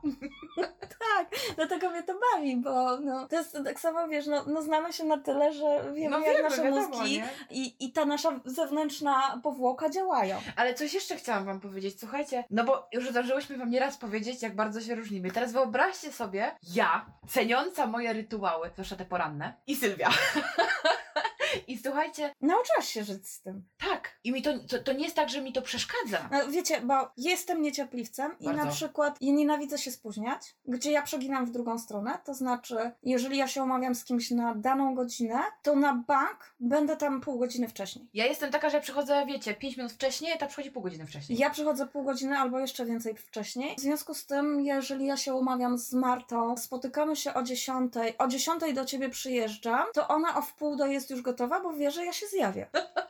Tak, 1.15 1.29
dlatego 1.55 1.89
mnie 1.89 2.03
to 2.03 2.13
bawi, 2.19 2.57
bo 2.57 2.99
no, 2.99 3.27
to 3.27 3.35
jest 3.35 3.57
tak 3.65 3.79
samo, 3.79 4.07
wiesz, 4.07 4.27
no, 4.27 4.43
no 4.47 4.61
znamy 4.61 4.93
się 4.93 5.03
na 5.03 5.17
tyle, 5.17 5.53
że 5.53 5.93
wiemy, 5.93 6.09
No 6.09 6.19
jak 6.19 6.35
wiemy, 6.35 6.49
nasze 6.49 6.63
wiadomo, 6.63 6.87
mózgi 6.87 7.17
nie? 7.17 7.29
i, 7.49 7.85
i 7.85 7.91
ta 7.91 8.05
nasza 8.05 8.39
zewnętrzna 8.45 9.39
powłoka 9.43 9.89
działają. 9.89 10.41
Ale 10.55 10.73
coś 10.73 10.93
jeszcze 10.93 11.15
chciałam 11.15 11.45
wam 11.45 11.59
powiedzieć, 11.59 11.99
słuchajcie, 11.99 12.43
no 12.49 12.63
bo 12.63 12.87
już 12.91 13.09
zdążyłyśmy 13.09 13.57
wam 13.57 13.69
nieraz 13.69 13.97
powiedzieć, 13.97 14.41
jak 14.41 14.55
bardzo 14.55 14.81
się 14.81 14.95
różnimy. 14.95 15.31
Teraz 15.31 15.51
wyobraźcie 15.51 16.11
sobie, 16.11 16.55
ja, 16.73 17.05
ceniąca 17.27 17.87
moje 17.87 18.13
rytuały, 18.13 18.69
zwłaszcza 18.73 18.95
te 18.95 19.05
poranne, 19.05 19.53
i 19.67 19.75
Sylwia. 19.75 20.09
I 21.71 21.77
słuchajcie, 21.77 22.36
Nauczyłaś 22.41 22.88
się 22.88 23.03
żyć 23.03 23.29
z 23.29 23.41
tym. 23.41 23.63
tak, 23.89 24.19
i 24.23 24.31
mi 24.31 24.41
to, 24.41 24.60
to, 24.60 24.79
to 24.84 24.93
nie 24.93 25.03
jest 25.03 25.15
tak, 25.15 25.29
że 25.29 25.41
mi 25.41 25.53
to 25.53 25.62
przeszkadza. 25.62 26.29
No, 26.31 26.47
wiecie, 26.47 26.81
bo 26.81 27.12
jestem 27.17 27.62
niecierpliwcem 27.62 28.39
i 28.39 28.45
Bardzo. 28.45 28.65
na 28.65 28.71
przykład 28.71 29.17
ja 29.21 29.34
nienawidzę 29.34 29.77
się 29.77 29.91
spóźniać, 29.91 30.55
gdzie 30.65 30.91
ja 30.91 31.01
przeginam 31.01 31.45
w 31.45 31.51
drugą 31.51 31.79
stronę, 31.79 32.17
to 32.25 32.34
znaczy, 32.34 32.91
jeżeli 33.03 33.38
ja 33.38 33.47
się 33.47 33.63
umawiam 33.63 33.95
z 33.95 34.03
kimś 34.03 34.31
na 34.31 34.55
daną 34.55 34.95
godzinę, 34.95 35.39
to 35.62 35.75
na 35.75 35.93
bank 35.93 36.55
będę 36.60 36.97
tam 36.97 37.21
pół 37.21 37.39
godziny 37.39 37.67
wcześniej. 37.67 38.10
Ja 38.13 38.25
jestem 38.25 38.51
taka, 38.51 38.69
że 38.69 38.81
przychodzę, 38.81 39.25
wiecie, 39.27 39.53
5 39.53 39.77
minut 39.77 39.91
wcześniej, 39.91 40.38
ta 40.38 40.47
przychodzi 40.47 40.71
pół 40.71 40.84
godziny 40.84 41.07
wcześniej. 41.07 41.39
Ja 41.39 41.49
przychodzę 41.49 41.88
pół 41.88 42.03
godziny 42.03 42.38
albo 42.38 42.60
jeszcze 42.60 42.86
więcej 42.86 43.15
wcześniej. 43.15 43.75
W 43.75 43.79
związku 43.79 44.13
z 44.13 44.25
tym, 44.25 44.62
jeżeli 44.62 45.05
ja 45.05 45.17
się 45.17 45.34
umawiam 45.34 45.77
z 45.77 45.93
Martą, 45.93 46.57
spotykamy 46.57 47.15
się 47.15 47.34
o 47.34 47.43
10, 47.43 47.93
o 48.17 48.27
10 48.27 48.62
do 48.73 48.86
ciebie 48.86 49.10
przyjeżdżam, 49.10 49.86
to 49.93 50.07
ona 50.07 50.38
o 50.38 50.41
wpół 50.41 50.75
do 50.75 50.86
jest 50.86 51.10
już 51.10 51.21
gotowa, 51.21 51.61
bo 51.63 51.74
wie, 51.74 51.91
że 51.91 52.06
ja 52.06 52.13
się 52.13 52.28
zjawię. 52.28 52.67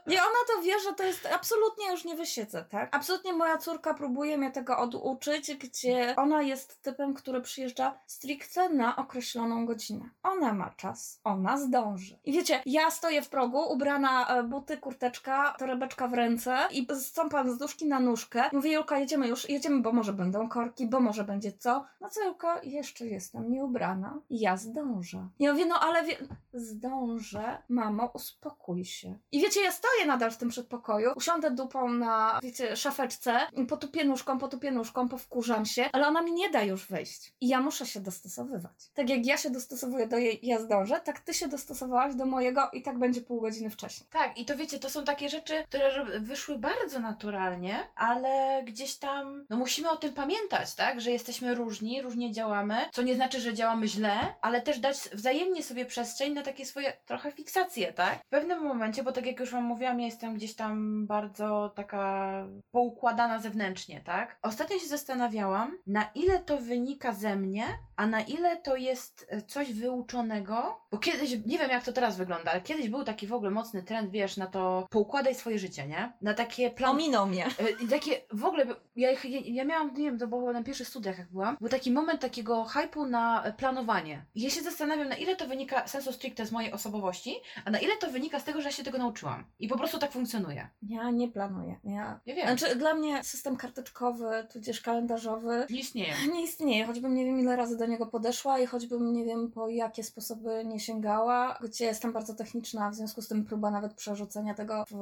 I 0.08 0.18
ona 0.18 0.42
to 0.56 0.62
wie, 0.62 0.80
że 0.80 0.94
to 0.94 1.04
jest 1.04 1.26
absolutnie 1.26 1.92
już 1.92 2.06
nie 2.06 2.16
wysiedzę, 2.16 2.66
tak? 2.70 2.96
Absolutnie 2.96 3.34
moja 3.34 3.58
córka 3.58 3.94
próbuje 3.94 4.38
mnie 4.38 4.52
tego 4.52 4.78
oduczyć, 4.78 5.56
gdzie 5.56 6.16
ona 6.18 6.42
jest 6.42 6.82
typem, 6.82 7.14
który 7.14 7.42
przyjeżdża 7.42 8.00
stricte 8.08 8.70
na 8.70 8.96
określoną 8.96 9.66
godzinę. 9.66 10.10
Ona 10.24 10.54
ma 10.54 10.70
czas, 10.70 11.22
ona 11.24 11.58
zdąży. 11.58 12.20
I 12.26 12.34
wiecie, 12.34 12.62
ja 12.66 12.92
stoję 12.92 13.22
w 13.22 13.30
progu, 13.30 13.74
ubrana 13.74 14.28
e, 14.28 14.44
buty, 14.44 14.78
kurteczka, 14.78 15.56
torebeczka 15.60 16.08
w 16.08 16.14
ręce 16.14 16.58
i 16.72 16.88
stąpam 17.00 17.56
z 17.56 17.60
nóżki 17.60 17.88
na 17.88 18.00
nóżkę. 18.00 18.44
Mówię, 18.54 18.74
Julka, 18.74 18.98
jedziemy 18.98 19.28
już, 19.28 19.50
jedziemy, 19.50 19.82
bo 19.82 19.92
może 19.92 20.14
będą 20.14 20.50
korki, 20.50 20.88
bo 20.88 21.00
może 21.00 21.24
będzie 21.24 21.52
co. 21.52 21.86
No 22.02 22.10
co, 22.10 22.24
Julka, 22.24 22.60
jeszcze 22.64 23.06
jestem 23.06 23.52
nieubrana. 23.52 24.20
Ja 24.30 24.58
zdążę. 24.58 25.28
I 25.40 25.44
ja 25.44 25.54
mówię, 25.54 25.66
no 25.66 25.80
ale 25.80 26.04
wie... 26.04 26.18
zdążę, 26.54 27.62
mamo, 27.70 28.12
uspokój 28.46 28.86
się. 28.86 29.18
I 29.32 29.42
wiecie, 29.42 29.62
ja 29.62 29.72
stoję 29.72 30.06
nadal 30.06 30.32
w 30.32 30.38
tym 30.38 30.50
przedpokoju, 30.50 31.12
usiądę 31.16 31.52
dupą 31.52 31.90
na, 31.90 32.40
wiecie, 32.44 32.76
szafeczce, 32.76 33.40
potupię 33.70 34.06
nóżką, 34.06 34.40
potupię 34.40 34.72
nóżką, 34.72 35.10
powkurzam 35.10 35.66
się, 35.66 35.90
ale 35.94 36.08
ona 36.08 36.22
mi 36.22 36.34
nie 36.34 36.50
da 36.50 36.64
już 36.64 36.86
wyjść. 36.86 37.34
I 37.42 37.48
ja 37.48 37.62
muszę 37.62 37.86
się 37.86 38.00
dostosowywać. 38.00 38.90
Tak 38.94 39.10
jak 39.10 39.26
ja 39.26 39.38
się 39.38 39.50
dostosowuję 39.50 40.08
do 40.08 40.18
jej, 40.18 40.40
ja 40.44 40.60
zdążę, 40.60 41.02
tak 41.04 41.20
ty 41.20 41.34
się 41.34 41.48
dostosowałaś 41.48 42.16
do 42.16 42.26
mojego 42.26 42.70
i 42.74 42.82
tak 42.82 43.00
będzie 43.00 43.22
pół 43.22 43.42
godziny 43.42 43.70
wcześniej. 43.70 44.10
Tak, 44.12 44.38
i 44.38 44.46
to 44.46 44.58
wiecie, 44.58 44.80
to 44.80 44.90
są 44.90 45.04
takie 45.04 45.30
rzeczy, 45.30 45.64
które 45.64 46.20
wyszły 46.20 46.58
bardzo 46.58 47.00
naturalnie, 47.00 47.80
ale 47.96 48.64
gdzieś 48.64 48.96
tam, 48.96 49.46
no 49.50 49.58
musimy 49.58 49.90
o 49.90 49.98
tym 49.98 50.14
pamiętać, 50.14 50.76
tak? 50.76 51.02
Że 51.02 51.12
jesteśmy 51.12 51.56
różni, 51.56 52.02
różnie 52.02 52.32
działamy, 52.32 52.76
co 52.92 53.02
nie 53.02 53.16
znaczy, 53.16 53.42
że 53.42 53.54
działamy 53.54 53.88
źle, 53.88 54.36
ale 54.42 54.62
też 54.62 54.80
dać 54.80 54.98
wzajemnie 54.98 55.64
sobie 55.64 55.86
przestrzeń 55.86 56.34
na 56.34 56.42
takie 56.42 56.66
swoje 56.66 56.94
trochę 57.06 57.32
fiksacje, 57.32 57.94
tak? 57.94 58.21
W 58.26 58.30
pewnym 58.30 58.64
momencie, 58.64 59.04
bo 59.04 59.12
tak 59.12 59.26
jak 59.26 59.40
już 59.40 59.52
wam 59.52 59.64
mówiłam, 59.64 60.00
ja 60.00 60.06
jestem 60.06 60.36
gdzieś 60.36 60.56
tam 60.56 61.08
bardzo 61.08 61.72
taka 61.76 62.32
poukładana 62.72 63.40
zewnętrznie, 63.40 64.02
tak? 64.02 64.40
Ostatnio 64.42 64.80
się 64.80 64.88
zastanawiałam, 64.88 65.78
na 65.88 66.10
ile 66.16 66.40
to 66.40 66.58
wynika 66.58 67.14
ze 67.14 67.36
mnie, 67.36 67.66
a 67.96 68.08
na 68.08 68.22
ile 68.22 68.58
to 68.58 68.76
jest 68.76 69.28
e, 69.30 69.42
coś 69.42 69.74
wyuczonego, 69.74 70.82
bo 70.92 70.98
kiedyś, 70.98 71.32
nie 71.46 71.58
wiem 71.58 71.70
jak 71.70 71.84
to 71.84 71.94
teraz 71.94 72.18
wygląda, 72.18 72.52
ale 72.52 72.62
kiedyś 72.62 72.90
był 72.90 73.04
taki 73.04 73.28
w 73.28 73.34
ogóle 73.34 73.52
mocny 73.52 73.84
trend, 73.84 74.12
wiesz, 74.12 74.38
na 74.38 74.48
to 74.48 74.88
poukładaj 74.90 75.36
swoje 75.36 75.60
życie, 75.60 75.88
nie? 75.88 76.14
Na 76.22 76.34
takie 76.34 76.72
plan... 76.72 76.92
Ominął 76.92 77.28
mnie. 77.28 77.46
E, 77.46 77.88
takie 77.88 78.22
w 78.32 78.46
ogóle, 78.46 78.66
ja, 78.96 79.12
ja, 79.12 79.18
ja 79.46 79.66
miałam, 79.66 79.94
nie 79.94 80.04
wiem, 80.04 80.20
to 80.20 80.28
było 80.28 80.54
na 80.54 80.64
pierwszych 80.64 80.88
studiach 80.88 81.18
jak 81.18 81.32
byłam, 81.32 81.58
był 81.60 81.70
taki 81.70 81.92
moment 81.92 82.22
takiego 82.22 82.64
hypu 82.64 83.06
na 83.06 83.54
planowanie. 83.58 84.26
I 84.36 84.42
ja 84.42 84.50
się 84.50 84.62
zastanawiam, 84.62 85.10
na 85.10 85.16
ile 85.16 85.36
to 85.36 85.48
wynika 85.48 85.88
sensu 85.88 86.14
stricte 86.14 86.46
z 86.46 86.52
mojej 86.52 86.72
osobowości, 86.72 87.36
a 87.66 87.72
na 87.72 87.80
ile 87.80 87.98
to 87.98 88.11
wynika 88.12 88.40
z 88.40 88.44
tego, 88.44 88.62
że 88.62 88.68
ja 88.68 88.72
się 88.72 88.84
tego 88.84 88.98
nauczyłam. 88.98 89.46
I 89.60 89.68
po 89.68 89.78
prostu 89.78 90.00
tak 90.00 90.12
funkcjonuje. 90.12 90.70
Ja 90.82 91.12
nie 91.12 91.28
planuję. 91.28 91.80
Ja... 91.84 92.20
Ja 92.26 92.36
wiem, 92.36 92.58
Znaczy, 92.58 92.76
dla 92.76 92.94
mnie 92.94 93.24
system 93.24 93.58
karteczkowy, 93.58 94.48
tudzież 94.54 94.82
kalendarzowy 94.82 95.66
nie 95.70 95.80
istnieje. 95.80 96.14
nie 96.32 96.44
istnieje, 96.44 96.86
choćbym 96.86 97.16
nie 97.16 97.26
wiem 97.26 97.40
ile 97.40 97.56
razy 97.56 97.78
do 97.78 97.86
niego 97.86 98.06
podeszła 98.06 98.60
i 98.60 98.66
choćbym 98.66 99.14
nie 99.14 99.26
wiem 99.26 99.52
po 99.52 99.70
jakie 99.70 100.04
sposoby 100.04 100.64
nie 100.66 100.80
sięgała, 100.80 101.60
gdzie 101.62 101.86
jestem 101.86 102.14
bardzo 102.14 102.34
techniczna, 102.34 102.90
w 102.90 102.96
związku 102.96 103.22
z 103.22 103.28
tym 103.28 103.46
próba 103.46 103.72
nawet 103.72 103.94
przerzucenia 103.94 104.54
tego 104.54 104.86
w, 104.92 104.96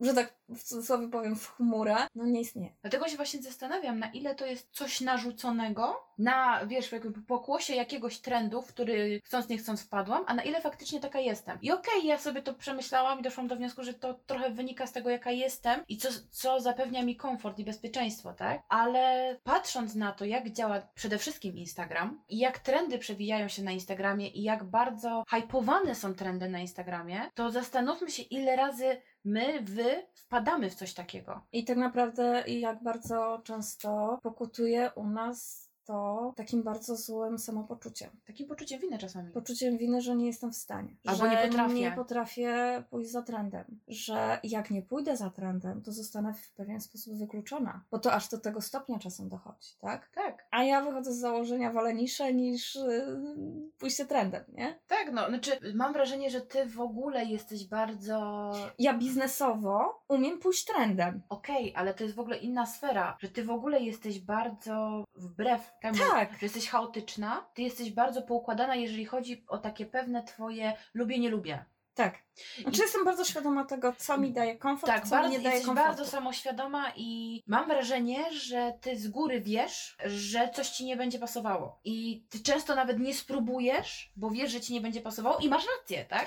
że 0.00 0.14
tak 0.14 0.34
w 0.48 0.62
cudzysłowie 0.62 1.08
powiem, 1.08 1.36
w 1.36 1.48
chmurę, 1.48 1.96
no 2.14 2.24
nie 2.24 2.40
istnieje. 2.40 2.74
Dlatego 2.82 3.08
się 3.08 3.16
właśnie 3.16 3.42
zastanawiam, 3.42 3.98
na 3.98 4.10
ile 4.12 4.34
to 4.34 4.46
jest 4.46 4.68
coś 4.72 5.00
narzuconego, 5.00 6.06
na, 6.18 6.66
wiesz, 6.66 6.92
jakby 6.92 7.22
pokłosie 7.22 7.74
jakiegoś 7.74 8.18
trendu, 8.18 8.62
w 8.62 8.66
który 8.66 9.20
chcąc 9.24 9.48
nie 9.48 9.58
chcąc 9.58 9.82
wpadłam, 9.82 10.24
a 10.26 10.34
na 10.34 10.42
ile 10.42 10.60
faktycznie 10.60 11.00
taka 11.00 11.20
jestem. 11.20 11.58
I 11.62 11.72
okej, 11.72 12.06
ja 12.06 12.15
sobie 12.20 12.42
to 12.42 12.54
przemyślałam 12.54 13.20
i 13.20 13.22
doszłam 13.22 13.48
do 13.48 13.56
wniosku, 13.56 13.84
że 13.84 13.94
to 13.94 14.14
trochę 14.14 14.50
wynika 14.50 14.86
z 14.86 14.92
tego, 14.92 15.10
jaka 15.10 15.30
jestem 15.30 15.80
i 15.88 15.96
co, 15.96 16.08
co 16.30 16.60
zapewnia 16.60 17.02
mi 17.02 17.16
komfort 17.16 17.58
i 17.58 17.64
bezpieczeństwo, 17.64 18.32
tak? 18.32 18.62
Ale 18.68 19.36
patrząc 19.44 19.94
na 19.94 20.12
to, 20.12 20.24
jak 20.24 20.50
działa 20.50 20.80
przede 20.94 21.18
wszystkim 21.18 21.56
Instagram 21.56 22.22
i 22.28 22.38
jak 22.38 22.58
trendy 22.58 22.98
przewijają 22.98 23.48
się 23.48 23.62
na 23.62 23.72
Instagramie 23.72 24.28
i 24.28 24.42
jak 24.42 24.64
bardzo 24.64 25.24
hypowane 25.30 25.94
są 25.94 26.14
trendy 26.14 26.48
na 26.48 26.58
Instagramie, 26.58 27.20
to 27.34 27.50
zastanówmy 27.50 28.10
się, 28.10 28.22
ile 28.22 28.56
razy 28.56 29.02
my, 29.24 29.60
wy 29.62 30.06
wpadamy 30.14 30.70
w 30.70 30.74
coś 30.74 30.94
takiego. 30.94 31.46
I 31.52 31.64
tak 31.64 31.76
naprawdę 31.76 32.44
jak 32.46 32.82
bardzo 32.82 33.40
często 33.44 34.18
pokutuje 34.22 34.90
u 34.94 35.06
nas 35.06 35.65
to 35.86 36.32
takim 36.36 36.62
bardzo 36.62 36.96
złym 36.96 37.38
samopoczuciem. 37.38 38.10
Takim 38.26 38.48
poczuciem 38.48 38.80
winy 38.80 38.98
czasami. 38.98 39.32
Poczuciem 39.32 39.78
winy, 39.78 40.00
że 40.00 40.16
nie 40.16 40.26
jestem 40.26 40.52
w 40.52 40.56
stanie. 40.56 40.96
Albo 41.06 41.24
że 41.24 41.30
nie 41.30 41.36
potrafię. 41.36 41.74
nie 41.74 41.92
potrafię 41.92 42.82
pójść 42.90 43.10
za 43.10 43.22
trendem. 43.22 43.64
Że 43.88 44.40
jak 44.42 44.70
nie 44.70 44.82
pójdę 44.82 45.16
za 45.16 45.30
trendem, 45.30 45.82
to 45.82 45.92
zostanę 45.92 46.34
w 46.34 46.52
pewien 46.52 46.80
sposób 46.80 47.18
wykluczona. 47.18 47.84
Bo 47.90 47.98
to 47.98 48.12
aż 48.12 48.28
do 48.28 48.38
tego 48.38 48.60
stopnia 48.60 48.98
czasem 48.98 49.28
dochodzi, 49.28 49.70
tak? 49.80 50.10
Tak. 50.14 50.46
A 50.50 50.64
ja 50.64 50.84
wychodzę 50.84 51.12
z 51.12 51.18
założenia 51.18 51.72
wolę 51.72 51.94
niszę 51.94 52.34
niż 52.34 52.74
yy, 52.74 53.70
pójście 53.78 54.06
trendem, 54.06 54.44
nie? 54.52 54.78
Tak, 54.86 55.12
no, 55.12 55.28
znaczy 55.28 55.50
mam 55.74 55.92
wrażenie, 55.92 56.30
że 56.30 56.40
ty 56.40 56.66
w 56.66 56.80
ogóle 56.80 57.24
jesteś 57.24 57.68
bardzo... 57.68 58.52
Ja 58.78 58.98
biznesowo 58.98 60.02
umiem 60.08 60.38
pójść 60.38 60.64
trendem. 60.64 61.22
Okej, 61.28 61.72
ale 61.76 61.94
to 61.94 62.04
jest 62.04 62.16
w 62.16 62.20
ogóle 62.20 62.36
inna 62.36 62.66
sfera, 62.66 63.16
że 63.20 63.28
ty 63.28 63.44
w 63.44 63.50
ogóle 63.50 63.80
jesteś 63.80 64.20
bardzo 64.20 65.04
wbrew 65.14 65.75
Tak. 65.82 66.32
że 66.32 66.46
jesteś 66.46 66.68
chaotyczna, 66.68 67.46
ty 67.54 67.62
jesteś 67.62 67.90
bardzo 67.90 68.22
poukładana, 68.22 68.74
jeżeli 68.74 69.04
chodzi 69.04 69.44
o 69.48 69.58
takie 69.58 69.86
pewne 69.86 70.22
twoje 70.22 70.72
lubię, 70.94 71.18
nie 71.18 71.30
lubię. 71.30 71.64
Tak. 71.94 72.25
Znaczy 72.62 72.82
jestem 72.82 73.04
bardzo 73.04 73.24
świadoma 73.24 73.64
tego, 73.64 73.92
co 73.98 74.18
mi 74.18 74.32
daje 74.32 74.56
komfort, 74.56 74.92
Tak, 74.92 75.04
co 75.04 75.10
bardzo, 75.10 75.30
mi 75.30 75.36
nie 75.36 75.42
daje 75.44 75.60
komfortu. 75.60 75.88
bardzo 75.88 76.06
samoświadoma 76.06 76.92
i 76.96 77.42
mam 77.46 77.66
wrażenie, 77.68 78.32
że 78.32 78.72
ty 78.80 78.98
z 78.98 79.08
góry 79.08 79.40
wiesz, 79.40 79.96
że 80.04 80.50
coś 80.54 80.68
ci 80.70 80.84
nie 80.84 80.96
będzie 80.96 81.18
pasowało. 81.18 81.78
I 81.84 82.24
ty 82.30 82.40
często 82.42 82.74
nawet 82.74 82.98
nie 82.98 83.14
spróbujesz, 83.14 84.12
bo 84.16 84.30
wiesz, 84.30 84.52
że 84.52 84.60
ci 84.60 84.72
nie 84.72 84.80
będzie 84.80 85.00
pasowało 85.00 85.38
i 85.38 85.48
masz 85.48 85.64
rację, 85.80 86.04
tak? 86.04 86.26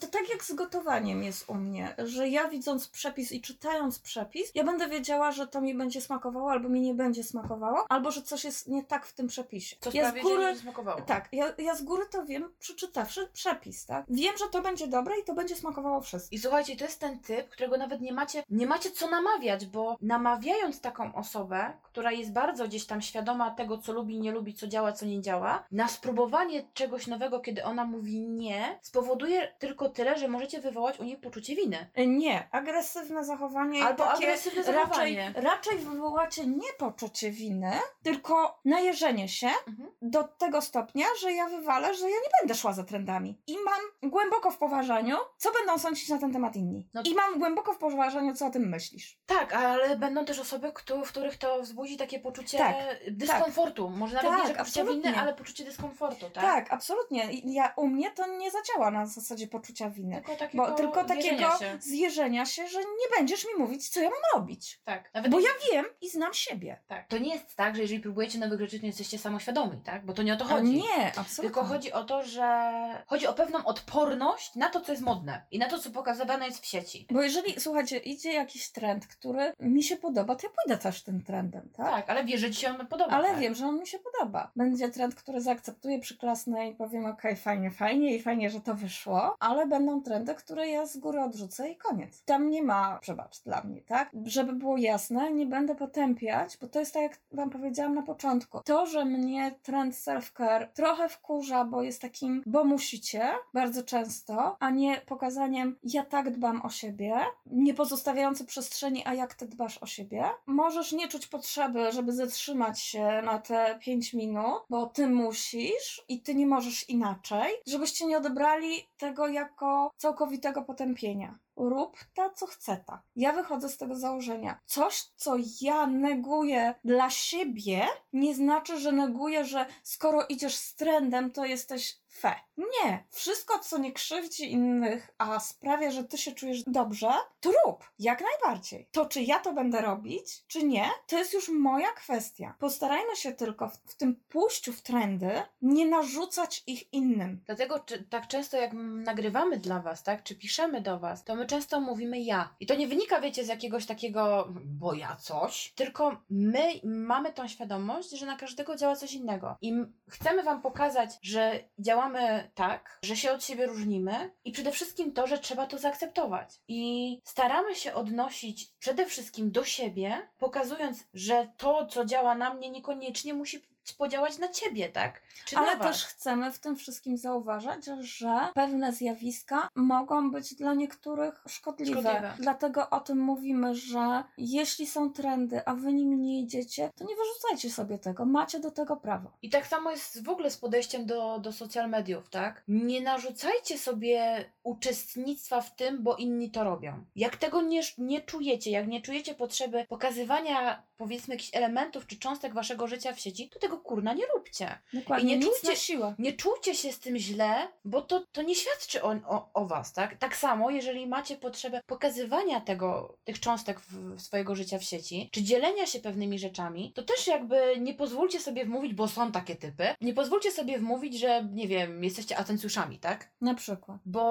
To 0.00 0.06
tak 0.06 0.28
jak 0.30 0.44
z 0.44 0.52
gotowaniem 0.52 1.22
jest 1.22 1.50
u 1.50 1.54
mnie, 1.54 1.94
że 1.98 2.28
ja 2.28 2.48
widząc 2.48 2.88
przepis 2.88 3.32
i 3.32 3.40
czytając 3.40 3.98
przepis, 3.98 4.50
ja 4.54 4.64
będę 4.64 4.88
wiedziała, 4.88 5.32
że 5.32 5.46
to 5.46 5.60
mi 5.60 5.74
będzie 5.74 6.00
smakowało, 6.00 6.50
albo 6.50 6.68
mi 6.68 6.80
nie 6.80 6.94
będzie 6.94 7.24
smakowało, 7.24 7.86
albo 7.88 8.10
że 8.10 8.22
coś 8.22 8.44
jest 8.44 8.68
nie 8.68 8.84
tak 8.84 9.06
w 9.06 9.12
tym 9.12 9.26
przepisie. 9.26 9.76
Co 9.80 9.90
ja 9.94 10.10
z 10.10 10.14
że 10.14 10.20
góry, 10.20 10.38
nie 10.38 10.44
będzie 10.46 10.62
smakowało. 10.62 11.00
tak, 11.00 11.28
ja, 11.32 11.52
ja 11.58 11.74
z 11.74 11.82
góry 11.82 12.04
to 12.10 12.24
wiem, 12.26 12.52
przeczytawszy 12.58 13.28
przepis, 13.32 13.86
tak? 13.86 14.04
Wiem, 14.08 14.38
że 14.38 14.44
to 14.48 14.62
będzie 14.62 14.88
dobre 14.88 15.14
i 15.20 15.24
to 15.24 15.34
będzie 15.34 15.47
smakowało 15.56 16.00
wszystkim. 16.00 16.36
I 16.38 16.42
słuchajcie, 16.42 16.76
to 16.76 16.84
jest 16.84 17.00
ten 17.00 17.18
typ, 17.20 17.48
którego 17.48 17.76
nawet 17.76 18.00
nie 18.00 18.12
macie, 18.12 18.42
nie 18.50 18.66
macie 18.66 18.90
co 18.90 19.10
namawiać, 19.10 19.66
bo 19.66 19.96
namawiając 20.02 20.80
taką 20.80 21.14
osobę, 21.14 21.72
która 21.82 22.12
jest 22.12 22.32
bardzo 22.32 22.64
gdzieś 22.68 22.86
tam 22.86 23.02
świadoma 23.02 23.50
tego, 23.50 23.78
co 23.78 23.92
lubi, 23.92 24.20
nie 24.20 24.32
lubi, 24.32 24.54
co 24.54 24.66
działa, 24.66 24.92
co 24.92 25.06
nie 25.06 25.20
działa, 25.22 25.64
na 25.72 25.88
spróbowanie 25.88 26.62
czegoś 26.74 27.06
nowego, 27.06 27.40
kiedy 27.40 27.64
ona 27.64 27.84
mówi 27.84 28.20
nie, 28.20 28.78
spowoduje 28.82 29.54
tylko 29.58 29.88
tyle, 29.88 30.18
że 30.18 30.28
możecie 30.28 30.60
wywołać 30.60 31.00
u 31.00 31.04
niej 31.04 31.16
poczucie 31.16 31.54
winy. 31.56 31.90
Nie, 32.06 32.48
agresywne 32.52 33.24
zachowanie 33.24 33.84
Albo 33.84 34.04
takie 34.04 34.16
agresywne 34.26 34.62
raczej, 34.62 34.74
zachowanie. 35.16 35.32
raczej 35.36 35.78
wywołacie 35.78 36.46
nie 36.46 36.72
poczucie 36.78 37.30
winy, 37.30 37.72
tylko 38.02 38.58
najeżenie 38.64 39.28
się 39.28 39.48
Mhm. 39.66 39.90
do 40.02 40.24
tego 40.24 40.62
stopnia, 40.62 41.06
że 41.20 41.32
ja 41.32 41.48
wywalę, 41.48 41.94
że 41.94 42.04
ja 42.04 42.16
nie 42.16 42.30
będę 42.40 42.54
szła 42.54 42.72
za 42.72 42.84
trendami. 42.84 43.38
I 43.46 43.56
mam 43.64 44.10
głęboko 44.10 44.50
w 44.50 44.58
poważaniu, 44.58 45.16
co 45.38 45.52
będą 45.52 45.78
sądzić 45.78 46.08
na 46.08 46.18
ten 46.18 46.32
temat 46.32 46.56
inni. 46.56 46.88
No- 46.94 47.02
I 47.04 47.14
mam 47.14 47.38
głęboko 47.38 47.72
w 47.72 47.78
poważaniu, 47.78 48.34
co 48.34 48.46
o 48.46 48.50
tym 48.50 48.68
myślisz. 48.68 49.18
Tak, 49.26 49.52
ale 49.54 49.96
będą 49.96 50.24
też 50.24 50.38
osoby, 50.38 50.72
któ- 50.72 51.04
w 51.04 51.08
których 51.08 51.36
to 51.38 51.62
wzbudzi 51.62 51.96
takie 51.96 52.20
poczucie 52.20 52.58
Tak, 52.58 52.74
dyskomfortu. 53.10 53.90
Może 53.90 54.16
nawet 54.16 54.30
Tak, 54.30 54.40
nie, 54.40 54.48
że 54.48 54.54
poczucie 54.54 54.80
absolutnie. 54.80 55.10
winy, 55.10 55.22
ale 55.22 55.34
poczucie 55.34 55.64
dyskomfortu, 55.64 56.30
tak? 56.30 56.44
Tak, 56.44 56.72
absolutnie. 56.72 57.28
Ja, 57.44 57.72
u 57.76 57.86
mnie 57.86 58.10
to 58.10 58.26
nie 58.26 58.50
zadziała 58.50 58.90
na 58.90 59.06
zasadzie 59.06 59.46
poczucia 59.46 59.90
winy. 59.90 60.14
Tylko 60.16 60.36
takiego, 60.36 60.66
Bo 60.66 60.72
tylko 60.72 61.04
takiego 61.04 61.56
się. 61.58 61.78
zjeżenia 61.80 62.46
się, 62.46 62.68
że 62.68 62.78
nie 62.78 63.16
będziesz 63.18 63.44
mi 63.46 63.54
mówić, 63.58 63.88
co 63.88 64.00
ja 64.00 64.10
mam 64.10 64.20
robić. 64.40 64.80
Tak. 64.84 65.14
Nawet 65.14 65.32
Bo 65.32 65.40
ja 65.40 65.50
wiem 65.72 65.84
i 66.00 66.10
znam 66.10 66.34
siebie. 66.34 66.80
Tak. 66.86 67.08
To 67.08 67.18
nie 67.18 67.34
jest 67.34 67.56
tak, 67.56 67.76
że 67.76 67.82
jeżeli 67.82 68.00
próbujecie 68.00 68.38
nowych 68.38 68.60
rzeczy, 68.60 68.76
to 68.78 68.82
nie 68.82 68.88
jesteście 68.88 69.18
samoświadomi, 69.18 69.80
tak? 69.84 70.06
Bo 70.06 70.12
to 70.12 70.22
nie 70.22 70.34
o 70.34 70.36
to 70.36 70.44
A 70.44 70.48
chodzi. 70.48 70.66
nie, 70.76 71.06
absolutnie. 71.06 71.42
Tylko 71.42 71.64
chodzi 71.64 71.92
o 71.92 72.04
to, 72.04 72.22
że 72.22 72.72
chodzi 73.06 73.26
o 73.26 73.32
pewną 73.34 73.64
odporność 73.64 74.54
na 74.54 74.68
to, 74.70 74.80
co 74.80 74.92
jest 74.92 75.04
modne 75.04 75.27
i 75.50 75.58
na 75.58 75.68
to, 75.68 75.78
co 75.78 75.90
pokazywane 75.90 76.46
jest 76.46 76.60
w 76.60 76.66
sieci. 76.66 77.06
Bo 77.10 77.22
jeżeli, 77.22 77.60
słuchajcie, 77.60 77.98
idzie 77.98 78.32
jakiś 78.32 78.70
trend, 78.70 79.06
który 79.06 79.52
mi 79.60 79.82
się 79.82 79.96
podoba, 79.96 80.36
to 80.36 80.46
ja 80.46 80.52
pójdę 80.64 80.82
też 80.82 81.02
tym 81.02 81.22
trendem, 81.22 81.70
tak? 81.76 81.86
Tak, 81.90 82.10
ale 82.10 82.24
wiesz, 82.24 82.40
że 82.40 82.50
ci 82.50 82.60
się 82.60 82.70
on 82.70 82.86
podoba. 82.86 83.10
Ale 83.10 83.28
tak? 83.28 83.38
wiem, 83.38 83.54
że 83.54 83.66
on 83.66 83.78
mi 83.80 83.86
się 83.86 83.98
podoba. 83.98 84.50
Będzie 84.56 84.88
trend, 84.88 85.14
który 85.14 85.40
zaakceptuję, 85.40 85.98
przyklasnę 85.98 86.68
i 86.68 86.74
powiem, 86.74 87.06
okej, 87.06 87.36
fajnie, 87.36 87.70
fajnie 87.70 88.16
i 88.16 88.22
fajnie, 88.22 88.50
że 88.50 88.60
to 88.60 88.74
wyszło, 88.74 89.36
ale 89.40 89.66
będą 89.66 90.02
trendy, 90.02 90.34
które 90.34 90.68
ja 90.68 90.86
z 90.86 90.96
góry 90.96 91.20
odrzucę 91.20 91.70
i 91.70 91.76
koniec. 91.76 92.22
Tam 92.24 92.50
nie 92.50 92.62
ma 92.62 92.98
przebacz 92.98 93.40
dla 93.40 93.62
mnie, 93.62 93.82
tak? 93.82 94.10
Żeby 94.24 94.52
było 94.52 94.76
jasne, 94.76 95.32
nie 95.32 95.46
będę 95.46 95.74
potępiać, 95.74 96.56
bo 96.60 96.68
to 96.68 96.80
jest 96.80 96.94
tak, 96.94 97.02
jak 97.02 97.20
wam 97.32 97.50
powiedziałam 97.50 97.94
na 97.94 98.02
początku. 98.02 98.60
To, 98.64 98.86
że 98.86 99.04
mnie 99.04 99.54
trend 99.62 99.94
self-care 99.94 100.66
trochę 100.74 101.08
wkurza, 101.08 101.64
bo 101.64 101.82
jest 101.82 102.02
takim, 102.02 102.42
bo 102.46 102.64
musicie, 102.64 103.30
bardzo 103.54 103.82
często, 103.82 104.56
a 104.60 104.70
nie 104.70 105.00
pokazaniem, 105.18 105.76
ja 105.82 106.04
tak 106.04 106.30
dbam 106.30 106.62
o 106.62 106.70
siebie, 106.70 107.16
nie 107.46 107.74
pozostawiający 107.74 108.44
przestrzeni, 108.44 109.02
a 109.06 109.14
jak 109.14 109.34
ty 109.34 109.48
dbasz 109.48 109.78
o 109.78 109.86
siebie. 109.86 110.24
Możesz 110.46 110.92
nie 110.92 111.08
czuć 111.08 111.26
potrzeby, 111.26 111.92
żeby 111.92 112.12
zatrzymać 112.12 112.80
się 112.80 113.22
na 113.24 113.38
te 113.38 113.78
5 113.82 114.14
minut, 114.14 114.62
bo 114.70 114.86
ty 114.86 115.08
musisz 115.08 116.04
i 116.08 116.22
ty 116.22 116.34
nie 116.34 116.46
możesz 116.46 116.88
inaczej, 116.88 117.52
żebyście 117.66 118.06
nie 118.06 118.18
odebrali 118.18 118.88
tego 118.96 119.28
jako 119.28 119.90
całkowitego 119.96 120.62
potępienia. 120.62 121.38
Rób 121.58 121.98
ta, 122.14 122.30
co 122.30 122.46
chce 122.46 122.84
ta. 122.86 123.02
Ja 123.16 123.32
wychodzę 123.32 123.68
z 123.68 123.76
tego 123.76 123.96
założenia. 123.96 124.60
Coś, 124.66 125.02
co 125.16 125.36
ja 125.60 125.86
neguję 125.86 126.74
dla 126.84 127.10
siebie, 127.10 127.86
nie 128.12 128.34
znaczy, 128.34 128.78
że 128.80 128.92
neguję, 128.92 129.44
że 129.44 129.66
skoro 129.82 130.26
idziesz 130.28 130.56
z 130.56 130.74
trendem, 130.74 131.30
to 131.30 131.44
jesteś 131.44 131.98
fe. 132.18 132.34
Nie. 132.56 133.04
Wszystko, 133.10 133.58
co 133.58 133.78
nie 133.78 133.92
krzywdzi 133.92 134.52
innych, 134.52 135.10
a 135.18 135.40
sprawia, 135.40 135.90
że 135.90 136.04
ty 136.04 136.18
się 136.18 136.32
czujesz 136.32 136.62
dobrze, 136.66 137.10
to 137.40 137.52
rób. 137.64 137.84
Jak 137.98 138.22
najbardziej. 138.22 138.88
To, 138.92 139.06
czy 139.06 139.22
ja 139.22 139.38
to 139.38 139.52
będę 139.52 139.80
robić, 139.80 140.44
czy 140.46 140.62
nie, 140.62 140.90
to 141.06 141.18
jest 141.18 141.32
już 141.32 141.48
moja 141.48 141.92
kwestia. 141.92 142.54
Postarajmy 142.58 143.16
się 143.16 143.32
tylko 143.32 143.68
w, 143.68 143.76
w 143.76 143.94
tym 143.96 144.16
pójściu 144.28 144.72
w 144.72 144.82
trendy 144.82 145.42
nie 145.62 145.86
narzucać 145.86 146.62
ich 146.66 146.92
innym. 146.92 147.42
Dlatego 147.46 147.78
czy, 147.78 148.04
tak 148.04 148.28
często 148.28 148.56
jak 148.56 148.72
nagrywamy 149.04 149.56
dla 149.56 149.80
was, 149.80 150.02
tak, 150.02 150.22
czy 150.22 150.36
piszemy 150.36 150.80
do 150.80 150.98
was, 150.98 151.24
to 151.24 151.34
my 151.34 151.46
często 151.48 151.80
mówimy 151.80 152.20
ja. 152.20 152.54
I 152.60 152.66
to 152.66 152.74
nie 152.74 152.88
wynika, 152.88 153.20
wiecie, 153.20 153.44
z 153.44 153.48
jakiegoś 153.48 153.86
takiego, 153.86 154.48
bo 154.64 154.94
ja 154.94 155.16
coś, 155.16 155.72
tylko 155.74 156.22
my 156.30 156.72
mamy 156.84 157.32
tą 157.32 157.48
świadomość, 157.48 158.10
że 158.10 158.26
na 158.26 158.36
każdego 158.36 158.76
działa 158.76 158.96
coś 158.96 159.12
innego. 159.12 159.56
I 159.60 159.72
chcemy 160.08 160.42
wam 160.42 160.62
pokazać, 160.62 161.10
że 161.22 161.60
działamy 161.78 162.50
tak, 162.54 162.98
że 163.02 163.16
się 163.16 163.32
od 163.32 163.44
siebie 163.44 163.66
różnimy 163.66 164.30
i 164.44 164.52
przede 164.52 164.72
wszystkim 164.72 165.12
to, 165.12 165.26
że 165.26 165.38
trzeba 165.38 165.66
to 165.66 165.78
zaakceptować. 165.78 166.60
I 166.68 167.20
staramy 167.24 167.74
się 167.74 167.94
odnosić 167.94 168.72
przede 168.78 169.06
wszystkim 169.06 169.50
do 169.50 169.64
siebie, 169.64 170.28
pokazując, 170.38 171.04
że 171.14 171.48
to, 171.56 171.86
co 171.86 172.04
działa 172.04 172.34
na 172.34 172.54
mnie, 172.54 172.70
niekoniecznie 172.70 173.34
musi 173.34 173.60
podziałać 173.92 174.38
na 174.38 174.48
ciebie, 174.48 174.88
tak? 174.88 175.22
Czy 175.44 175.56
Ale 175.56 175.76
też 175.76 176.04
chcemy 176.04 176.52
w 176.52 176.58
tym 176.58 176.76
wszystkim 176.76 177.18
zauważać, 177.18 177.84
że 178.00 178.48
pewne 178.54 178.92
zjawiska 178.92 179.68
mogą 179.74 180.30
być 180.30 180.54
dla 180.54 180.74
niektórych 180.74 181.42
szkodliwe. 181.48 182.00
Szkodliwe. 182.00 182.32
Dlatego 182.38 182.90
o 182.90 183.00
tym 183.00 183.18
mówimy, 183.18 183.74
że 183.74 184.24
jeśli 184.38 184.86
są 184.86 185.12
trendy, 185.12 185.64
a 185.66 185.74
wy 185.74 185.92
nimi 185.92 186.16
nie 186.16 186.40
idziecie, 186.40 186.90
to 186.96 187.04
nie 187.04 187.16
wyrzucajcie 187.16 187.70
sobie 187.70 187.98
tego. 187.98 188.24
Macie 188.24 188.60
do 188.60 188.70
tego 188.70 188.96
prawo. 188.96 189.32
I 189.42 189.50
tak 189.50 189.66
samo 189.66 189.90
jest 189.90 190.24
w 190.24 190.28
ogóle 190.28 190.50
z 190.50 190.56
podejściem 190.56 191.06
do, 191.06 191.38
do 191.38 191.52
social 191.52 191.90
mediów, 191.90 192.28
tak? 192.30 192.62
Nie 192.68 193.00
narzucajcie 193.00 193.78
sobie 193.78 194.44
uczestnictwa 194.62 195.60
w 195.60 195.76
tym, 195.76 196.02
bo 196.02 196.16
inni 196.16 196.50
to 196.50 196.64
robią. 196.64 197.04
Jak 197.16 197.36
tego 197.36 197.62
nie, 197.62 197.80
nie 197.98 198.20
czujecie, 198.20 198.70
jak 198.70 198.88
nie 198.88 199.02
czujecie 199.02 199.34
potrzeby 199.34 199.86
pokazywania, 199.88 200.82
powiedzmy, 200.96 201.34
jakichś 201.34 201.56
elementów 201.56 202.06
czy 202.06 202.18
cząstek 202.18 202.54
waszego 202.54 202.86
życia 202.86 203.12
w 203.12 203.20
sieci, 203.20 203.48
to 203.48 203.58
tego 203.58 203.77
kurna 203.78 204.14
nie 204.14 204.26
róbcie. 204.34 204.78
Dokładnie, 204.92 205.34
I 205.34 205.38
nie 205.38 205.46
czujcie- 205.46 205.68
na 205.68 205.76
siłę. 205.76 206.14
Nie 206.18 206.32
czujcie 206.32 206.74
się 206.74 206.92
z 206.92 206.98
tym 206.98 207.16
źle, 207.18 207.68
bo 207.84 208.02
to, 208.02 208.24
to 208.32 208.42
nie 208.42 208.54
świadczy 208.54 209.02
o, 209.02 209.10
o, 209.28 209.50
o 209.54 209.66
was, 209.66 209.92
tak? 209.92 210.16
Tak 210.16 210.36
samo, 210.36 210.70
jeżeli 210.70 211.06
macie 211.06 211.36
potrzebę 211.36 211.80
pokazywania 211.86 212.60
tego, 212.60 213.16
tych 213.24 213.40
cząstek 213.40 213.80
w, 213.80 214.16
w 214.16 214.20
swojego 214.20 214.54
życia 214.54 214.78
w 214.78 214.84
sieci, 214.84 215.28
czy 215.32 215.42
dzielenia 215.42 215.86
się 215.86 216.00
pewnymi 216.00 216.38
rzeczami, 216.38 216.92
to 216.94 217.02
też 217.02 217.26
jakby 217.26 217.76
nie 217.80 217.94
pozwólcie 217.94 218.40
sobie 218.40 218.64
wmówić, 218.64 218.94
bo 218.94 219.08
są 219.08 219.32
takie 219.32 219.56
typy, 219.56 219.94
nie 220.00 220.14
pozwólcie 220.14 220.52
sobie 220.52 220.78
wmówić, 220.78 221.18
że, 221.18 221.48
nie 221.52 221.68
wiem, 221.68 222.04
jesteście 222.04 222.36
atencjuszami, 222.38 222.98
tak? 222.98 223.30
Na 223.40 223.54
przykład. 223.54 223.98
Bo, 224.06 224.22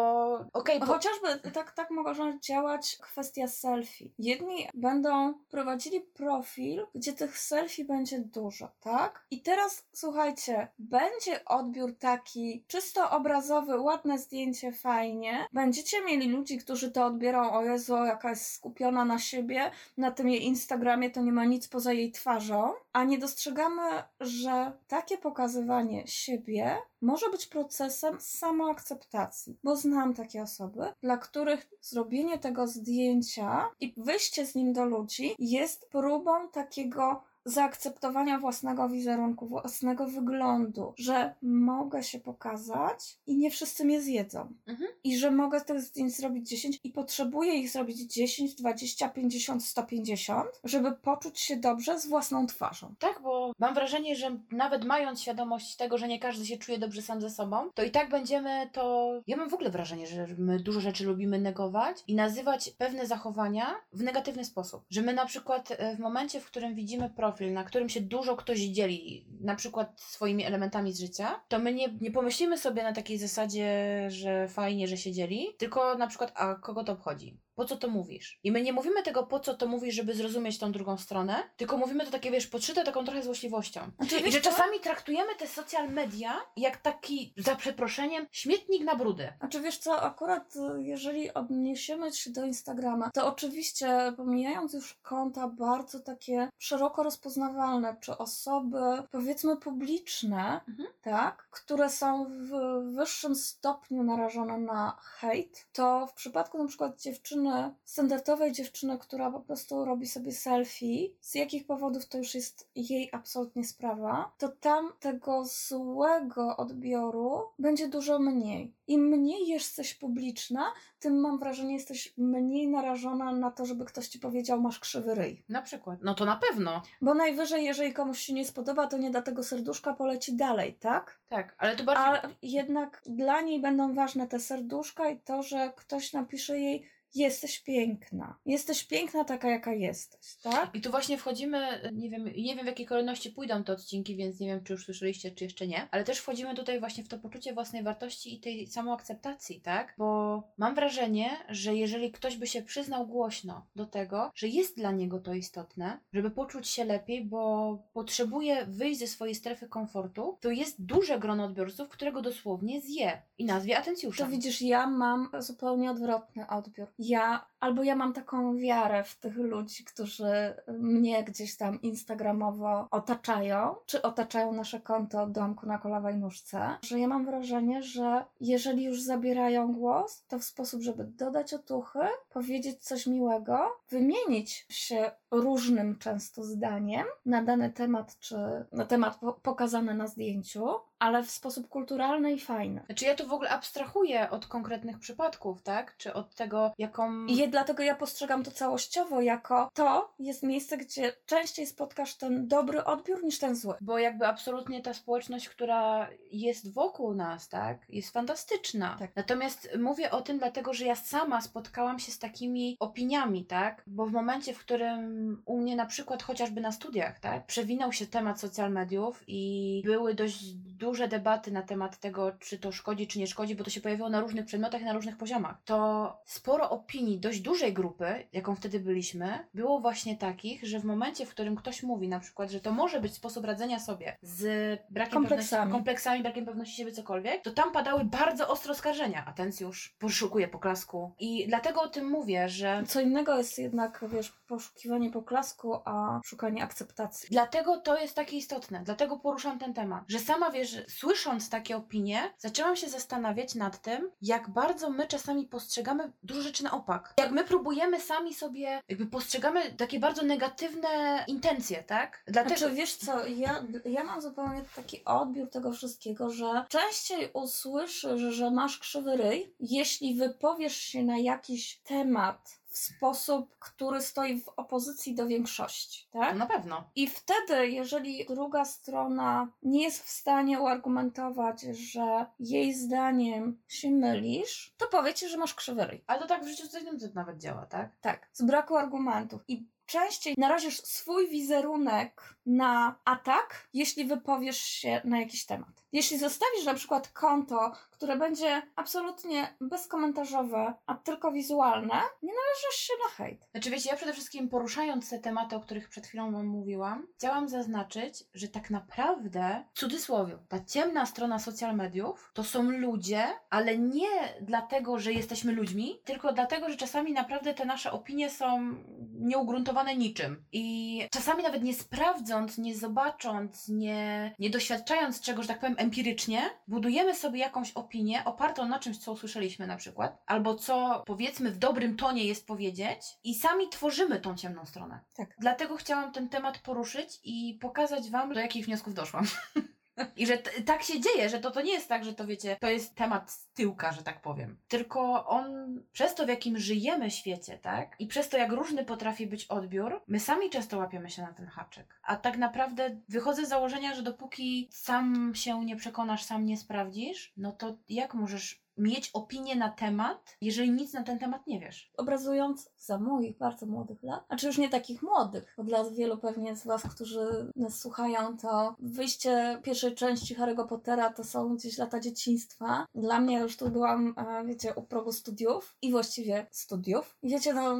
okej, 0.53 0.79
bo... 0.79 0.85
Chociażby 0.85 1.51
tak, 1.53 1.71
tak 1.71 1.91
może 1.91 2.37
działać 2.47 2.97
kwestia 3.01 3.47
selfie. 3.47 4.09
Jedni 4.19 4.67
będą 4.73 5.33
prowadzili 5.49 6.01
profil, 6.01 6.85
gdzie 6.95 7.13
tych 7.13 7.37
selfie 7.39 7.85
będzie 7.85 8.19
dużo, 8.19 8.71
tak? 8.79 9.25
I 9.31 9.36
teraz 9.41 9.85
słuchajcie, 9.93 10.67
będzie 10.79 11.45
odbiór 11.45 11.97
taki 11.97 12.63
czysto 12.67 13.09
obrazowy, 13.09 13.79
ładne 13.79 14.17
zdjęcie, 14.17 14.71
fajnie. 14.71 15.47
Będziecie 15.53 16.01
mieli 16.05 16.29
ludzi, 16.29 16.57
którzy 16.57 16.91
to 16.91 17.05
odbiorą, 17.05 17.51
o 17.51 17.63
Jezu, 17.63 17.95
jaka 17.95 18.29
jest 18.29 18.51
skupiona 18.51 19.05
na 19.05 19.19
siebie, 19.19 19.71
na 19.97 20.11
tym 20.11 20.29
jej 20.29 20.45
Instagramie 20.45 21.09
to 21.09 21.21
nie 21.21 21.31
ma 21.31 21.45
nic 21.45 21.67
poza 21.67 21.93
jej 21.93 22.11
twarzą, 22.11 22.73
a 22.93 23.03
nie 23.03 23.17
dostrzegamy, 23.17 24.03
że 24.19 24.71
takie 24.87 25.17
pokazywanie 25.17 26.07
siebie 26.07 26.77
może 27.01 27.29
być 27.29 27.45
procesem 27.45 28.21
samoakceptacji, 28.21 29.57
bo 29.63 29.75
znam 29.75 30.13
takie 30.13 30.41
osoby, 30.41 30.93
dla 31.01 31.17
których 31.17 31.69
zrobienie 31.81 32.37
tego 32.37 32.67
zdjęcia 32.67 33.69
i 33.79 33.93
wyjście 33.97 34.45
z 34.45 34.55
nim 34.55 34.73
do 34.73 34.85
ludzi 34.85 35.35
jest 35.39 35.89
próbą 35.89 36.49
takiego 36.49 37.23
zaakceptowania 37.47 38.39
własnego 38.39 38.89
wizerunku, 38.89 39.47
własnego 39.47 40.07
wyglądu, 40.07 40.93
że 40.97 41.33
mogę 41.41 42.03
się 42.03 42.19
pokazać 42.19 43.19
i 43.27 43.37
nie 43.37 43.51
wszyscy 43.51 43.85
mnie 43.85 44.01
zjedzą. 44.01 44.53
Mhm. 44.67 44.89
I 45.03 45.17
że 45.17 45.31
mogę 45.31 45.61
tych 45.61 45.81
zdjęć 45.81 46.15
zrobić 46.15 46.49
10 46.49 46.79
i 46.83 46.91
potrzebuję 46.91 47.53
ich 47.53 47.69
zrobić 47.71 48.13
10, 48.13 48.55
20, 48.55 49.09
50, 49.09 49.65
150, 49.65 50.49
żeby 50.63 50.91
poczuć 50.91 51.39
się 51.39 51.57
dobrze 51.57 51.99
z 51.99 52.07
własną 52.07 52.47
twarzą. 52.47 52.95
Tak, 52.99 53.21
bo 53.23 53.51
mam 53.59 53.73
wrażenie, 53.73 54.15
że 54.15 54.39
nawet 54.51 54.85
mając 54.85 55.21
świadomość 55.21 55.75
tego, 55.75 55.97
że 55.97 56.07
nie 56.07 56.19
każdy 56.19 56.45
się 56.45 56.57
czuje 56.57 56.77
dobrze 56.77 57.01
sam 57.01 57.21
ze 57.21 57.29
sobą, 57.29 57.69
to 57.73 57.83
i 57.83 57.91
tak 57.91 58.09
będziemy 58.09 58.69
to. 58.73 59.13
Ja 59.27 59.37
mam 59.37 59.49
w 59.49 59.53
ogóle 59.53 59.69
wrażenie, 59.69 60.07
że 60.07 60.27
my 60.37 60.59
dużo 60.59 60.81
rzeczy 60.81 61.05
lubimy 61.05 61.39
negować 61.39 61.97
i 62.07 62.15
nazywać 62.15 62.69
pewne 62.69 63.07
zachowania 63.07 63.75
w 63.93 64.03
negatywny 64.03 64.45
sposób. 64.45 64.85
Że 64.89 65.01
my 65.01 65.13
na 65.13 65.25
przykład 65.25 65.71
e, 65.71 65.95
w 65.95 65.99
momencie, 65.99 66.39
w 66.39 66.45
którym 66.45 66.75
widzimy 66.75 67.09
profil, 67.09 67.36
na 67.41 67.63
którym 67.63 67.89
się 67.89 68.01
dużo 68.01 68.35
ktoś 68.35 68.59
dzieli, 68.59 69.25
na 69.41 69.55
przykład 69.55 70.01
swoimi 70.01 70.45
elementami 70.45 70.93
z 70.93 70.99
życia, 70.99 71.41
to 71.47 71.59
my 71.59 71.73
nie, 71.73 71.89
nie 72.01 72.11
pomyślimy 72.11 72.57
sobie 72.57 72.83
na 72.83 72.93
takiej 72.93 73.17
zasadzie, 73.17 73.67
że 74.07 74.47
fajnie, 74.47 74.87
że 74.87 74.97
się 74.97 75.11
dzieli, 75.11 75.47
tylko 75.57 75.95
na 75.95 76.07
przykład, 76.07 76.31
a 76.35 76.55
kogo 76.55 76.83
to 76.83 76.91
obchodzi? 76.91 77.37
Po 77.57 77.65
co 77.65 77.77
to 77.77 77.87
mówisz? 77.87 78.39
I 78.43 78.51
my 78.51 78.61
nie 78.61 78.73
mówimy 78.73 79.03
tego, 79.03 79.23
po 79.23 79.39
co 79.39 79.53
to 79.53 79.67
mówisz, 79.67 79.95
żeby 79.95 80.13
zrozumieć 80.13 80.59
tą 80.59 80.71
drugą 80.71 80.97
stronę, 80.97 81.35
tylko 81.55 81.77
mówimy 81.77 82.05
to 82.05 82.11
takie, 82.11 82.31
wiesz, 82.31 82.47
podszyte 82.47 82.83
taką 82.83 83.05
trochę 83.05 83.23
złośliwością. 83.23 83.81
I 84.25 84.31
że 84.31 84.41
czasami 84.41 84.79
traktujemy 84.79 85.35
te 85.35 85.47
social 85.47 85.89
media 85.89 86.33
jak 86.57 86.77
taki, 86.77 87.33
za 87.37 87.55
przeproszeniem, 87.55 88.27
śmietnik 88.31 88.83
na 88.83 88.95
brudy. 88.95 89.33
A 89.39 89.47
czy 89.47 89.61
wiesz 89.61 89.77
co, 89.77 90.01
akurat 90.01 90.55
y, 90.55 90.83
jeżeli 90.83 91.33
odniesiemy 91.33 92.13
się 92.13 92.31
do 92.31 92.45
Instagrama, 92.45 93.11
to 93.13 93.27
oczywiście 93.27 94.13
pomijając 94.17 94.73
już 94.73 94.93
konta 94.93 95.47
bardzo 95.47 95.99
takie 95.99 96.49
szeroko 96.57 97.03
rozpoznawalne, 97.03 97.95
czy 98.01 98.17
osoby 98.17 98.79
powiedzmy 99.11 99.57
publiczne, 99.57 100.61
Mhm. 100.67 100.89
tak, 101.01 101.47
które 101.51 101.89
są 101.89 102.25
w 102.25 102.51
wyższym 102.95 103.35
stopniu 103.35 104.03
narażone 104.03 104.57
na 104.57 104.97
hejt, 105.01 105.67
to 105.73 106.07
w 106.07 106.13
przypadku 106.13 106.57
na 106.57 106.67
przykład 106.67 107.01
dziewczyny, 107.01 107.46
standardowej 107.83 108.51
dziewczyny, 108.51 108.97
która 108.97 109.31
po 109.31 109.39
prostu 109.39 109.85
robi 109.85 110.07
sobie 110.07 110.31
selfie, 110.31 111.09
z 111.21 111.35
jakich 111.35 111.65
powodów 111.65 112.07
to 112.07 112.17
już 112.17 112.35
jest 112.35 112.69
jej 112.75 113.09
absolutnie 113.11 113.63
sprawa, 113.63 114.31
to 114.37 114.49
tam 114.49 114.91
tego 114.99 115.45
złego 115.45 116.57
odbioru 116.57 117.41
będzie 117.59 117.87
dużo 117.87 118.19
mniej. 118.19 118.73
Im 118.87 119.01
mniej 119.01 119.47
jesteś 119.47 119.93
publiczna, 119.93 120.73
tym 120.99 121.19
mam 121.19 121.39
wrażenie, 121.39 121.73
jesteś 121.73 122.13
mniej 122.17 122.67
narażona 122.67 123.31
na 123.31 123.51
to, 123.51 123.65
żeby 123.65 123.85
ktoś 123.85 124.07
ci 124.07 124.19
powiedział, 124.19 124.61
masz 124.61 124.79
krzywy 124.79 125.15
ryj. 125.15 125.43
Na 125.49 125.61
przykład. 125.61 125.99
No 126.01 126.13
to 126.13 126.25
na 126.25 126.35
pewno. 126.35 126.81
Bo 127.01 127.13
najwyżej, 127.13 127.65
jeżeli 127.65 127.93
komuś 127.93 128.19
się 128.19 128.33
nie 128.33 128.45
spodoba, 128.45 128.87
to 128.87 128.97
nie 128.97 129.11
da 129.11 129.21
tego 129.21 129.43
serduszka, 129.43 129.93
poleci 129.93 130.35
dalej, 130.35 130.73
tak? 130.73 131.19
Tak, 131.29 131.55
ale 131.57 131.75
to 131.75 131.83
bardziej... 131.83 132.31
A 132.31 132.35
jednak 132.41 133.01
dla 133.05 133.41
niej 133.41 133.61
będą 133.61 133.93
ważne 133.93 134.27
te 134.27 134.39
serduszka 134.39 135.09
i 135.09 135.19
to, 135.19 135.43
że 135.43 135.73
ktoś 135.75 136.13
napisze 136.13 136.59
jej, 136.59 136.83
jesteś 137.15 137.59
piękna. 137.59 138.37
Jesteś 138.45 138.83
piękna 138.83 139.23
taka, 139.23 139.49
jaka 139.49 139.73
jesteś, 139.73 140.35
tak? 140.43 140.75
I 140.75 140.81
tu 140.81 140.91
właśnie 140.91 141.17
wchodzimy, 141.17 141.91
nie 141.93 142.09
wiem, 142.09 142.25
nie 142.25 142.55
wiem 142.55 142.63
w 142.63 142.67
jakiej 142.67 142.85
kolejności 142.85 143.31
pójdą 143.31 143.63
te 143.63 143.73
odcinki, 143.73 144.15
więc 144.15 144.39
nie 144.39 144.47
wiem, 144.47 144.63
czy 144.63 144.73
już 144.73 144.85
słyszeliście, 144.85 145.31
czy 145.31 145.43
jeszcze 145.43 145.67
nie, 145.67 145.87
ale 145.91 146.03
też 146.03 146.19
wchodzimy 146.19 146.55
tutaj 146.55 146.79
właśnie 146.79 147.03
w 147.03 147.07
to 147.07 147.19
poczucie 147.19 147.53
własnej 147.53 147.83
wartości 147.83 148.35
i 148.35 148.39
tej 148.39 148.67
samoakceptacji, 148.67 149.61
tak? 149.61 149.95
Bo 149.97 150.43
mam 150.57 150.75
wrażenie, 150.75 151.29
że 151.49 151.75
jeżeli 151.75 152.11
ktoś 152.11 152.37
by 152.37 152.47
się 152.47 152.61
przyznał 152.61 153.07
głośno 153.07 153.65
do 153.75 153.85
tego, 153.85 154.31
że 154.35 154.47
jest 154.47 154.77
dla 154.77 154.91
niego 154.91 155.19
to 155.19 155.33
istotne, 155.33 155.99
żeby 156.13 156.31
poczuć 156.31 156.67
się 156.67 156.85
lepiej, 156.85 157.25
bo 157.25 157.77
potrzebuje 157.93 158.65
wyjść 158.65 158.99
ze 158.99 159.07
swojej 159.07 159.35
strefy 159.35 159.67
komfortu, 159.67 160.37
to 160.41 160.51
jest 160.51 160.85
duże 160.85 161.19
grono 161.19 161.43
odbiorców, 161.43 161.89
którego 161.89 162.21
dosłownie 162.21 162.81
zje 162.81 163.21
i 163.37 163.45
nazwie 163.45 163.77
atencjuszem. 163.77 164.25
To 164.25 164.31
widzisz, 164.31 164.61
ja 164.61 164.87
mam 164.87 165.29
zupełnie 165.39 165.91
odwrotny 165.91 166.47
odbiór. 166.47 166.87
Ja, 166.99 167.45
albo 167.59 167.83
ja 167.83 167.95
mam 167.95 168.13
taką 168.13 168.57
wiarę 168.57 169.03
w 169.03 169.15
tych 169.15 169.37
ludzi, 169.37 169.83
którzy 169.83 170.53
mnie 170.67 171.23
gdzieś 171.23 171.57
tam 171.57 171.81
instagramowo 171.81 172.87
otaczają, 172.91 173.75
czy 173.85 174.01
otaczają 174.01 174.53
nasze 174.53 174.79
konto 174.79 175.27
domku 175.27 175.65
na 175.67 175.77
kolawej 175.77 176.17
nóżce, 176.17 176.77
że 176.81 176.99
ja 176.99 177.07
mam 177.07 177.25
wrażenie, 177.25 177.83
że 177.83 178.25
jeżeli 178.41 178.83
już 178.83 179.01
zabierają 179.01 179.73
głos, 179.73 180.25
to 180.27 180.39
w 180.39 180.43
sposób, 180.43 180.81
żeby 180.81 181.03
dodać 181.03 181.53
otuchy, 181.53 181.99
powiedzieć 182.29 182.79
coś 182.79 183.07
miłego, 183.07 183.59
wymienić 183.89 184.65
się 184.69 185.11
różnym 185.31 185.97
często 185.97 186.43
zdaniem 186.43 187.05
na 187.25 187.43
dany 187.43 187.69
temat, 187.71 188.19
czy 188.19 188.37
na 188.71 188.85
temat 188.85 189.17
po- 189.19 189.33
pokazany 189.33 189.93
na 189.93 190.07
zdjęciu, 190.07 190.65
ale 190.99 191.23
w 191.23 191.31
sposób 191.31 191.69
kulturalny 191.69 192.33
i 192.33 192.39
fajny. 192.39 192.83
Znaczy 192.85 193.05
ja 193.05 193.15
tu 193.15 193.27
w 193.27 193.33
ogóle 193.33 193.49
abstrahuję 193.49 194.29
od 194.29 194.47
konkretnych 194.47 194.99
przypadków, 194.99 195.61
tak? 195.61 195.97
Czy 195.97 196.13
od 196.13 196.35
tego, 196.35 196.71
jaką... 196.77 197.25
I 197.25 197.49
dlatego 197.49 197.83
ja 197.83 197.95
postrzegam 197.95 198.43
to 198.43 198.51
całościowo 198.51 199.21
jako 199.21 199.69
to 199.73 200.13
jest 200.19 200.43
miejsce, 200.43 200.77
gdzie 200.77 201.13
częściej 201.25 201.67
spotkasz 201.67 202.15
ten 202.15 202.47
dobry 202.47 202.83
odbiór 202.83 203.23
niż 203.23 203.39
ten 203.39 203.55
zły. 203.55 203.73
Bo 203.81 203.99
jakby 203.99 204.27
absolutnie 204.27 204.81
ta 204.81 204.93
społeczność, 204.93 205.49
która 205.49 206.09
jest 206.31 206.73
wokół 206.73 207.13
nas, 207.13 207.49
tak, 207.49 207.85
jest 207.89 208.13
fantastyczna. 208.13 208.95
Tak. 208.99 209.11
Natomiast 209.15 209.69
mówię 209.79 210.11
o 210.11 210.21
tym 210.21 210.37
dlatego, 210.37 210.73
że 210.73 210.85
ja 210.85 210.95
sama 210.95 211.41
spotkałam 211.41 211.99
się 211.99 212.11
z 212.11 212.19
takimi 212.19 212.77
opiniami, 212.79 213.45
tak? 213.45 213.83
Bo 213.87 214.05
w 214.05 214.11
momencie, 214.11 214.53
w 214.53 214.59
którym 214.59 215.41
u 215.45 215.61
mnie 215.61 215.75
na 215.75 215.85
przykład 215.85 216.23
chociażby 216.23 216.61
na 216.61 216.71
studiach, 216.71 217.19
tak, 217.19 217.45
przewinął 217.45 217.93
się 217.93 218.07
temat 218.07 218.39
social 218.39 218.71
mediów 218.71 219.23
i 219.27 219.81
były 219.85 220.13
dość 220.13 220.53
duże 220.53 220.86
debaty 221.07 221.51
na 221.51 221.61
temat 221.61 221.99
tego, 221.99 222.31
czy 222.39 222.59
to 222.59 222.71
szkodzi, 222.71 223.07
czy 223.07 223.19
nie 223.19 223.27
szkodzi, 223.27 223.55
bo 223.55 223.63
to 223.63 223.69
się 223.69 223.81
pojawiło 223.81 224.09
na 224.09 224.19
różnych 224.19 224.45
przedmiotach 224.45 224.81
i 224.81 224.85
na 224.85 224.93
różnych 224.93 225.17
poziomach, 225.17 225.57
to 225.65 226.17
sporo 226.25 226.69
opinii 226.69 227.19
dość 227.19 227.39
dużej 227.39 227.73
grupy, 227.73 228.27
jaką 228.33 228.55
wtedy 228.55 228.79
byliśmy, 228.79 229.47
było 229.53 229.79
właśnie 229.79 230.17
takich, 230.17 230.63
że 230.67 230.79
w 230.79 230.85
momencie, 230.85 231.25
w 231.25 231.29
którym 231.29 231.55
ktoś 231.55 231.83
mówi 231.83 232.07
na 232.07 232.19
przykład, 232.19 232.51
że 232.51 232.59
to 232.59 232.71
może 232.71 233.01
być 233.01 233.13
sposób 233.13 233.45
radzenia 233.45 233.79
sobie 233.79 234.17
z 234.21 234.41
brakiem 234.89 235.13
Kompleksami. 235.13 235.49
pewności, 235.49 235.71
kompleksami, 235.71 236.21
brakiem 236.21 236.45
pewności 236.45 236.75
siebie, 236.75 236.91
cokolwiek, 236.91 237.41
to 237.43 237.51
tam 237.51 237.71
padały 237.71 238.05
bardzo 238.05 238.49
ostre 238.49 238.71
oskarżenia. 238.71 239.25
Atencjusz 239.25 239.95
poszukuje 239.99 240.47
poklasku. 240.47 241.11
I 241.19 241.47
dlatego 241.47 241.81
o 241.81 241.87
tym 241.87 242.09
mówię, 242.09 242.49
że 242.49 242.83
Co 242.87 243.01
innego 243.01 243.37
jest 243.37 243.59
jednak, 243.59 244.05
wiesz, 244.13 244.33
poszukiwanie 244.47 245.11
poklasku, 245.11 245.73
a 245.85 246.21
szukanie 246.25 246.63
akceptacji. 246.63 247.29
Dlatego 247.31 247.77
to 247.77 247.97
jest 247.97 248.15
takie 248.15 248.37
istotne, 248.37 248.81
dlatego 248.85 249.19
poruszam 249.19 249.59
ten 249.59 249.73
temat, 249.73 250.03
że 250.07 250.19
sama 250.19 250.51
wiesz, 250.51 250.77
słysząc 250.87 251.49
takie 251.49 251.77
opinie, 251.77 252.33
zaczęłam 252.37 252.75
się 252.75 252.89
zastanawiać 252.89 253.55
nad 253.55 253.81
tym, 253.81 254.11
jak 254.21 254.49
bardzo 254.49 254.89
my 254.89 255.07
czasami 255.07 255.45
postrzegamy 255.45 256.11
dużo 256.23 256.41
rzeczy 256.41 256.63
na 256.63 256.71
opak. 256.71 257.13
Jak 257.17 257.31
my 257.31 257.43
próbujemy 257.43 258.01
sami 258.01 258.33
sobie, 258.33 258.81
jakby 258.89 259.05
postrzegamy 259.05 259.71
takie 259.71 259.99
bardzo 259.99 260.23
negatywne 260.23 261.23
intencje, 261.27 261.83
tak? 261.83 262.23
Dlatego... 262.27 262.57
Znaczy, 262.57 262.75
wiesz 262.75 262.95
co, 262.95 263.27
ja, 263.27 263.63
ja 263.85 264.03
mam 264.03 264.21
zupełnie 264.21 264.61
taki 264.75 265.05
odbiór 265.05 265.49
tego 265.49 265.71
wszystkiego, 265.71 266.29
że 266.29 266.65
częściej 266.69 267.29
usłyszysz, 267.33 268.35
że 268.35 268.51
masz 268.51 268.79
krzywy 268.79 269.17
ryj, 269.17 269.55
jeśli 269.59 270.15
wypowiesz 270.15 270.77
się 270.77 271.03
na 271.03 271.17
jakiś 271.17 271.77
temat 271.77 272.56
sposób, 272.77 273.55
który 273.59 274.01
stoi 274.01 274.41
w 274.41 274.49
opozycji 274.49 275.15
do 275.15 275.27
większości, 275.27 276.07
tak? 276.11 276.37
na 276.37 276.45
pewno. 276.45 276.89
I 276.95 277.07
wtedy, 277.07 277.67
jeżeli 277.67 278.25
druga 278.25 278.65
strona 278.65 279.47
nie 279.63 279.83
jest 279.83 280.03
w 280.03 280.09
stanie 280.09 280.61
uargumentować, 280.61 281.61
że 281.61 282.25
jej 282.39 282.73
zdaniem 282.73 283.61
się 283.67 283.91
mylisz, 283.91 284.73
to 284.77 284.87
powiecie, 284.87 285.29
że 285.29 285.37
masz 285.37 285.53
krzywy 285.53 285.85
ryj. 285.85 286.03
Ale 286.07 286.19
to 286.19 286.27
tak 286.27 286.43
w 286.43 286.47
życiu 286.47 286.67
codziennym 286.67 286.97
nawet 287.15 287.37
działa, 287.37 287.65
tak? 287.65 287.91
Tak, 288.01 288.29
z 288.33 288.41
braku 288.43 288.77
argumentów. 288.77 289.41
I 289.47 289.65
częściej 289.87 290.35
narazisz 290.37 290.81
swój 290.81 291.29
wizerunek 291.29 292.35
na 292.45 292.95
atak, 293.05 293.67
jeśli 293.73 294.05
wypowiesz 294.05 294.59
się 294.59 295.01
na 295.03 295.19
jakiś 295.19 295.45
temat. 295.45 295.83
Jeśli 295.91 296.17
zostawisz 296.17 296.65
na 296.65 296.73
przykład 296.73 297.07
konto, 297.07 297.71
które 297.91 298.17
będzie 298.17 298.61
absolutnie 298.75 299.57
bezkomentarzowe, 299.61 300.73
a 300.85 300.95
tylko 300.95 301.31
wizualne, 301.31 301.93
nie 302.23 302.33
narażasz 302.33 302.75
się 302.75 302.93
na 303.03 303.09
hejt. 303.09 303.47
Znaczy 303.51 303.69
wiecie, 303.69 303.89
ja 303.89 303.95
przede 303.95 304.13
wszystkim 304.13 304.49
poruszając 304.49 305.09
te 305.09 305.19
tematy, 305.19 305.55
o 305.55 305.59
których 305.59 305.89
przed 305.89 306.07
chwilą 306.07 306.31
Wam 306.31 306.45
mówiłam, 306.45 307.07
chciałam 307.17 307.49
zaznaczyć, 307.49 308.23
że 308.33 308.47
tak 308.47 308.69
naprawdę, 308.69 309.63
w 309.73 309.79
cudzysłowie, 309.79 310.37
ta 310.47 310.65
ciemna 310.65 311.05
strona 311.05 311.39
social 311.39 311.75
mediów 311.75 312.31
to 312.33 312.43
są 312.43 312.71
ludzie, 312.71 313.27
ale 313.49 313.77
nie 313.77 314.37
dlatego, 314.41 314.99
że 314.99 315.13
jesteśmy 315.13 315.51
ludźmi, 315.51 316.01
tylko 316.03 316.33
dlatego, 316.33 316.69
że 316.69 316.77
czasami 316.77 317.13
naprawdę 317.13 317.53
te 317.53 317.65
nasze 317.65 317.91
opinie 317.91 318.29
są 318.29 318.75
nieugruntowane 319.19 319.95
niczym. 319.95 320.45
I 320.51 321.07
czasami 321.11 321.43
nawet 321.43 321.63
nie 321.63 321.73
sprawdząc, 321.73 322.57
nie 322.57 322.75
zobacząc, 322.75 323.67
nie, 323.67 324.35
nie 324.39 324.49
doświadczając 324.49 325.21
czegoś, 325.21 325.47
tak 325.47 325.59
powiem, 325.59 325.75
empirycznie, 325.87 326.49
budujemy 326.67 327.15
sobie 327.15 327.39
jakąś 327.39 327.71
opinię 327.71 328.25
opartą 328.25 328.67
na 328.67 328.79
czymś, 328.79 328.97
co 328.97 329.11
usłyszeliśmy 329.11 329.67
na 329.67 329.75
przykład, 329.75 330.23
albo 330.25 330.55
co 330.55 331.03
powiedzmy 331.05 331.51
w 331.51 331.57
dobrym 331.57 331.97
tonie 331.97 332.25
jest 332.25 332.47
powiedzieć 332.47 333.01
i 333.23 333.35
sami 333.35 333.69
tworzymy 333.69 334.19
tą 334.19 334.35
ciemną 334.35 334.65
stronę. 334.65 334.99
Tak. 335.15 335.35
Dlatego 335.39 335.77
chciałam 335.77 336.11
ten 336.11 336.29
temat 336.29 336.59
poruszyć 336.59 337.19
i 337.23 337.57
pokazać 337.61 338.09
Wam, 338.09 338.33
do 338.33 338.39
jakich 338.39 338.65
wniosków 338.65 338.93
doszłam. 338.93 339.25
I 340.17 340.27
że 340.27 340.37
tak 340.65 340.83
się 340.83 341.01
dzieje, 341.01 341.29
że 341.29 341.39
to, 341.39 341.51
to 341.51 341.61
nie 341.61 341.71
jest 341.71 341.89
tak, 341.89 342.05
że 342.05 342.13
to 342.13 342.27
wiecie, 342.27 342.57
to 342.59 342.69
jest 342.69 342.95
temat 342.95 343.31
z 343.31 343.47
tyłka, 343.47 343.91
że 343.91 344.03
tak 344.03 344.21
powiem. 344.21 344.57
Tylko 344.67 345.27
on, 345.27 345.77
przez 345.91 346.15
to 346.15 346.25
w 346.25 346.29
jakim 346.29 346.57
żyjemy 346.57 347.11
świecie, 347.11 347.57
tak? 347.57 347.95
I 347.99 348.07
przez 348.07 348.29
to 348.29 348.37
jak 348.37 348.51
różny 348.51 348.85
potrafi 348.85 349.27
być 349.27 349.45
odbiór, 349.45 350.01
my 350.07 350.19
sami 350.19 350.49
często 350.49 350.77
łapiemy 350.77 351.09
się 351.09 351.21
na 351.21 351.33
ten 351.33 351.47
haczyk. 351.47 351.99
A 352.03 352.15
tak 352.15 352.37
naprawdę 352.37 353.01
wychodzę 353.09 353.45
z 353.45 353.49
założenia, 353.49 353.95
że 353.95 354.03
dopóki 354.03 354.69
sam 354.71 355.35
się 355.35 355.65
nie 355.65 355.75
przekonasz, 355.75 356.23
sam 356.23 356.45
nie 356.45 356.57
sprawdzisz, 356.57 357.33
no 357.37 357.51
to 357.51 357.77
jak 357.89 358.13
możesz 358.13 358.66
mieć 358.77 359.09
opinię 359.13 359.55
na 359.55 359.69
temat, 359.69 360.37
jeżeli 360.41 360.71
nic 360.71 360.93
na 360.93 361.03
ten 361.03 361.19
temat 361.19 361.47
nie 361.47 361.59
wiesz? 361.59 361.91
Obrazując 361.97 362.69
za 362.77 362.97
moich 362.97 363.37
bardzo 363.37 363.65
młodych 363.65 364.03
lat, 364.03 364.25
a 364.29 364.35
czy 364.35 364.47
już 364.47 364.57
nie 364.57 364.69
takich 364.69 365.03
młodych, 365.03 365.53
bo 365.57 365.63
dla 365.63 365.89
wielu 365.89 366.17
pewnie 366.17 366.55
z 366.55 366.65
Was, 366.65 366.81
którzy 366.83 367.51
nas 367.55 367.79
słuchają, 367.79 368.37
to 368.37 368.75
wyjście 368.79 369.59
pierwszej 369.63 369.95
części 369.95 370.35
Harry'ego 370.35 370.67
Pottera 370.67 371.13
to 371.13 371.23
są 371.23 371.55
gdzieś 371.55 371.77
lata 371.77 371.99
dzieciństwa. 371.99 372.85
Dla 372.95 373.19
mnie 373.19 373.39
już 373.39 373.57
tu 373.57 373.69
byłam, 373.69 374.13
e, 374.17 374.45
wiecie, 374.45 374.73
u 374.75 374.81
progu 374.81 375.11
studiów 375.11 375.75
i 375.81 375.91
właściwie 375.91 376.47
studiów. 376.51 377.17
Wiecie, 377.23 377.53
no, 377.53 377.75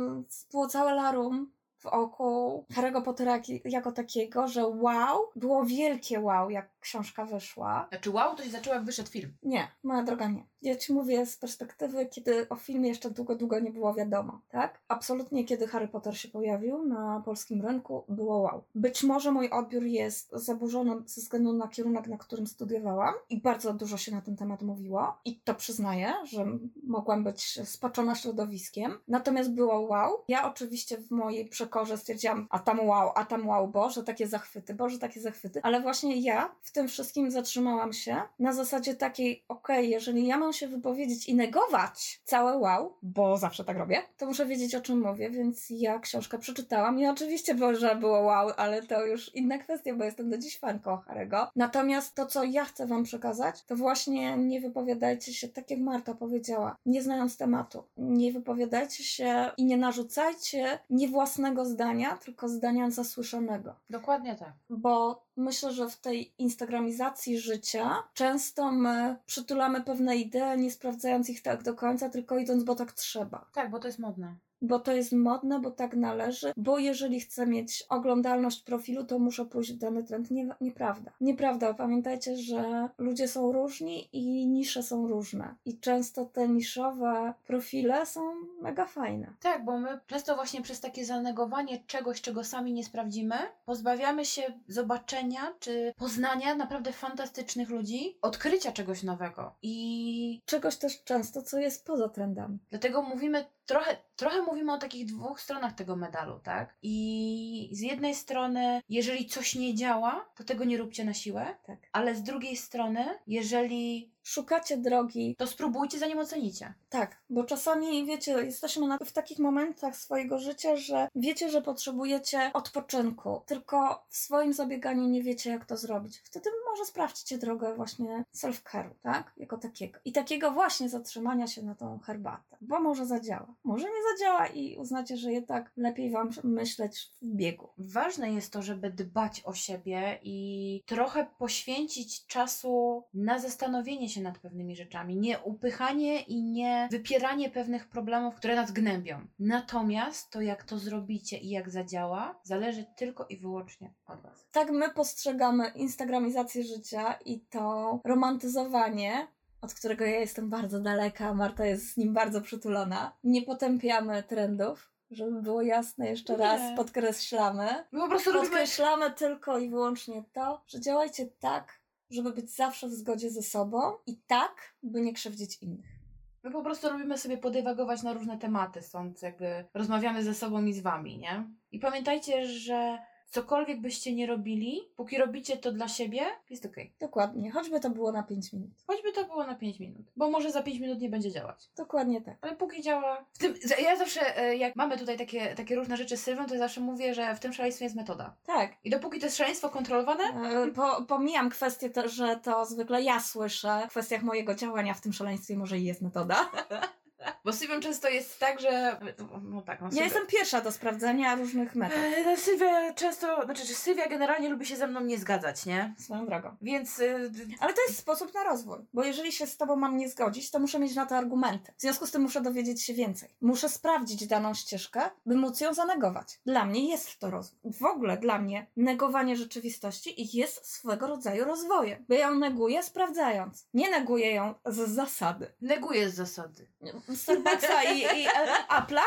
było 0.51 0.67
całe 0.67 0.93
larum 0.93 1.51
wokół 1.83 2.65
Harry'ego 2.73 3.01
Pottera 3.03 3.31
jak- 3.35 3.65
jako 3.65 3.91
takiego, 3.91 4.47
że 4.47 4.67
wow, 4.67 5.19
było 5.35 5.65
wielkie 5.65 6.19
wow, 6.19 6.49
jak 6.49 6.69
książka 6.87 7.25
wyszła. 7.25 7.87
Znaczy 7.89 8.11
wow, 8.11 8.35
to 8.35 8.43
się 8.43 8.49
zaczęło 8.49 8.75
jak 8.75 8.85
wyszedł 8.85 9.09
film. 9.09 9.37
Nie, 9.43 9.67
moja 9.83 10.03
droga, 10.03 10.27
nie. 10.27 10.43
Ja 10.61 10.75
ci 10.75 10.93
mówię 10.93 11.25
z 11.25 11.37
perspektywy, 11.37 12.05
kiedy 12.05 12.49
o 12.49 12.55
filmie 12.55 12.89
jeszcze 12.89 13.11
długo, 13.11 13.35
długo 13.35 13.59
nie 13.59 13.71
było 13.71 13.93
wiadomo, 13.93 14.41
tak? 14.49 14.81
Absolutnie, 14.87 15.45
kiedy 15.45 15.67
Harry 15.67 15.87
Potter 15.87 16.17
się 16.17 16.27
pojawił 16.27 16.85
na 16.85 17.21
polskim 17.25 17.61
rynku, 17.61 18.03
było 18.09 18.37
wow. 18.37 18.63
Być 18.75 19.03
może 19.03 19.31
mój 19.31 19.49
odbiór 19.49 19.83
jest 19.83 20.31
zaburzony 20.31 20.95
ze 21.05 21.21
względu 21.21 21.53
na 21.53 21.67
kierunek, 21.67 22.07
na 22.07 22.17
którym 22.17 22.47
studiowałam 22.47 23.13
i 23.29 23.41
bardzo 23.41 23.73
dużo 23.73 23.97
się 23.97 24.11
na 24.11 24.21
ten 24.21 24.35
temat 24.35 24.61
mówiło 24.61 25.17
i 25.25 25.39
to 25.39 25.55
przyznaję, 25.55 26.13
że 26.23 26.45
mogłam 26.83 27.23
być 27.23 27.69
spaczona 27.69 28.15
środowiskiem. 28.15 28.99
Natomiast 29.07 29.51
było 29.51 29.79
wow. 29.79 30.23
Ja 30.27 30.51
oczywiście 30.51 30.97
w 30.97 31.11
mojej 31.11 31.45
przekorze 31.45 31.97
stwierdziłam, 31.97 32.47
a 32.49 32.59
tam 32.59 32.87
wow, 32.87 33.11
a 33.15 33.25
tam 33.25 33.47
wow, 33.47 33.67
Boże, 33.67 34.03
takie 34.03 34.27
zachwyty, 34.27 34.73
Boże, 34.73 34.99
takie 34.99 35.21
zachwyty. 35.21 35.59
Ale 35.63 35.81
właśnie 35.81 36.21
ja 36.21 36.55
w 36.61 36.71
tym 36.77 36.87
wszystkim 36.87 37.31
zatrzymałam 37.31 37.93
się 37.93 38.21
na 38.39 38.53
zasadzie 38.53 38.95
takiej, 38.95 39.43
okej, 39.47 39.89
jeżeli 39.89 40.27
ja 40.27 40.37
mam 40.37 40.53
się 40.53 40.67
wypowiedzieć 40.67 41.29
i 41.29 41.35
negować 41.35 42.21
całe 42.23 42.57
wow, 42.57 42.97
bo 43.01 43.37
zawsze 43.37 43.63
tak 43.63 43.77
robię, 43.77 44.01
to 44.17 44.25
muszę 44.25 44.45
wiedzieć 44.45 44.75
o 44.75 44.81
czym 44.81 45.01
mówię, 45.01 45.29
więc 45.29 45.65
ja 45.69 45.99
książkę 45.99 46.39
przeczytałam 46.39 46.99
i 46.99 47.07
oczywiście 47.07 47.55
było, 47.55 47.75
że 47.75 47.95
było 47.95 48.19
wow, 48.21 48.51
ale 48.57 48.83
to 48.83 49.05
już 49.05 49.35
inna 49.35 49.57
kwestia, 49.57 49.95
bo 49.95 50.03
jestem 50.03 50.29
do 50.29 50.37
dziś 50.37 50.59
fanką 50.59 50.97
Harego. 50.97 51.47
Natomiast 51.55 52.15
to, 52.15 52.25
co 52.25 52.43
ja 52.43 52.65
chcę 52.65 52.87
wam 52.87 53.03
przekazać, 53.03 53.63
to 53.63 53.75
właśnie 53.75 54.37
nie 54.37 54.61
wypowiadajcie 54.61 55.33
się, 55.33 55.47
tak 55.47 55.71
jak 55.71 55.79
Marta 55.79 56.13
powiedziała, 56.13 56.75
nie 56.85 57.03
znając 57.03 57.37
tematu. 57.37 57.83
Nie 57.97 58.31
wypowiadajcie 58.31 59.03
się 59.03 59.51
i 59.57 59.65
nie 59.65 59.77
narzucajcie 59.77 60.79
nie 60.89 61.07
własnego 61.07 61.65
zdania, 61.65 62.17
tylko 62.17 62.49
zdania 62.49 62.91
zasłyszanego 62.91 63.75
Dokładnie 63.89 64.35
tak. 64.35 64.53
bo 64.69 65.27
myślę, 65.37 65.73
że 65.73 65.89
w 65.89 65.97
tej 65.97 66.33
instagramizacji 66.57 67.39
życia 67.39 68.03
często 68.13 68.71
my 68.71 69.15
przytulamy 69.25 69.83
pewne 69.83 70.15
idee, 70.15 70.57
nie 70.57 70.71
sprawdzając 70.71 71.29
ich 71.29 71.41
tak 71.41 71.63
do 71.63 71.73
końca, 71.73 72.09
tylko 72.09 72.37
idąc, 72.37 72.63
bo 72.63 72.75
tak 72.75 72.93
trzeba. 72.93 73.45
Tak, 73.53 73.69
bo 73.69 73.79
to 73.79 73.87
jest 73.87 73.99
modne. 73.99 74.35
Bo 74.61 74.79
to 74.79 74.91
jest 74.91 75.11
modne, 75.11 75.59
bo 75.59 75.71
tak 75.71 75.95
należy, 75.95 76.53
bo 76.57 76.79
jeżeli 76.79 77.19
chcę 77.19 77.47
mieć 77.47 77.83
oglądalność 77.89 78.63
profilu, 78.63 79.03
to 79.05 79.19
muszę 79.19 79.45
pójść 79.45 79.73
w 79.73 79.77
dany 79.77 80.03
trend. 80.03 80.31
Nie, 80.31 80.49
nieprawda. 80.61 81.11
Nieprawda. 81.21 81.73
Pamiętajcie, 81.73 82.37
że 82.37 82.89
ludzie 82.97 83.27
są 83.27 83.51
różni 83.51 84.09
i 84.13 84.47
nisze 84.47 84.83
są 84.83 85.07
różne. 85.07 85.55
I 85.65 85.79
często 85.79 86.25
te 86.25 86.47
niszowe 86.47 87.33
profile 87.47 88.05
są 88.05 88.21
mega 88.61 88.85
fajne. 88.85 89.33
Tak, 89.41 89.65
bo 89.65 89.79
my 89.79 89.99
często 90.07 90.35
właśnie 90.35 90.61
przez 90.61 90.79
takie 90.79 91.05
zanegowanie 91.05 91.83
czegoś, 91.87 92.21
czego 92.21 92.43
sami 92.43 92.73
nie 92.73 92.83
sprawdzimy, 92.83 93.35
pozbawiamy 93.65 94.25
się 94.25 94.41
zobaczenia 94.67 95.53
czy 95.59 95.93
poznania 95.97 96.55
naprawdę 96.55 96.91
fantastycznych 96.91 97.69
ludzi, 97.69 98.17
odkrycia 98.21 98.71
czegoś 98.71 99.03
nowego. 99.03 99.55
I 99.61 100.41
Czegoś 100.45 100.75
też 100.77 101.03
często, 101.03 101.41
co 101.41 101.59
jest 101.59 101.85
poza 101.85 102.09
trendami. 102.09 102.59
dlatego 102.69 103.01
mówimy 103.01 103.45
trochę, 103.67 103.97
trochę 104.15 104.41
mówimy 104.41 104.73
o 104.73 104.77
takich 104.77 105.05
dwóch 105.05 105.41
stronach 105.41 105.73
tego 105.73 105.95
medalu, 105.95 106.39
tak? 106.39 106.75
I 106.81 107.69
z 107.71 107.79
jednej 107.81 108.15
strony, 108.15 108.81
jeżeli 108.89 109.25
coś 109.25 109.55
nie 109.55 109.75
działa, 109.75 110.29
to 110.35 110.43
tego 110.43 110.63
nie 110.63 110.77
róbcie 110.77 111.05
na 111.05 111.13
siłę, 111.13 111.57
Tak. 111.65 111.79
ale 111.91 112.15
z 112.15 112.23
drugiej 112.23 112.57
strony, 112.57 113.05
jeżeli 113.27 114.11
szukacie 114.27 114.77
drogi. 114.77 115.35
To 115.37 115.47
spróbujcie, 115.47 115.99
zanim 115.99 116.19
ocenicie. 116.19 116.73
Tak, 116.89 117.17
bo 117.29 117.43
czasami, 117.43 118.05
wiecie, 118.05 118.31
jesteśmy 118.31 118.87
na, 118.87 118.97
w 118.97 119.11
takich 119.11 119.39
momentach 119.39 119.95
swojego 119.95 120.39
życia, 120.39 120.75
że 120.75 121.07
wiecie, 121.15 121.49
że 121.49 121.61
potrzebujecie 121.61 122.51
odpoczynku, 122.53 123.41
tylko 123.45 124.05
w 124.09 124.17
swoim 124.17 124.53
zabieganiu 124.53 125.07
nie 125.07 125.23
wiecie, 125.23 125.49
jak 125.49 125.65
to 125.65 125.77
zrobić. 125.77 126.21
Wtedy 126.23 126.49
może 126.69 126.85
sprawdźcie 126.85 127.37
drogę 127.37 127.75
właśnie 127.75 128.23
self-care'u, 128.35 128.93
tak? 129.01 129.33
Jako 129.37 129.57
takiego. 129.57 129.99
I 130.05 130.11
takiego 130.11 130.51
właśnie 130.51 130.89
zatrzymania 130.89 131.47
się 131.47 131.63
na 131.63 131.75
tą 131.75 131.99
herbatę, 131.99 132.57
bo 132.61 132.79
może 132.79 133.05
zadziała. 133.05 133.55
Może 133.63 133.87
nie 133.87 134.17
zadziała 134.17 134.47
i 134.47 134.77
uznacie, 134.77 135.17
że 135.17 135.31
jednak 135.31 135.71
lepiej 135.77 136.11
wam 136.11 136.29
myśleć 136.43 137.11
w 137.21 137.25
biegu. 137.25 137.69
Ważne 137.77 138.33
jest 138.33 138.53
to, 138.53 138.61
żeby 138.61 138.89
dbać 138.89 139.41
o 139.45 139.53
siebie 139.53 140.19
i 140.23 140.81
trochę 140.85 141.27
poświęcić 141.37 142.25
czasu 142.25 143.03
na 143.13 143.39
zastanowienie 143.39 144.09
się 144.09 144.16
nad 144.21 144.39
pewnymi 144.39 144.75
rzeczami. 144.75 145.15
Nie 145.15 145.39
upychanie 145.39 146.21
i 146.21 146.43
nie 146.43 146.87
wypieranie 146.91 147.49
pewnych 147.49 147.89
problemów, 147.89 148.35
które 148.35 148.55
nas 148.55 148.71
gnębią. 148.71 149.27
Natomiast 149.39 150.31
to, 150.31 150.41
jak 150.41 150.63
to 150.63 150.79
zrobicie 150.79 151.37
i 151.37 151.49
jak 151.49 151.69
zadziała, 151.69 152.39
zależy 152.43 152.85
tylko 152.95 153.25
i 153.25 153.37
wyłącznie 153.37 153.93
od 154.05 154.21
Was. 154.21 154.47
Tak 154.51 154.71
my 154.71 154.89
postrzegamy 154.89 155.71
instagramizację 155.75 156.63
życia 156.63 157.13
i 157.25 157.39
to 157.39 157.99
romantyzowanie 158.03 159.27
od 159.61 159.73
którego 159.73 160.05
ja 160.05 160.19
jestem 160.19 160.49
bardzo 160.49 160.79
daleka, 160.79 161.33
Marta 161.33 161.65
jest 161.65 161.93
z 161.93 161.97
nim 161.97 162.13
bardzo 162.13 162.41
przytulona. 162.41 163.17
Nie 163.23 163.41
potępiamy 163.41 164.23
trendów, 164.23 164.91
żeby 165.11 165.41
było 165.41 165.61
jasne, 165.61 166.09
jeszcze 166.09 166.33
Nie. 166.33 166.39
raz 166.39 166.61
podkreślamy. 166.75 167.85
My 167.91 167.99
po 167.99 168.07
prostu 168.07 168.31
robimy... 168.31 168.49
Podkreślamy 168.49 169.11
tylko 169.11 169.59
i 169.59 169.69
wyłącznie 169.69 170.23
to, 170.33 170.61
że 170.67 170.81
działajcie 170.81 171.27
tak, 171.39 171.76
żeby 172.09 172.31
być 172.31 172.55
zawsze 172.55 172.87
w 172.87 172.93
zgodzie 172.93 173.29
ze 173.29 173.41
sobą 173.41 173.79
i 174.05 174.17
tak, 174.27 174.75
by 174.83 175.01
nie 175.01 175.13
krzywdzić 175.13 175.61
innych. 175.61 175.97
My 176.43 176.51
po 176.51 176.63
prostu 176.63 176.91
lubimy 176.91 177.17
sobie 177.17 177.37
podywagować 177.37 178.03
na 178.03 178.13
różne 178.13 178.37
tematy, 178.37 178.81
stąd 178.81 179.21
jakby 179.21 179.65
rozmawiamy 179.73 180.23
ze 180.23 180.33
sobą 180.33 180.65
i 180.65 180.73
z 180.73 180.79
Wami, 180.79 181.17
nie? 181.17 181.49
I 181.71 181.79
pamiętajcie, 181.79 182.45
że 182.45 182.99
cokolwiek 183.29 183.81
byście 183.81 184.13
nie 184.15 184.27
robili, 184.27 184.81
póki 184.95 185.17
robicie 185.17 185.57
to 185.57 185.71
dla 185.71 185.87
siebie, 185.87 186.21
jest 186.49 186.65
okej. 186.65 186.93
Dokładnie, 186.99 187.51
choćby 187.51 187.79
to 187.79 187.89
było 187.89 188.11
na 188.11 188.23
5 188.23 188.53
minut. 188.53 188.69
Choćby 188.87 189.11
to 189.11 189.25
było 189.25 189.47
na 189.47 189.55
5 189.55 189.79
minut, 189.79 190.05
bo 190.15 190.29
może 190.29 190.51
za 190.51 190.63
5 190.63 190.79
minut 190.79 191.01
nie 191.01 191.09
będzie 191.09 191.31
działać. 191.31 191.69
Dokładnie 191.77 192.21
tak. 192.21 192.37
Ale 192.41 192.55
póki 192.55 192.81
działa. 192.81 193.25
W 193.33 193.37
tym, 193.37 193.53
ja 193.83 193.95
zawsze, 193.95 194.37
e, 194.37 194.57
jak 194.57 194.75
mamy 194.75 194.97
tutaj 194.97 195.17
takie, 195.17 195.55
takie 195.55 195.75
różne 195.75 195.97
rzeczy 195.97 196.17
z 196.17 196.23
Sylwią, 196.23 196.45
to 196.45 196.53
ja 196.53 196.59
zawsze 196.59 196.81
mówię, 196.81 197.13
że 197.13 197.35
w 197.35 197.39
tym 197.39 197.53
szaleństwie 197.53 197.85
jest 197.85 197.95
metoda. 197.95 198.35
Tak. 198.45 198.71
I 198.83 198.89
dopóki 198.89 199.19
to 199.19 199.25
jest 199.25 199.37
szaleństwo 199.37 199.69
kontrolowane, 199.69 200.23
E, 200.23 200.71
Po, 200.71 201.01
pomijam 201.01 201.49
kwestię, 201.49 201.89
to, 201.89 202.09
że 202.09 202.39
to 202.43 202.65
zwykle 202.65 203.01
ja 203.01 203.19
słyszę 203.19 203.81
w 203.87 203.89
kwestiach 203.89 204.23
mojego 204.23 204.55
działania 204.55 204.93
w 204.93 205.01
tym 205.01 205.13
szaleństwie, 205.13 205.57
może 205.57 205.77
i 205.77 205.83
jest 205.83 206.01
metoda. 206.01 206.51
bo 207.45 207.53
z 207.53 207.57
Sylwią 207.59 207.79
często 207.79 208.09
jest 208.09 208.39
tak, 208.39 208.59
że. 208.61 208.99
No 209.41 209.61
tak, 209.61 209.81
no 209.81 209.89
Ja 209.91 210.03
jestem 210.03 210.27
pierwsza 210.27 210.61
do 210.61 210.71
sprawdzenia 210.71 211.35
różnych 211.35 211.75
metod. 211.75 211.97
E, 211.97 212.23
no 212.23 212.37
Sylwia 212.37 212.93
często, 212.93 213.45
znaczy, 213.45 213.65
że 213.65 213.73
Sylwia 213.73 214.07
generalnie 214.09 214.49
lubi 214.49 214.65
się 214.65 214.75
ze 214.75 214.87
mną 214.87 215.01
nie 215.01 215.17
zgadzać, 215.17 215.65
nie? 215.65 215.95
Swoją 215.97 216.25
drogą. 216.25 216.55
Więc. 216.61 216.99
y, 216.99 217.31
Ale 217.59 217.73
to 217.73 217.81
jest 217.87 217.97
sposób 217.99 218.33
na 218.33 218.43
rozwój, 218.43 218.77
bo 218.93 219.03
jeżeli 219.03 219.31
się 219.31 219.47
z 219.47 219.57
tobą 219.57 219.75
mam 219.75 219.97
nie 219.97 220.09
zgodzić, 220.09 220.51
to 220.51 220.59
muszę 220.59 220.79
mieć 220.79 220.95
na 220.95 221.05
to 221.05 221.17
argumenty. 221.17 221.73
W 221.77 221.81
związku 221.81 222.05
z 222.07 222.11
tym 222.11 222.21
muszę 222.21 222.41
dowiedzieć 222.41 222.83
się 222.83 222.93
więcej. 222.93 223.29
Muszę 223.41 223.69
sprawdzić 223.69 224.27
daną 224.27 224.53
ścieżkę, 224.53 225.01
by 225.25 225.35
móc 225.35 225.61
ją 225.61 225.73
zanegować. 225.73 226.39
Dla 226.45 226.65
mnie 226.65 226.89
jest 226.89 227.19
to 227.19 227.31
rozwój. 227.31 227.59
W 227.73 227.83
ogóle 227.83 228.17
dla 228.17 228.39
mnie 228.39 228.67
negowanie 228.75 229.35
rzeczywistości 229.35 230.37
jest 230.37 230.65
swego 230.71 231.07
rodzaju 231.07 231.45
rozwojem. 231.45 232.05
Bo 232.09 232.13
ja 232.15 232.27
ją 232.29 232.35
neguję 232.35 232.83
sprawdzając. 232.83 233.67
Nie 233.73 233.89
neguję 233.89 234.31
ją 234.31 234.53
z 234.65 234.89
zasady. 234.89 235.53
Neguję 235.61 236.09
z 236.09 236.15
zasady. 236.15 236.67
Starbucksa 237.15 237.83
i, 237.83 237.99
i 237.99 238.27
e, 238.27 238.67
Apple'a, 238.69 239.03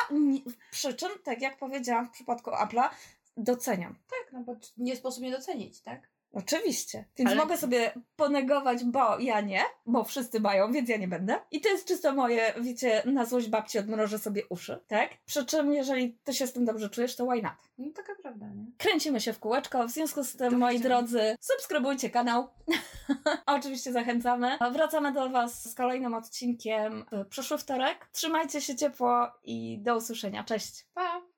przy 0.70 0.94
czym, 0.94 1.10
tak 1.24 1.42
jak 1.42 1.58
powiedziałam 1.58 2.08
w 2.08 2.10
przypadku 2.10 2.50
Apple'a, 2.50 2.88
doceniam. 3.36 3.94
Tak, 4.10 4.32
no 4.32 4.40
bo 4.40 4.56
nie 4.76 4.96
sposób 4.96 5.22
nie 5.22 5.30
docenić, 5.30 5.80
tak? 5.80 6.08
Oczywiście. 6.32 7.04
Więc 7.18 7.30
Ale- 7.30 7.38
mogę 7.40 7.56
sobie 7.56 7.92
ponegować, 8.16 8.84
bo 8.84 9.18
ja 9.18 9.40
nie, 9.40 9.62
bo 9.86 10.04
wszyscy 10.04 10.40
mają, 10.40 10.72
więc 10.72 10.88
ja 10.88 10.96
nie 10.96 11.08
będę. 11.08 11.40
I 11.50 11.60
to 11.60 11.68
jest 11.68 11.88
czysto 11.88 12.14
moje, 12.14 12.54
wiecie, 12.60 13.02
na 13.06 13.24
złość 13.24 13.48
babci 13.48 13.78
odmrożę 13.78 14.18
sobie 14.18 14.42
uszy, 14.48 14.80
tak? 14.88 15.10
Przy 15.26 15.46
czym, 15.46 15.72
jeżeli 15.72 16.18
ty 16.24 16.34
się 16.34 16.46
z 16.46 16.52
tym 16.52 16.64
dobrze 16.64 16.90
czujesz, 16.90 17.16
to 17.16 17.26
why 17.26 17.42
not? 17.42 17.52
No 17.78 17.92
taka 17.96 18.14
prawda, 18.22 18.46
nie? 18.46 18.66
Kręcimy 18.78 19.20
się 19.20 19.32
w 19.32 19.38
kółeczko, 19.38 19.88
w 19.88 19.90
związku 19.90 20.24
z 20.24 20.36
tym, 20.36 20.50
Do 20.50 20.58
moi 20.58 20.80
drodzy, 20.80 21.36
subskrybujcie 21.40 22.10
kanał. 22.10 22.48
Oczywiście 23.46 23.92
zachęcamy. 23.92 24.58
Wracamy 24.72 25.12
do 25.12 25.30
Was 25.30 25.70
z 25.70 25.74
kolejnym 25.74 26.14
odcinkiem 26.14 27.04
w 27.12 27.26
przyszły 27.26 27.58
wtorek. 27.58 28.08
Trzymajcie 28.12 28.60
się 28.60 28.76
ciepło 28.76 29.26
i 29.44 29.78
do 29.78 29.96
usłyszenia. 29.96 30.44
Cześć! 30.44 30.86
Pa! 30.94 31.29